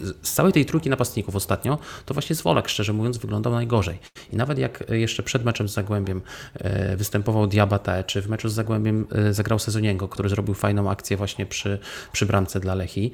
z 0.00 0.32
całej 0.32 0.52
tej 0.52 0.66
trójki 0.66 0.90
napastników 0.90 1.36
ostatnio, 1.36 1.78
to 2.06 2.14
właśnie 2.14 2.36
Zwolak, 2.36 2.68
szczerze 2.68 2.92
mówiąc, 2.92 3.18
wyglądał 3.18 3.52
najgorzej. 3.52 3.98
I 4.32 4.36
nawet 4.36 4.58
jak 4.58 4.84
jeszcze 4.90 5.22
przed 5.22 5.44
meczem 5.44 5.68
z 5.68 5.72
Zagłębiem 5.72 6.22
e, 6.54 6.96
występował 6.96 7.46
Diabate, 7.46 8.04
czy 8.04 8.22
w 8.22 8.28
meczu 8.28 8.48
z 8.48 8.52
Zagłębiem 8.52 9.06
e, 9.12 9.34
zagrał 9.34 9.58
Sezoniengo, 9.58 10.08
który 10.08 10.28
zrobił 10.28 10.54
fajną 10.54 10.90
akcję 10.90 11.16
właśnie 11.16 11.46
przy, 11.46 11.78
przy 12.12 12.26
bramce 12.26 12.60
dla 12.60 12.74
Lechi, 12.74 13.12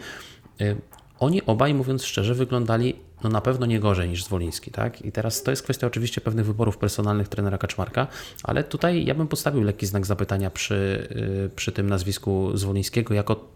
e, 0.60 0.76
oni 1.20 1.42
obaj, 1.46 1.74
mówiąc 1.74 2.04
szczerze, 2.04 2.34
wyglądali 2.34 2.96
no 3.24 3.30
na 3.30 3.40
pewno 3.40 3.66
nie 3.66 3.80
gorzej 3.80 4.08
niż 4.08 4.24
Zwoliński, 4.24 4.70
tak? 4.70 5.02
I 5.02 5.12
teraz 5.12 5.42
to 5.42 5.50
jest 5.50 5.62
kwestia 5.62 5.86
oczywiście 5.86 6.20
pewnych 6.20 6.46
wyborów 6.46 6.78
personalnych 6.78 7.28
trenera 7.28 7.58
Kaczmarka, 7.58 8.06
ale 8.42 8.64
tutaj 8.64 9.04
ja 9.04 9.14
bym 9.14 9.28
postawił 9.28 9.62
lekki 9.62 9.86
znak 9.86 10.06
zapytania 10.06 10.50
przy, 10.50 11.08
y, 11.46 11.50
przy 11.56 11.72
tym 11.72 11.90
nazwisku 11.90 12.56
Zwolińskiego 12.56 13.14
jako 13.14 13.48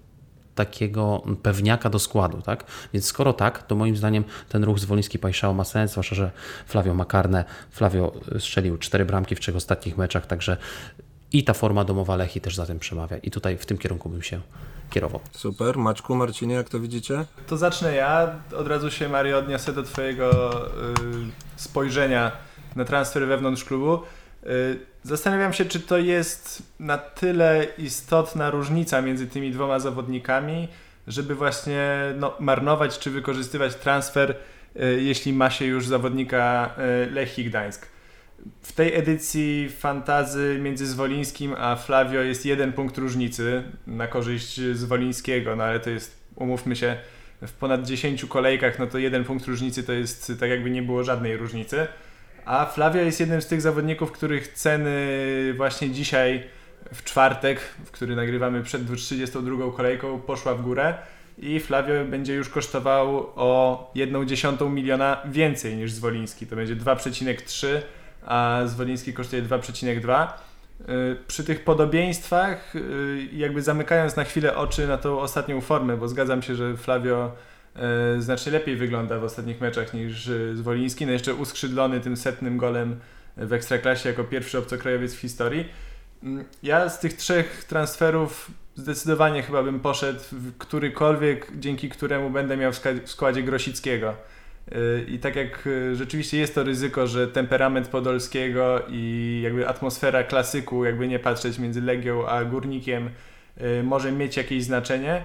takiego 0.55 1.23
pewniaka 1.43 1.91
do 1.91 1.99
składu, 1.99 2.43
tak? 2.43 2.65
Więc 2.93 3.07
skoro 3.07 3.33
tak, 3.33 3.63
to 3.63 3.75
moim 3.75 3.97
zdaniem 3.97 4.25
ten 4.49 4.65
ruch 4.65 4.79
Zwoliński 4.79 5.19
Pajszao 5.19 5.55
ma 5.55 5.65
sens, 5.65 5.91
zwłaszcza, 5.91 6.15
że 6.15 6.31
Flavio 6.67 6.95
ma 6.95 7.05
karne, 7.05 7.45
Flavio 7.71 8.13
strzelił 8.39 8.79
cztery 8.79 9.05
bramki 9.05 9.35
w 9.35 9.41
trzech 9.41 9.57
ostatnich 9.57 9.97
meczach, 9.97 10.27
także 10.27 10.57
i 11.33 11.45
ta 11.45 11.53
forma 11.53 11.85
domowa 11.85 12.17
Lechi 12.17 12.41
też 12.41 12.57
za 12.57 12.67
tym 12.67 12.79
przemawia 12.79 13.17
i 13.17 13.31
tutaj 13.31 13.59
w 13.59 13.67
tym 13.67 13.79
kierunku 13.79 14.09
bym 14.09 14.23
się 14.23 14.41
kierował. 14.95 15.21
Super. 15.33 15.79
Maćku, 15.79 16.15
Marcinie, 16.15 16.55
jak 16.55 16.69
to 16.69 16.81
widzicie? 16.81 17.25
To 17.47 17.57
zacznę 17.57 17.95
ja. 17.95 18.35
Od 18.57 18.69
razu 18.69 18.91
się, 18.91 19.09
Mario, 19.09 19.39
odniosę 19.39 19.73
do 19.73 19.83
Twojego 19.83 20.53
y, 20.67 20.71
spojrzenia 21.57 22.33
na 22.77 22.85
transfer 22.85 23.27
wewnątrz 23.27 23.65
klubu. 23.65 24.03
Y, 24.47 24.81
zastanawiam 25.03 25.53
się, 25.53 25.65
czy 25.65 25.81
to 25.81 25.99
jest 25.99 26.63
na 26.81 26.99
tyle 26.99 27.67
istotna 27.79 28.51
różnica 28.51 29.03
między 29.03 29.27
tymi 29.27 29.51
dwoma 29.51 29.79
zawodnikami, 29.79 30.69
żeby 31.07 31.35
właśnie 31.35 31.99
no, 32.17 32.33
marnować 32.41 32.99
czy 32.99 33.11
wykorzystywać 33.11 33.75
transfer 33.75 34.37
jeśli 34.99 35.33
ma 35.33 35.51
się 35.51 35.65
już 35.65 35.87
zawodnika 35.87 36.75
Lechii 37.11 37.45
Gdańsk. 37.45 37.87
W 38.63 38.73
tej 38.73 38.95
edycji 38.95 39.69
fantazy 39.69 40.59
między 40.63 40.87
Zwolińskim 40.87 41.55
a 41.59 41.77
Flavio 41.77 42.21
jest 42.21 42.47
jeden 42.47 42.73
punkt 42.73 42.99
różnicy 42.99 43.63
na 43.87 44.07
korzyść 44.07 44.61
Zwolińskiego, 44.61 45.57
no 45.57 45.65
ale 45.65 45.81
to 45.81 45.91
jest, 45.91 46.19
umówmy 46.37 46.77
się, 46.77 46.97
w 47.43 47.53
ponad 47.53 47.87
10 47.87 48.25
kolejkach, 48.25 48.79
no 48.79 48.87
to 48.87 48.99
jeden 48.99 49.25
punkt 49.25 49.47
różnicy 49.47 49.83
to 49.83 49.93
jest 49.93 50.33
tak 50.41 50.51
jakby 50.51 50.71
nie 50.71 50.83
było 50.83 51.05
żadnej 51.05 51.37
różnicy. 51.37 51.87
A 52.45 52.67
Flavio 52.67 53.03
jest 53.03 53.21
jednym 53.21 53.43
z 53.43 53.47
tych 53.47 53.61
zawodników, 53.61 54.13
których 54.13 54.49
ceny 54.49 54.95
właśnie 55.57 55.91
dzisiaj 55.91 56.43
w 56.95 57.05
czwartek, 57.05 57.61
w 57.85 57.91
który 57.91 58.17
nagrywamy 58.17 58.63
przed 58.63 58.97
32 58.97 59.73
kolejką, 59.77 60.21
poszła 60.21 60.55
w 60.55 60.63
górę 60.63 60.95
i 61.39 61.61
Flavio 61.61 62.05
będzie 62.05 62.35
już 62.35 62.49
kosztował 62.49 63.17
o 63.37 63.91
1,1 63.97 64.71
miliona 64.71 65.23
więcej 65.25 65.77
niż 65.77 65.93
Zwoliński. 65.93 66.47
To 66.47 66.57
będzie 66.57 66.77
2,3, 66.77 67.81
a 68.27 68.61
Zwoliński 68.67 69.13
kosztuje 69.13 69.43
2,2. 69.43 70.29
Y, 70.81 71.17
przy 71.27 71.45
tych 71.45 71.65
podobieństwach, 71.65 72.77
y, 72.77 73.29
jakby 73.33 73.63
zamykając 73.63 74.17
na 74.17 74.25
chwilę 74.25 74.57
oczy 74.57 74.89
na 74.89 74.99
tą 74.99 75.21
ostatnią 75.21 75.61
formę, 75.61 75.97
bo 75.97 76.09
zgadzam 76.09 76.43
się, 76.43 76.55
że 76.55 76.77
Flavio 76.77 77.33
y, 78.17 78.23
znacznie 78.23 78.53
lepiej 78.53 78.77
wygląda 78.77 79.19
w 79.19 79.25
ostatnich 79.25 79.61
meczach 79.61 79.95
niż 79.95 80.31
Zwoliński, 80.55 81.07
no 81.07 81.13
jeszcze 81.13 81.35
uskrzydlony 81.35 82.01
tym 82.01 82.17
setnym 82.17 82.59
golem 82.59 83.01
w 83.37 83.53
Ekstraklasie 83.53 84.09
jako 84.09 84.25
pierwszy 84.25 84.59
obcokrajowiec 84.59 85.15
w 85.15 85.19
historii. 85.19 85.69
Mm, 86.23 86.45
ja 86.63 86.89
z 86.89 87.01
tych 87.01 87.13
trzech 87.13 87.65
transferów 87.65 88.51
zdecydowanie 88.75 89.43
chyba 89.43 89.63
bym 89.63 89.81
poszedł 89.81 90.21
w 90.33 90.59
którykolwiek, 90.59 91.53
dzięki 91.59 91.89
któremu 91.89 92.31
będę 92.31 92.57
miał 92.57 92.73
w 92.73 92.81
składzie 93.05 93.43
Grosickiego. 93.43 94.15
Y, 94.73 95.05
I 95.09 95.19
tak 95.19 95.37
jak 95.37 95.67
y, 95.67 95.97
rzeczywiście 95.97 96.39
jest 96.39 96.55
to 96.55 96.65
ryzyko, 96.65 97.07
że 97.07 97.29
temperament 97.29 97.89
Podolskiego 97.89 98.83
i 98.89 99.41
jakby 99.45 99.69
atmosfera 99.69 100.25
klasyku, 100.25 100.85
jakby 100.85 101.09
nie 101.09 101.19
patrzeć 101.19 101.59
między 101.59 101.81
Legią 101.81 102.27
a 102.27 102.45
Górnikiem, 102.45 103.11
y, 103.61 103.83
może 103.83 104.13
mieć 104.13 104.37
jakieś 104.37 104.65
znaczenie, 104.65 105.25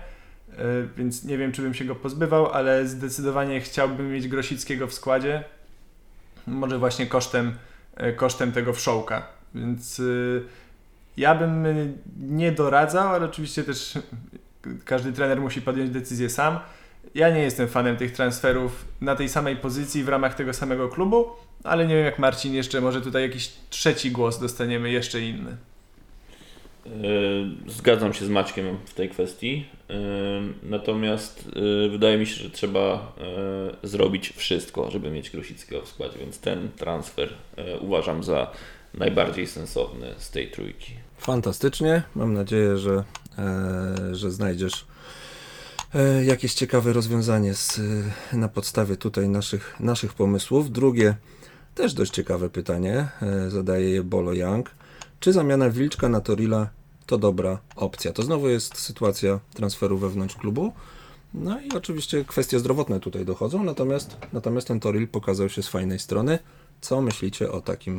więc 0.98 1.26
nie 1.26 1.38
wiem, 1.38 1.52
czy 1.52 1.62
bym 1.62 1.74
się 1.74 1.86
go 1.86 1.96
pozbywał, 1.96 2.52
ale 2.52 2.88
zdecydowanie 2.88 3.62
chciałbym 3.62 4.12
mieć 4.12 4.28
Grosickiego 4.28 4.88
w 4.88 4.94
składzie, 4.94 5.44
może 6.48 6.80
właśnie 6.80 7.08
kosztem, 7.08 7.56
kosztem 8.16 8.52
tego 8.52 8.74
wszołka. 8.74 9.28
Więc 9.56 10.02
ja 11.18 11.36
bym 11.36 11.68
nie 12.20 12.52
doradzał, 12.52 13.08
ale 13.08 13.26
oczywiście 13.26 13.64
też 13.64 14.00
każdy 14.86 15.14
trener 15.14 15.42
musi 15.42 15.62
podjąć 15.62 15.90
decyzję 15.90 16.30
sam 16.30 16.60
ja 17.16 17.30
nie 17.30 17.42
jestem 17.42 17.68
fanem 17.68 17.98
tych 17.98 18.12
transferów 18.12 18.86
na 19.02 19.16
tej 19.16 19.30
samej 19.30 19.56
pozycji 19.56 20.04
w 20.04 20.10
ramach 20.10 20.36
tego 20.36 20.54
samego 20.54 20.90
klubu, 20.90 21.26
ale 21.64 21.88
nie 21.88 21.96
wiem 21.96 22.06
jak 22.06 22.20
Marcin 22.20 22.54
jeszcze, 22.54 22.82
może 22.82 23.02
tutaj 23.02 23.22
jakiś 23.22 23.52
trzeci 23.70 24.12
głos 24.12 24.40
dostaniemy, 24.40 24.92
jeszcze 24.92 25.22
inny. 25.22 25.58
E, 26.86 26.92
zgadzam 27.68 28.14
się 28.14 28.26
z 28.26 28.30
Maćkiem 28.30 28.78
w 28.86 28.94
tej 28.94 29.10
kwestii. 29.10 29.66
E, 29.90 29.94
natomiast 30.64 31.50
e, 31.86 31.90
wydaje 31.90 32.18
mi 32.18 32.26
się, 32.26 32.44
że 32.44 32.50
trzeba 32.50 33.16
zrobić 33.84 34.34
wszystko, 34.36 34.92
żeby 34.92 35.12
mieć 35.12 35.30
Grusickiego 35.30 35.82
w 35.82 35.88
składzie, 35.88 36.20
więc 36.20 36.40
ten 36.40 36.70
transfer 36.78 37.34
uważam 37.82 38.24
za 38.24 38.52
najbardziej 38.94 39.48
sensowny 39.48 40.14
z 40.18 40.32
tej 40.32 40.52
trójki. 40.52 40.92
Fantastycznie. 41.18 42.04
Mam 42.16 42.34
nadzieję, 42.34 42.78
że, 42.78 43.04
że 44.12 44.32
znajdziesz 44.32 44.86
E, 44.86 44.90
jakieś 46.26 46.54
ciekawe 46.54 46.94
rozwiązanie 46.94 47.54
z, 47.54 47.80
e, 48.34 48.38
na 48.38 48.48
podstawie 48.48 48.98
tutaj 48.98 49.30
naszych, 49.30 49.80
naszych 49.80 50.14
pomysłów. 50.14 50.72
Drugie, 50.72 51.16
też 51.76 51.94
dość 51.94 52.12
ciekawe 52.12 52.50
pytanie, 52.50 53.08
e, 53.22 53.50
zadaje 53.50 53.90
je 53.90 54.04
Bolo 54.04 54.34
Young. 54.34 54.72
Czy 55.20 55.34
zamiana 55.34 55.70
Wilczka 55.70 56.10
na 56.10 56.22
Torila 56.22 56.70
to 57.06 57.18
dobra 57.18 57.60
opcja? 57.76 58.14
To 58.14 58.24
znowu 58.24 58.50
jest 58.50 58.78
sytuacja 58.78 59.40
transferu 59.54 59.98
wewnątrz 59.98 60.36
klubu. 60.36 60.74
No 61.34 61.62
i 61.62 61.72
oczywiście 61.72 62.26
kwestie 62.26 62.60
zdrowotne 62.60 63.00
tutaj 63.00 63.26
dochodzą, 63.26 63.64
natomiast, 63.64 64.18
natomiast 64.34 64.68
ten 64.68 64.80
Toril 64.80 65.08
pokazał 65.08 65.50
się 65.50 65.64
z 65.64 65.68
fajnej 65.68 66.00
strony. 66.00 66.40
Co 66.82 67.02
myślicie 67.02 67.52
o 67.52 67.62
takim, 67.62 67.98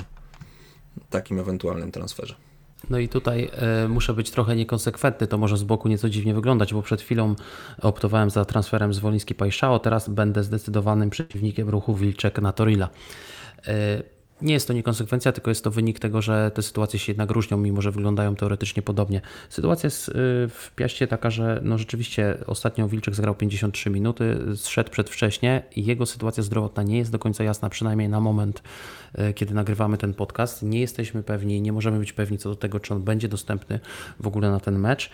takim 1.10 1.38
ewentualnym 1.38 1.92
transferze? 1.92 2.49
No 2.90 2.98
i 2.98 3.08
tutaj 3.08 3.50
y, 3.84 3.88
muszę 3.88 4.14
być 4.14 4.30
trochę 4.30 4.56
niekonsekwentny, 4.56 5.26
to 5.26 5.38
może 5.38 5.56
z 5.56 5.62
boku 5.62 5.88
nieco 5.88 6.08
dziwnie 6.08 6.34
wyglądać, 6.34 6.74
bo 6.74 6.82
przed 6.82 7.02
chwilą 7.02 7.34
optowałem 7.82 8.30
za 8.30 8.44
transferem 8.44 8.94
z 8.94 8.98
Woliński 8.98 9.34
Pajszao, 9.34 9.78
teraz 9.78 10.08
będę 10.08 10.44
zdecydowanym 10.44 11.10
przeciwnikiem 11.10 11.68
ruchu 11.68 11.94
Wilczek 11.94 12.40
na 12.40 12.52
Torila. 12.52 12.88
Y, 13.68 14.19
nie 14.42 14.54
jest 14.54 14.68
to 14.68 14.72
niekonsekwencja, 14.72 15.32
tylko 15.32 15.50
jest 15.50 15.64
to 15.64 15.70
wynik 15.70 15.98
tego, 15.98 16.22
że 16.22 16.50
te 16.54 16.62
sytuacje 16.62 16.98
się 16.98 17.12
jednak 17.12 17.30
różnią, 17.30 17.56
mimo 17.56 17.82
że 17.82 17.92
wyglądają 17.92 18.36
teoretycznie 18.36 18.82
podobnie. 18.82 19.20
Sytuacja 19.48 19.86
jest 19.86 20.08
y, 20.08 20.12
w 20.48 20.70
Piaście 20.76 21.06
taka, 21.06 21.30
że 21.30 21.60
no 21.64 21.78
rzeczywiście 21.78 22.38
ostatnio 22.46 22.88
Wilczek 22.88 23.14
zagrał 23.14 23.34
53 23.34 23.90
minuty, 23.90 24.38
zszedł 24.56 24.90
przedwcześnie 24.90 25.62
i 25.76 25.84
jego 25.84 26.06
sytuacja 26.06 26.42
zdrowotna 26.42 26.82
nie 26.82 26.98
jest 26.98 27.12
do 27.12 27.18
końca 27.18 27.44
jasna, 27.44 27.70
przynajmniej 27.70 28.08
na 28.08 28.20
moment, 28.20 28.62
y, 29.18 29.34
kiedy 29.34 29.54
nagrywamy 29.54 29.98
ten 29.98 30.14
podcast. 30.14 30.62
Nie 30.62 30.80
jesteśmy 30.80 31.22
pewni, 31.22 31.62
nie 31.62 31.72
możemy 31.72 31.98
być 31.98 32.12
pewni 32.12 32.38
co 32.38 32.48
do 32.48 32.56
tego, 32.56 32.80
czy 32.80 32.94
on 32.94 33.02
będzie 33.02 33.28
dostępny 33.28 33.80
w 34.20 34.26
ogóle 34.26 34.50
na 34.50 34.60
ten 34.60 34.78
mecz. 34.78 35.10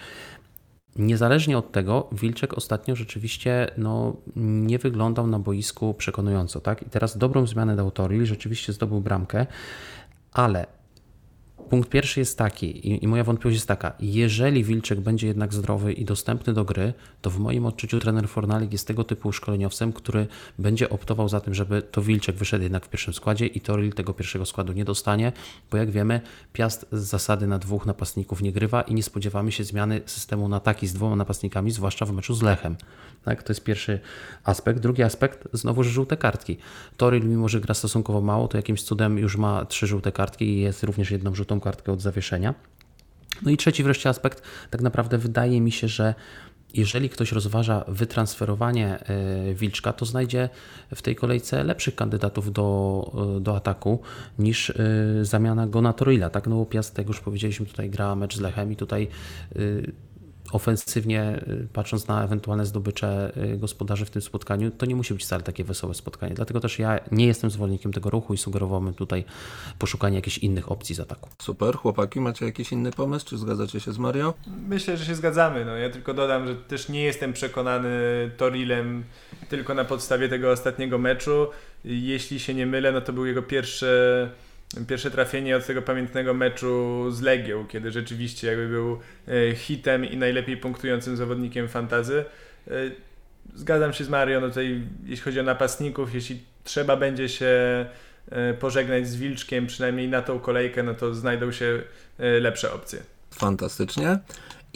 Niezależnie 0.98 1.58
od 1.58 1.72
tego, 1.72 2.08
Wilczek 2.12 2.54
ostatnio 2.54 2.96
rzeczywiście 2.96 3.70
no, 3.78 4.16
nie 4.36 4.78
wyglądał 4.78 5.26
na 5.26 5.38
boisku 5.38 5.94
przekonująco. 5.94 6.60
Tak? 6.60 6.82
I 6.82 6.90
teraz 6.90 7.18
dobrą 7.18 7.46
zmianę 7.46 7.76
dał 7.76 7.90
Toril, 7.90 8.26
rzeczywiście 8.26 8.72
zdobył 8.72 9.00
bramkę, 9.00 9.46
ale 10.32 10.66
Punkt 11.56 11.90
pierwszy 11.90 12.20
jest 12.20 12.38
taki, 12.38 12.88
i, 12.88 13.04
i, 13.04 13.08
moja 13.08 13.24
wątpliwość 13.24 13.56
jest 13.56 13.68
taka: 13.68 13.92
jeżeli 14.00 14.64
Wilczek 14.64 15.00
będzie 15.00 15.26
jednak 15.26 15.54
zdrowy 15.54 15.92
i 15.92 16.04
dostępny 16.04 16.52
do 16.52 16.64
gry, 16.64 16.94
to 17.22 17.30
w 17.30 17.38
moim 17.38 17.66
odczuciu 17.66 18.00
trener 18.00 18.28
Fornalik 18.28 18.72
jest 18.72 18.86
tego 18.86 19.04
typu 19.04 19.32
szkoleniowcem, 19.32 19.92
który 19.92 20.26
będzie 20.58 20.90
optował 20.90 21.28
za 21.28 21.40
tym, 21.40 21.54
żeby 21.54 21.82
to 21.82 22.02
Wilczek 22.02 22.36
wyszedł 22.36 22.62
jednak 22.62 22.86
w 22.86 22.88
pierwszym 22.88 23.14
składzie 23.14 23.46
i 23.46 23.60
Toril 23.60 23.92
tego 23.92 24.14
pierwszego 24.14 24.46
składu 24.46 24.72
nie 24.72 24.84
dostanie, 24.84 25.32
bo 25.70 25.76
jak 25.76 25.90
wiemy, 25.90 26.20
Piast 26.52 26.86
z 26.92 26.98
zasady 26.98 27.46
na 27.46 27.58
dwóch 27.58 27.86
napastników 27.86 28.42
nie 28.42 28.52
grywa 28.52 28.82
i 28.82 28.94
nie 28.94 29.02
spodziewamy 29.02 29.52
się 29.52 29.64
zmiany 29.64 30.00
systemu 30.06 30.48
na 30.48 30.60
taki 30.60 30.86
z 30.86 30.92
dwoma 30.92 31.16
napastnikami, 31.16 31.70
zwłaszcza 31.70 32.06
w 32.06 32.12
meczu 32.12 32.34
z 32.34 32.42
Lechem. 32.42 32.76
Tak, 33.24 33.42
to 33.42 33.52
jest 33.52 33.64
pierwszy 33.64 34.00
aspekt. 34.44 34.80
Drugi 34.80 35.02
aspekt, 35.02 35.48
znowu 35.52 35.82
żółte 35.82 36.16
kartki. 36.16 36.56
Toril, 36.96 37.28
mimo 37.28 37.48
że 37.48 37.60
gra 37.60 37.74
stosunkowo 37.74 38.20
mało, 38.20 38.48
to 38.48 38.56
jakimś 38.56 38.82
cudem 38.82 39.18
już 39.18 39.36
ma 39.36 39.64
trzy 39.64 39.86
żółte 39.86 40.12
kartki 40.12 40.44
i 40.44 40.60
jest 40.60 40.82
również 40.82 41.10
jedną 41.10 41.34
żółtą 41.34 41.45
kartkę 41.60 41.92
od 41.92 42.02
zawieszenia. 42.02 42.54
No 43.42 43.50
i 43.50 43.56
trzeci 43.56 43.82
wreszcie 43.82 44.08
aspekt, 44.08 44.42
tak 44.70 44.82
naprawdę 44.82 45.18
wydaje 45.18 45.60
mi 45.60 45.72
się, 45.72 45.88
że 45.88 46.14
jeżeli 46.74 47.08
ktoś 47.08 47.32
rozważa 47.32 47.84
wytransferowanie 47.88 48.98
e, 49.00 49.54
Wilczka, 49.54 49.92
to 49.92 50.04
znajdzie 50.04 50.48
w 50.94 51.02
tej 51.02 51.16
kolejce 51.16 51.64
lepszych 51.64 51.94
kandydatów 51.94 52.52
do, 52.52 53.36
e, 53.36 53.40
do 53.40 53.56
ataku 53.56 54.00
niż 54.38 54.70
e, 54.70 54.74
zamiana 55.22 55.66
go 55.66 55.82
na 55.82 55.92
Torilla. 55.92 56.30
Tak, 56.30 56.46
no 56.46 56.64
Piast, 56.64 56.98
jak 56.98 57.08
już 57.08 57.20
powiedzieliśmy, 57.20 57.66
tutaj 57.66 57.90
gra 57.90 58.14
mecz 58.14 58.36
z 58.36 58.40
Lechem 58.40 58.72
i 58.72 58.76
tutaj 58.76 59.08
ofensywnie, 60.52 61.42
y, 61.48 61.68
patrząc 61.72 62.08
na 62.08 62.24
ewentualne 62.24 62.66
zdobycze 62.66 63.32
y, 63.54 63.58
gospodarzy 63.58 64.04
w 64.04 64.10
tym 64.10 64.22
spotkaniu, 64.22 64.70
to 64.70 64.86
nie 64.86 64.96
musi 64.96 65.14
być 65.14 65.22
wcale 65.22 65.42
takie 65.42 65.64
wesołe 65.64 65.94
spotkanie. 65.94 66.34
Dlatego 66.34 66.60
też 66.60 66.78
ja 66.78 67.00
nie 67.12 67.26
jestem 67.26 67.50
zwolennikiem 67.50 67.92
tego 67.92 68.10
ruchu 68.10 68.34
i 68.34 68.38
sugerowałbym 68.38 68.94
tutaj 68.94 69.24
poszukanie 69.78 70.16
jakichś 70.16 70.38
innych 70.38 70.72
opcji 70.72 70.94
z 70.94 71.00
ataku. 71.00 71.30
Super, 71.42 71.76
chłopaki, 71.76 72.20
macie 72.20 72.46
jakiś 72.46 72.72
inny 72.72 72.90
pomysł, 72.90 73.26
czy 73.26 73.38
zgadzacie 73.38 73.80
się 73.80 73.92
z 73.92 73.98
Mario? 73.98 74.34
Myślę, 74.68 74.96
że 74.96 75.04
się 75.04 75.14
zgadzamy. 75.14 75.64
No, 75.64 75.76
ja 75.76 75.90
tylko 75.90 76.14
dodam, 76.14 76.46
że 76.46 76.54
też 76.56 76.88
nie 76.88 77.04
jestem 77.04 77.32
przekonany 77.32 77.90
Torilem 78.36 79.04
tylko 79.48 79.74
na 79.74 79.84
podstawie 79.84 80.28
tego 80.28 80.50
ostatniego 80.50 80.98
meczu. 80.98 81.46
Jeśli 81.84 82.40
się 82.40 82.54
nie 82.54 82.66
mylę, 82.66 82.92
no 82.92 83.00
to 83.00 83.12
był 83.12 83.26
jego 83.26 83.42
pierwszy 83.42 83.86
pierwsze 84.88 85.10
trafienie 85.10 85.56
od 85.56 85.66
tego 85.66 85.82
pamiętnego 85.82 86.34
meczu 86.34 87.04
z 87.10 87.20
Legią, 87.20 87.66
kiedy 87.66 87.92
rzeczywiście 87.92 88.46
jakby 88.46 88.68
był 88.68 89.00
e, 89.28 89.54
hitem 89.54 90.04
i 90.04 90.16
najlepiej 90.16 90.56
punktującym 90.56 91.16
zawodnikiem 91.16 91.68
fantazy. 91.68 92.24
E, 92.68 92.72
zgadzam 93.54 93.92
się 93.92 94.04
z 94.04 94.08
Mario, 94.08 94.40
no 94.40 94.48
tutaj 94.48 94.82
jeśli 95.04 95.24
chodzi 95.24 95.40
o 95.40 95.42
napastników, 95.42 96.14
jeśli 96.14 96.42
trzeba 96.64 96.96
będzie 96.96 97.28
się 97.28 97.46
e, 98.30 98.54
pożegnać 98.54 99.08
z 99.08 99.16
Wilczkiem, 99.16 99.66
przynajmniej 99.66 100.08
na 100.08 100.22
tą 100.22 100.38
kolejkę, 100.38 100.82
no 100.82 100.94
to 100.94 101.14
znajdą 101.14 101.52
się 101.52 101.82
lepsze 102.18 102.72
opcje. 102.72 103.00
Fantastycznie. 103.30 104.18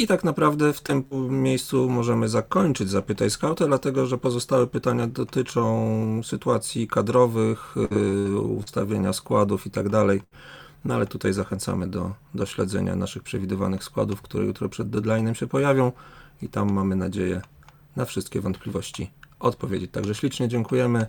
I 0.01 0.07
tak 0.07 0.24
naprawdę 0.24 0.72
w 0.72 0.80
tym 0.80 1.05
miejscu 1.30 1.90
możemy 1.90 2.28
zakończyć 2.28 2.90
Zapytaj 2.90 3.30
Skauta, 3.30 3.66
dlatego 3.66 4.07
że 4.07 4.18
pozostałe 4.18 4.66
pytania 4.66 5.07
dotyczą 5.07 6.20
sytuacji 6.24 6.88
kadrowych, 6.88 7.74
yy, 8.30 8.40
ustawienia 8.40 9.12
składów 9.12 9.66
i 9.66 9.70
tak 9.70 9.88
dalej. 9.88 10.22
No 10.84 10.94
ale 10.94 11.07
tutaj 11.07 11.32
zachęcamy 11.32 11.86
do, 11.86 12.12
do 12.34 12.46
śledzenia 12.46 12.96
naszych 12.96 13.22
przewidywanych 13.22 13.84
składów, 13.84 14.22
które 14.22 14.44
jutro 14.44 14.68
przed 14.68 14.88
deadline'em 14.88 15.32
się 15.32 15.46
pojawią 15.46 15.92
i 16.42 16.48
tam 16.48 16.72
mamy 16.72 16.96
nadzieję 16.96 17.42
na 17.96 18.05
wszystkie 18.05 18.40
wątpliwości 18.40 19.11
odpowiedzieć. 19.40 19.90
Także 19.90 20.14
ślicznie 20.14 20.48
dziękujemy. 20.48 21.07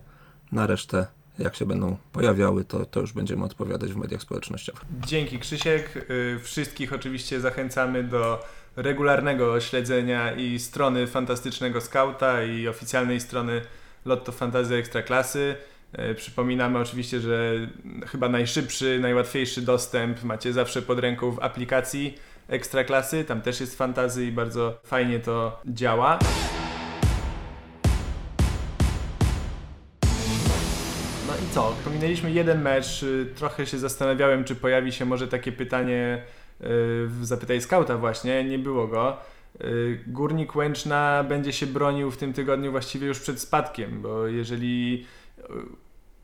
Na 0.51 0.67
resztę, 0.67 1.07
jak 1.39 1.55
się 1.55 1.65
będą 1.65 1.97
pojawiały, 2.11 2.65
to, 2.65 2.85
to 2.85 2.99
już 2.99 3.13
będziemy 3.13 3.45
odpowiadać 3.45 3.93
w 3.93 3.97
mediach 3.97 4.21
społecznościowych. 4.21 4.81
Dzięki 5.07 5.39
Krzysiek. 5.39 6.09
Y, 6.09 6.39
Wszystkich 6.43 6.93
oczywiście 6.93 7.39
zachęcamy 7.39 8.03
do 8.03 8.43
regularnego 8.75 9.61
śledzenia 9.61 10.31
i 10.33 10.59
strony 10.59 11.07
Fantastycznego 11.07 11.81
Skauta 11.81 12.43
i 12.43 12.67
oficjalnej 12.67 13.19
strony 13.19 13.61
Lotto 14.05 14.31
Fantasy 14.31 14.75
Ekstraklasy. 14.75 15.55
Y, 16.11 16.15
Przypominamy 16.15 16.79
oczywiście, 16.79 17.19
że 17.19 17.53
chyba 18.07 18.29
najszybszy, 18.29 18.99
najłatwiejszy 19.01 19.61
dostęp 19.61 20.23
macie 20.23 20.53
zawsze 20.53 20.81
pod 20.81 20.99
ręką 20.99 21.31
w 21.31 21.39
aplikacji 21.43 22.17
Ekstraklasy. 22.47 23.23
Tam 23.23 23.41
też 23.41 23.59
jest 23.61 23.77
fantazy 23.77 24.25
i 24.25 24.31
bardzo 24.31 24.79
fajnie 24.83 25.19
to 25.19 25.61
działa. 25.65 26.19
No 31.27 31.33
i 31.47 31.53
co? 31.53 31.75
Pominęliśmy 31.83 32.31
jeden 32.31 32.61
mecz. 32.61 33.03
y, 33.03 33.25
Trochę 33.35 33.65
się 33.65 33.77
zastanawiałem, 33.77 34.43
czy 34.43 34.55
pojawi 34.55 34.91
się 34.91 35.05
może 35.05 35.27
takie 35.27 35.51
pytanie 35.51 36.21
Zapytaj 37.21 37.61
Skauta 37.61 37.97
właśnie. 37.97 38.43
Nie 38.43 38.59
było 38.59 38.87
go. 38.87 39.17
Y, 39.61 39.99
Górnik 40.07 40.55
Łęczna 40.55 41.23
będzie 41.29 41.53
się 41.53 41.65
bronił 41.65 42.11
w 42.11 42.17
tym 42.17 42.33
tygodniu 42.33 42.71
właściwie 42.71 43.07
już 43.07 43.19
przed 43.19 43.39
spadkiem, 43.39 44.01
bo 44.01 44.27
jeżeli 44.27 45.05
y, 45.39 45.43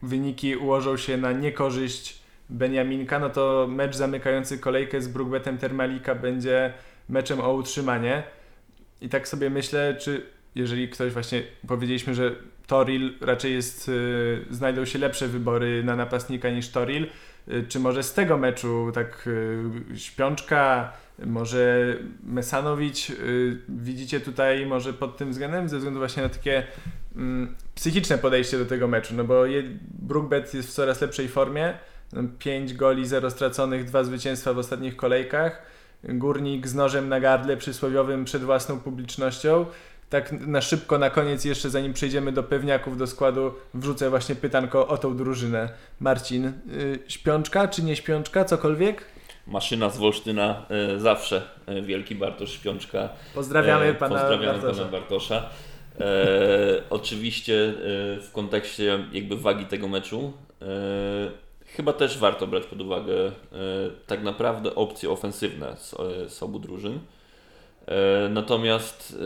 wyniki 0.01 0.55
ułożą 0.55 0.97
się 0.97 1.17
na 1.17 1.31
niekorzyść 1.31 2.19
Beniaminka, 2.49 3.19
no 3.19 3.29
to 3.29 3.67
mecz 3.69 3.95
zamykający 3.95 4.59
kolejkę 4.59 5.01
z 5.01 5.07
Brugbetem 5.07 5.57
Termalika 5.57 6.15
będzie 6.15 6.73
meczem 7.09 7.39
o 7.39 7.53
utrzymanie. 7.53 8.23
I 9.01 9.09
tak 9.09 9.27
sobie 9.27 9.49
myślę, 9.49 9.95
czy 9.99 10.25
jeżeli 10.55 10.89
ktoś 10.89 11.13
właśnie 11.13 11.43
powiedzieliśmy, 11.67 12.15
że 12.15 12.35
Toril 12.67 13.13
raczej 13.21 13.53
jest, 13.53 13.89
y, 13.89 14.45
znajdą 14.49 14.85
się 14.85 14.99
lepsze 14.99 15.27
wybory 15.27 15.83
na 15.83 15.95
napastnika 15.95 16.49
niż 16.49 16.69
Toril, 16.69 17.07
czy 17.69 17.79
może 17.79 18.03
z 18.03 18.13
tego 18.13 18.37
meczu 18.37 18.91
tak 18.93 19.27
y, 19.27 19.99
Śpiączka, 19.99 20.93
może 21.25 21.95
Mesanowicz, 22.23 23.09
y, 23.09 23.61
widzicie 23.69 24.19
tutaj 24.19 24.65
może 24.65 24.93
pod 24.93 25.17
tym 25.17 25.31
względem, 25.31 25.69
ze 25.69 25.77
względu 25.77 25.99
właśnie 25.99 26.23
na 26.23 26.29
takie 26.29 26.63
mm, 27.15 27.55
psychiczne 27.75 28.17
podejście 28.17 28.57
do 28.57 28.65
tego 28.65 28.87
meczu, 28.87 29.13
no 29.15 29.23
bo 29.23 29.43
Brookbet 29.99 30.53
jest 30.53 30.69
w 30.69 30.73
coraz 30.73 31.01
lepszej 31.01 31.27
formie, 31.27 31.73
5 32.39 32.73
goli, 32.73 33.05
0 33.05 33.29
straconych, 33.29 33.85
2 33.85 34.03
zwycięstwa 34.03 34.53
w 34.53 34.57
ostatnich 34.57 34.95
kolejkach, 34.95 35.61
Górnik 36.03 36.67
z 36.67 36.75
nożem 36.75 37.09
na 37.09 37.19
gardle 37.19 37.57
przysłowiowym 37.57 38.25
przed 38.25 38.43
własną 38.43 38.79
publicznością, 38.79 39.65
tak 40.09 40.31
na 40.31 40.61
szybko 40.61 40.97
na 40.97 41.09
koniec 41.09 41.45
jeszcze 41.45 41.69
zanim 41.69 41.93
przejdziemy 41.93 42.31
do 42.31 42.43
pewniaków 42.43 42.97
do 42.97 43.07
składu 43.07 43.53
wrzucę 43.73 44.09
właśnie 44.09 44.35
pytanko 44.35 44.87
o 44.87 44.97
tą 44.97 45.17
drużynę. 45.17 45.69
Marcin, 45.99 46.45
y, 46.45 46.53
śpiączka 47.07 47.67
czy 47.67 47.83
nie 47.83 47.95
śpiączka, 47.95 48.45
cokolwiek? 48.45 49.05
Maszyna 49.47 49.89
z 49.89 49.97
Wolsztyna 49.97 50.65
e, 50.69 50.99
zawsze 50.99 51.41
e, 51.65 51.81
wielki 51.81 52.15
Bartosz 52.15 52.51
Śpiączka. 52.51 53.09
Pozdrawiamy 53.35 53.85
E, 53.85 53.93
pana 53.93 54.15
pozdrawiamy 54.19 54.59
Bartosza. 54.61 54.79
pana 54.85 54.91
Bartosza. 54.91 55.49
E, 55.99 56.03
oczywiście 56.89 57.73
w 58.21 58.29
kontekście 58.33 59.05
jakby 59.11 59.37
wagi 59.37 59.65
tego 59.65 59.87
meczu 59.87 60.33
e, 60.61 60.65
chyba 61.65 61.93
też 61.93 62.17
warto 62.17 62.47
brać 62.47 62.63
pod 62.65 62.81
uwagę 62.81 63.13
e, 63.25 63.31
tak 64.07 64.23
naprawdę 64.23 64.75
opcje 64.75 65.09
ofensywne 65.09 65.75
z, 65.77 65.95
z 66.33 66.43
obu 66.43 66.59
drużyn. 66.59 66.99
Natomiast 68.29 69.17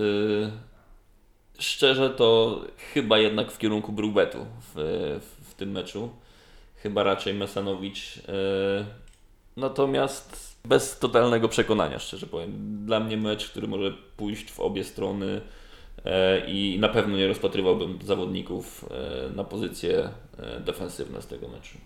szczerze 1.60 2.10
to 2.10 2.62
chyba 2.94 3.18
jednak 3.18 3.52
w 3.52 3.58
kierunku 3.58 3.92
Brugbetu 3.92 4.46
w, 4.62 4.74
w, 5.22 5.50
w 5.50 5.54
tym 5.54 5.72
meczu. 5.72 6.10
Chyba 6.76 7.04
raczej 7.04 7.34
Mesanowicz. 7.34 8.18
E, 8.18 8.22
natomiast 9.58 10.58
bez 10.66 11.00
totalnego 11.00 11.50
przekonania, 11.50 12.00
szczerze 12.00 12.28
powiem. 12.28 12.86
Dla 12.86 13.00
mnie 13.00 13.18
mecz, 13.18 13.50
który 13.50 13.68
może 13.68 13.94
pójść 14.18 14.52
w 14.52 14.60
obie 14.60 14.84
strony 14.84 15.42
e, 16.06 16.46
i 16.48 16.80
na 16.80 16.90
pewno 16.90 17.18
nie 17.18 17.28
rozpatrywałbym 17.28 18.00
zawodników 18.04 18.86
e, 18.92 19.36
na 19.36 19.44
pozycje 19.44 20.10
defensywne 20.66 21.22
z 21.22 21.28
tego 21.28 21.48
meczu. 21.48 21.78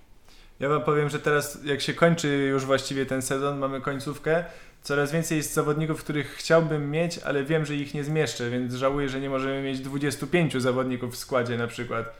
Ja 0.59 0.69
wam 0.69 0.83
powiem, 0.83 1.09
że 1.09 1.19
teraz 1.19 1.65
jak 1.65 1.81
się 1.81 1.93
kończy 1.93 2.27
już 2.27 2.65
właściwie 2.65 3.05
ten 3.05 3.21
sezon, 3.21 3.59
mamy 3.59 3.81
końcówkę, 3.81 4.45
coraz 4.85 5.11
więcej 5.11 5.37
jest 5.37 5.53
zawodników, 5.53 6.03
których 6.03 6.35
chciałbym 6.35 6.91
mieć, 6.91 7.17
ale 7.17 7.43
wiem, 7.43 7.65
że 7.65 7.75
ich 7.75 7.93
nie 7.93 8.03
zmieszczę, 8.03 8.49
więc 8.49 8.73
żałuję, 8.73 9.09
że 9.09 9.19
nie 9.19 9.29
możemy 9.29 9.61
mieć 9.61 9.79
25 9.79 10.53
zawodników 10.57 11.13
w 11.13 11.17
składzie 11.17 11.57
na 11.57 11.67
przykład 11.67 12.13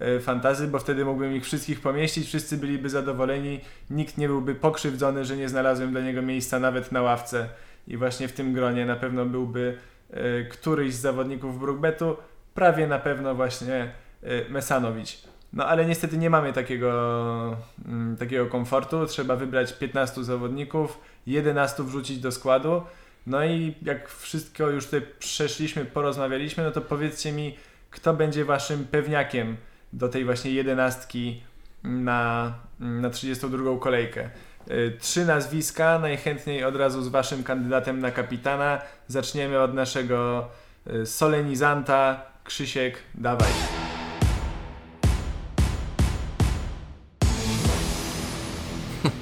e, 0.00 0.20
fantazy, 0.20 0.68
bo 0.68 0.78
wtedy 0.78 1.04
mógłbym 1.04 1.36
ich 1.36 1.44
wszystkich 1.44 1.80
pomieścić, 1.80 2.26
wszyscy 2.26 2.56
byliby 2.56 2.88
zadowoleni, 2.88 3.60
nikt 3.90 4.18
nie 4.18 4.28
byłby 4.28 4.54
pokrzywdzony, 4.54 5.24
że 5.24 5.36
nie 5.36 5.48
znalazłem 5.48 5.90
dla 5.90 6.00
niego 6.00 6.22
miejsca 6.22 6.58
nawet 6.58 6.92
na 6.92 7.02
ławce 7.02 7.48
i 7.88 7.96
właśnie 7.96 8.28
w 8.28 8.32
tym 8.32 8.54
gronie 8.54 8.86
na 8.86 8.96
pewno 8.96 9.26
byłby 9.26 9.78
e, 10.10 10.44
któryś 10.44 10.94
z 10.94 11.00
zawodników 11.00 11.60
Brookbetu, 11.60 12.16
prawie 12.54 12.86
na 12.86 12.98
pewno 12.98 13.34
właśnie 13.34 13.92
e, 14.22 14.50
Mesanowicz. 14.50 15.22
No 15.52 15.66
ale 15.66 15.86
niestety 15.86 16.18
nie 16.18 16.30
mamy 16.30 16.52
takiego, 16.52 17.56
mm, 17.86 18.16
takiego 18.16 18.46
komfortu. 18.46 19.06
Trzeba 19.06 19.36
wybrać 19.36 19.72
15 19.72 20.24
zawodników, 20.24 20.98
11 21.26 21.82
wrzucić 21.82 22.18
do 22.18 22.32
składu. 22.32 22.82
No 23.26 23.44
i 23.44 23.74
jak 23.82 24.08
wszystko 24.08 24.70
już 24.70 24.84
tutaj 24.84 25.02
przeszliśmy, 25.18 25.84
porozmawialiśmy, 25.84 26.64
no 26.64 26.70
to 26.70 26.80
powiedzcie 26.80 27.32
mi, 27.32 27.56
kto 27.90 28.14
będzie 28.14 28.44
waszym 28.44 28.84
pewniakiem 28.84 29.56
do 29.92 30.08
tej 30.08 30.24
właśnie 30.24 30.50
jedenastki 30.50 31.42
na, 31.84 32.54
na 32.80 33.10
32 33.10 33.78
kolejkę. 33.78 34.30
Y, 34.70 34.96
Trzy 35.00 35.24
nazwiska, 35.24 35.98
najchętniej 35.98 36.64
od 36.64 36.76
razu 36.76 37.02
z 37.02 37.08
waszym 37.08 37.42
kandydatem 37.42 38.00
na 38.00 38.10
kapitana. 38.10 38.80
Zaczniemy 39.08 39.60
od 39.60 39.74
naszego 39.74 40.48
y, 40.86 41.06
solenizanta. 41.06 42.22
Krzysiek, 42.44 42.98
dawaj. 43.14 43.50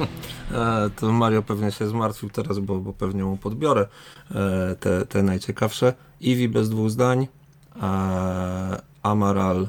E, 0.59 0.91
to 0.97 1.13
Mario 1.13 1.43
pewnie 1.43 1.73
się 1.73 1.89
zmartwił 1.89 2.31
teraz, 2.31 2.59
bo, 2.59 2.79
bo 2.79 2.93
pewnie 2.93 3.25
mu 3.25 3.37
podbiorę 3.37 3.87
e, 4.31 4.77
te, 4.81 5.07
te 5.07 5.23
najciekawsze. 5.23 5.95
Iwi 6.21 6.49
bez 6.49 6.69
dwóch 6.69 6.91
zdań, 6.91 7.29
e, 7.83 8.83
Amaral 9.03 9.69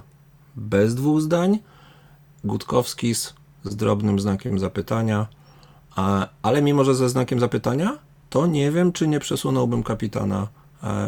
bez 0.56 0.96
dwóch 0.96 1.22
zdań, 1.22 1.60
Gutkowskis 2.44 3.34
z 3.64 3.76
drobnym 3.76 4.20
znakiem 4.20 4.60
zapytania, 4.60 5.28
ale 6.42 6.62
mimo, 6.62 6.84
że 6.84 6.96
ze 6.96 7.10
znakiem 7.10 7.40
zapytania, 7.40 7.98
to 8.30 8.48
nie 8.48 8.72
wiem, 8.72 8.92
czy 8.92 9.08
nie 9.08 9.20
przesunąłbym 9.20 9.84
kapitana 9.84 10.48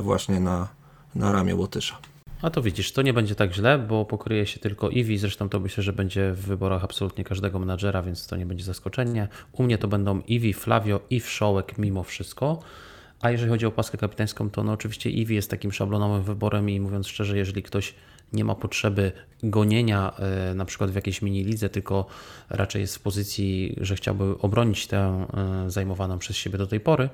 właśnie 0.02 0.40
na, 0.40 0.68
na 1.16 1.32
ramię 1.32 1.56
Łotysza. 1.56 1.98
A 2.42 2.50
to 2.50 2.62
widzisz, 2.62 2.92
to 2.92 3.02
nie 3.02 3.14
będzie 3.14 3.36
tak 3.36 3.54
źle, 3.54 3.80
bo 3.80 4.06
pokryje 4.06 4.46
się 4.46 4.60
tylko 4.60 4.90
Iwi, 4.90 5.18
zresztą 5.18 5.50
to 5.50 5.60
myślę, 5.60 5.84
że 5.84 5.94
będzie 5.94 6.32
w 6.32 6.40
wyborach 6.46 6.84
absolutnie 6.84 7.24
każdego 7.24 7.60
menadżera, 7.60 8.02
więc 8.02 8.28
to 8.28 8.38
nie 8.38 8.46
będzie 8.46 8.64
zaskoczenie. 8.64 9.28
U 9.52 9.64
mnie 9.64 9.78
to 9.78 9.88
będą 9.88 10.22
Iwi, 10.22 10.54
Flavio 10.54 11.00
i 11.10 11.20
Wszołek 11.20 11.78
mimo 11.78 12.04
wszystko. 12.04 12.60
A 13.22 13.32
jeżeli 13.32 13.52
chodzi 13.52 13.66
o 13.66 13.72
paskę 13.72 13.98
kapitańską, 13.98 14.50
to 14.50 14.64
no 14.64 14.72
oczywiście 14.72 15.10
Iwi 15.10 15.36
jest 15.36 15.50
takim 15.50 15.72
szablonowym 15.72 16.24
wyborem 16.24 16.70
i 16.70 16.80
mówiąc 16.80 17.08
szczerze, 17.08 17.38
jeżeli 17.38 17.64
ktoś 17.64 17.94
nie 18.34 18.46
ma 18.46 18.56
potrzeby 18.56 19.12
gonienia 19.44 20.14
e, 20.20 20.54
na 20.56 20.66
przykład 20.66 20.92
w 20.92 20.96
jakiejś 20.96 21.22
mini 21.22 21.44
lidze, 21.44 21.70
tylko 21.70 22.06
raczej 22.50 22.82
jest 22.82 22.96
w 22.96 23.00
pozycji, 23.00 23.76
że 23.82 23.96
chciałby 23.96 24.38
obronić 24.40 24.88
tę 24.88 25.28
e, 25.68 25.70
zajmowaną 25.70 26.20
przez 26.20 26.38
siebie 26.38 26.58
do 26.58 26.68
tej 26.68 26.80
pory, 26.80 27.10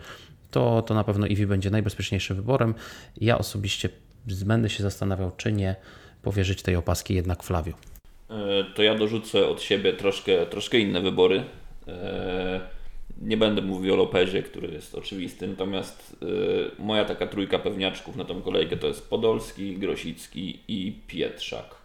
to, 0.52 0.82
to 0.82 0.94
na 0.94 1.04
pewno 1.04 1.28
Iwi 1.28 1.48
będzie 1.48 1.70
najbezpieczniejszym 1.70 2.36
wyborem. 2.36 2.74
Ja 3.18 3.38
osobiście 3.38 3.90
będę 4.36 4.70
się 4.70 4.84
zastanawiał, 4.84 5.32
czy 5.38 5.52
nie 5.52 5.76
powierzyć 6.22 6.62
tej 6.62 6.76
opaski 6.76 7.14
jednak 7.16 7.44
Flavio. 7.44 7.74
E, 8.30 8.64
To 8.76 8.84
ja 8.84 8.96
dorzucę 8.96 9.48
od 9.48 9.62
siebie 9.62 9.94
troszkę, 9.94 10.46
troszkę 10.46 10.80
inne 10.80 11.02
wybory. 11.02 11.44
E, 11.88 12.62
Nie 13.22 13.38
będę 13.38 13.62
mówił 13.62 13.94
o 13.94 13.98
Lopezie, 13.98 14.44
który 14.44 14.74
jest 14.74 14.96
oczywisty, 14.96 15.48
natomiast 15.48 16.16
e, 16.22 16.26
moja 16.82 17.06
taka 17.06 17.28
trójka 17.28 17.60
pewniaczków 17.60 18.16
na 18.16 18.26
tą 18.26 18.42
kolejkę 18.42 18.78
to 18.78 18.88
jest 18.88 19.10
Podolski, 19.10 19.78
Grosicki 19.78 20.60
i 20.68 21.00
Pietrzak. 21.08 21.76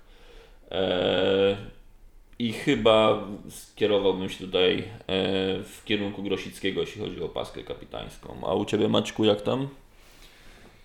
I 2.38 2.52
chyba 2.52 3.28
skierowałbym 3.48 4.28
się 4.28 4.44
tutaj 4.44 4.84
w 5.64 5.80
kierunku 5.84 6.22
Grosickiego, 6.22 6.80
jeśli 6.80 7.02
chodzi 7.02 7.22
o 7.22 7.28
paskę 7.28 7.62
kapitańską. 7.62 8.40
A 8.46 8.54
u 8.54 8.64
Ciebie 8.64 8.88
Maćku 8.88 9.24
jak 9.24 9.42
tam? 9.42 9.68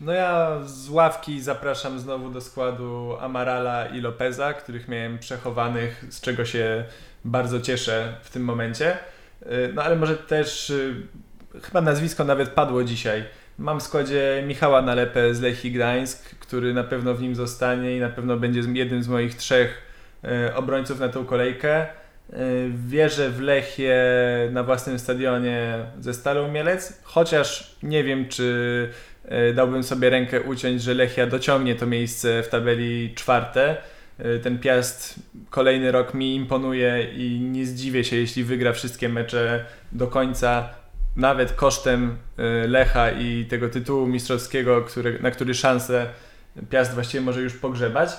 No 0.01 0.13
ja 0.13 0.59
z 0.63 0.89
ławki 0.89 1.41
zapraszam 1.41 1.99
znowu 1.99 2.29
do 2.29 2.41
składu 2.41 3.17
Amarala 3.19 3.85
i 3.85 4.01
Lopeza, 4.01 4.53
których 4.53 4.87
miałem 4.87 5.19
przechowanych, 5.19 6.05
z 6.09 6.21
czego 6.21 6.45
się 6.45 6.83
bardzo 7.25 7.61
cieszę 7.61 8.15
w 8.21 8.29
tym 8.29 8.43
momencie. 8.43 8.97
Y, 9.41 9.71
No 9.73 9.83
ale 9.83 9.95
może 9.95 10.17
też 10.17 10.69
y, 10.69 10.95
chyba 11.63 11.81
nazwisko 11.81 12.23
nawet 12.23 12.49
padło 12.49 12.83
dzisiaj. 12.83 13.23
Mam 13.57 13.79
w 13.79 13.83
składzie 13.83 14.43
Michała 14.47 14.81
Nalepę 14.81 15.33
z 15.33 15.41
Lechii 15.41 15.71
Gdańsk, 15.71 16.35
który 16.39 16.73
na 16.73 16.83
pewno 16.83 17.13
w 17.13 17.21
nim 17.21 17.35
zostanie 17.35 17.97
i 17.97 17.99
na 17.99 18.09
pewno 18.09 18.37
będzie 18.37 18.61
jednym 18.73 19.03
z 19.03 19.07
moich 19.07 19.35
trzech 19.35 19.81
obrońców 20.55 20.99
na 20.99 21.09
tą 21.09 21.25
kolejkę. 21.25 21.85
Wierzę 22.69 23.29
w 23.29 23.41
Lechię 23.41 24.03
na 24.51 24.63
własnym 24.63 24.99
stadionie 24.99 25.85
ze 25.99 26.13
Stalą 26.13 26.51
Mielec, 26.51 27.01
chociaż 27.03 27.75
nie 27.83 28.03
wiem, 28.03 28.27
czy 28.29 28.89
dałbym 29.55 29.83
sobie 29.83 30.09
rękę 30.09 30.41
uciąć, 30.41 30.81
że 30.81 30.93
Lechia 30.93 31.27
dociągnie 31.27 31.75
to 31.75 31.85
miejsce 31.85 32.43
w 32.43 32.47
tabeli 32.47 33.13
czwarte. 33.15 33.77
Ten 34.43 34.59
Piast 34.59 35.15
kolejny 35.49 35.91
rok 35.91 36.13
mi 36.13 36.35
imponuje 36.35 37.07
i 37.15 37.39
nie 37.39 37.65
zdziwię 37.65 38.03
się, 38.03 38.15
jeśli 38.15 38.43
wygra 38.43 38.73
wszystkie 38.73 39.09
mecze 39.09 39.65
do 39.91 40.07
końca, 40.07 40.69
nawet 41.15 41.51
kosztem 41.51 42.17
Lecha 42.67 43.11
i 43.11 43.45
tego 43.45 43.69
tytułu 43.69 44.07
mistrzowskiego, 44.07 44.81
który, 44.81 45.19
na 45.19 45.31
który 45.31 45.53
szansę 45.53 46.05
Piast 46.69 46.93
właściwie 46.93 47.21
może 47.21 47.41
już 47.41 47.53
pogrzebać. 47.53 48.09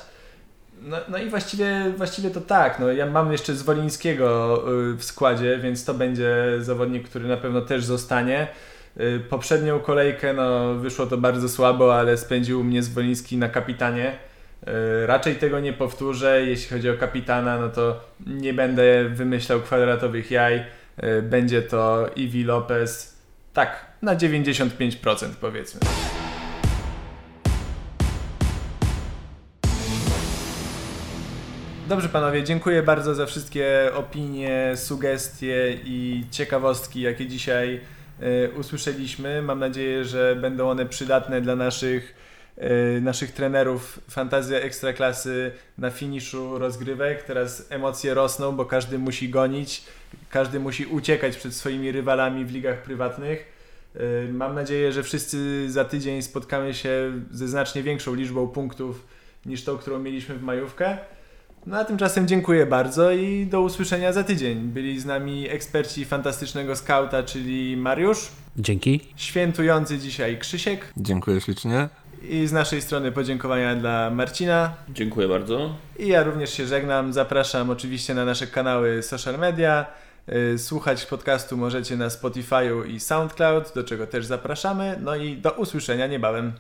No, 0.83 0.97
no 1.09 1.19
i 1.19 1.29
właściwie, 1.29 1.93
właściwie 1.97 2.31
to 2.31 2.41
tak. 2.41 2.79
No, 2.81 2.93
ja 2.93 3.07
mam 3.07 3.33
jeszcze 3.33 3.55
Zwolińskiego 3.55 4.63
w 4.97 5.05
składzie, 5.05 5.59
więc 5.63 5.85
to 5.85 5.95
będzie 5.95 6.35
zawodnik, 6.59 7.09
który 7.09 7.29
na 7.29 7.37
pewno 7.37 7.61
też 7.61 7.85
zostanie. 7.85 8.47
Y, 9.01 9.21
poprzednią 9.21 9.81
kolejkę 9.81 10.33
no, 10.33 10.75
wyszło 10.75 11.07
to 11.07 11.19
bardzo 11.19 11.49
słabo, 11.49 11.99
ale 11.99 12.17
spędził 12.17 12.65
mnie 12.65 12.83
Zwoliński 12.83 13.37
na 13.37 13.49
kapitanie. 13.49 14.13
Y, 14.13 15.07
raczej 15.07 15.37
tego 15.37 15.61
nie 15.61 15.73
powtórzę. 15.73 16.43
Jeśli 16.43 16.77
chodzi 16.77 16.91
o 16.91 16.95
kapitana, 16.95 17.59
no 17.59 17.69
to 17.69 18.01
nie 18.27 18.55
będę 18.55 19.09
wymyślał 19.09 19.61
kwadratowych 19.61 20.31
jaj. 20.31 20.65
Będzie 21.23 21.63
to 21.63 22.11
Iwi 22.17 22.45
Lopez. 22.45 23.19
Tak, 23.53 23.87
na 24.03 24.17
95% 24.17 25.27
powiedzmy. 25.41 25.81
Dobrze 31.89 32.09
panowie, 32.09 32.45
dziękuję 32.45 32.83
bardzo 32.83 33.15
za 33.15 33.27
wszystkie 33.27 33.91
opinie, 33.95 34.73
sugestie 34.77 35.79
i 35.85 36.25
ciekawostki, 36.31 37.01
jakie 37.01 37.27
dzisiaj 37.27 37.75
y, 37.75 37.98
usłyszeliśmy. 38.57 39.43
Mam 39.43 39.59
nadzieję, 39.59 40.05
że 40.05 40.37
będą 40.37 40.71
one 40.71 40.87
przydatne 40.87 41.41
dla 41.41 41.57
naszych, 41.57 42.15
y, 42.97 43.01
naszych 43.01 43.33
trenerów 43.33 44.01
Fantazja 44.11 44.61
Ekstraklasy 44.61 45.53
na 45.79 45.91
finiszu 45.91 46.59
rozgrywek. 46.59 47.23
Teraz 47.23 47.67
emocje 47.71 48.15
rosną, 48.15 48.53
bo 48.53 48.65
każdy 48.65 48.99
musi 48.99 49.29
gonić, 49.29 49.85
każdy 50.31 50.61
musi 50.61 50.87
uciekać 50.87 51.37
przed 51.37 51.55
swoimi 51.55 51.93
rywalami 51.93 52.45
w 52.45 52.53
ligach 52.53 52.83
prywatnych. 52.83 53.59
Y, 53.97 54.33
mam 54.33 54.55
nadzieję, 54.55 54.93
że 54.93 55.03
wszyscy 55.03 55.71
za 55.71 55.85
tydzień 55.85 56.23
spotkamy 56.23 56.75
się 56.75 57.13
ze 57.31 57.49
znacznie 57.49 57.83
większą 57.83 58.15
liczbą 58.15 58.49
punktów 58.49 59.07
niż 59.47 59.65
tą, 59.65 59.79
którą 59.79 59.99
mieliśmy 59.99 60.35
w 60.35 60.43
majówkę. 60.43 60.99
No 61.69 61.79
a 61.79 61.85
tymczasem 61.85 62.29
dziękuję 62.29 62.67
bardzo 62.67 63.11
i 63.11 63.47
do 63.47 63.61
usłyszenia 63.61 64.13
za 64.13 64.25
tydzień. 64.25 64.59
Byli 64.59 65.01
z 65.01 65.05
nami 65.05 65.49
eksperci 65.49 66.05
fantastycznego 66.05 66.77
skauta, 66.77 67.23
czyli 67.23 67.77
Mariusz. 67.77 68.29
Dzięki. 68.57 69.01
Świętujący 69.17 69.99
dzisiaj 69.99 70.39
Krzysiek. 70.39 70.93
Dziękuję 70.97 71.41
ślicznie. 71.41 71.89
I 72.23 72.47
z 72.47 72.53
naszej 72.53 72.83
strony 72.83 73.13
podziękowania 73.13 73.77
dla 73.77 74.11
Marcina. 74.11 74.75
Dziękuję 74.89 75.29
bardzo. 75.29 75.75
I 75.99 76.09
ja 76.09 76.23
również 76.23 76.53
się 76.53 76.67
żegnam. 76.67 77.13
Zapraszam 77.13 77.71
oczywiście 77.71 78.15
na 78.15 78.25
nasze 78.25 78.47
kanały 78.47 79.03
social 79.03 79.39
media. 79.39 79.87
Y, 80.55 80.59
słuchać 80.59 81.07
podcastu 81.07 81.57
możecie 81.57 81.97
na 81.97 82.09
Spotify'u 82.09 82.87
i 82.87 83.01
SoundCloud, 83.01 83.73
do 83.75 83.85
czego 83.85 84.07
też 84.07 84.27
zapraszamy. 84.27 84.99
No 85.03 85.17
i 85.17 85.37
do 85.37 85.53
usłyszenia 85.53 86.07
niebawem. 86.07 86.53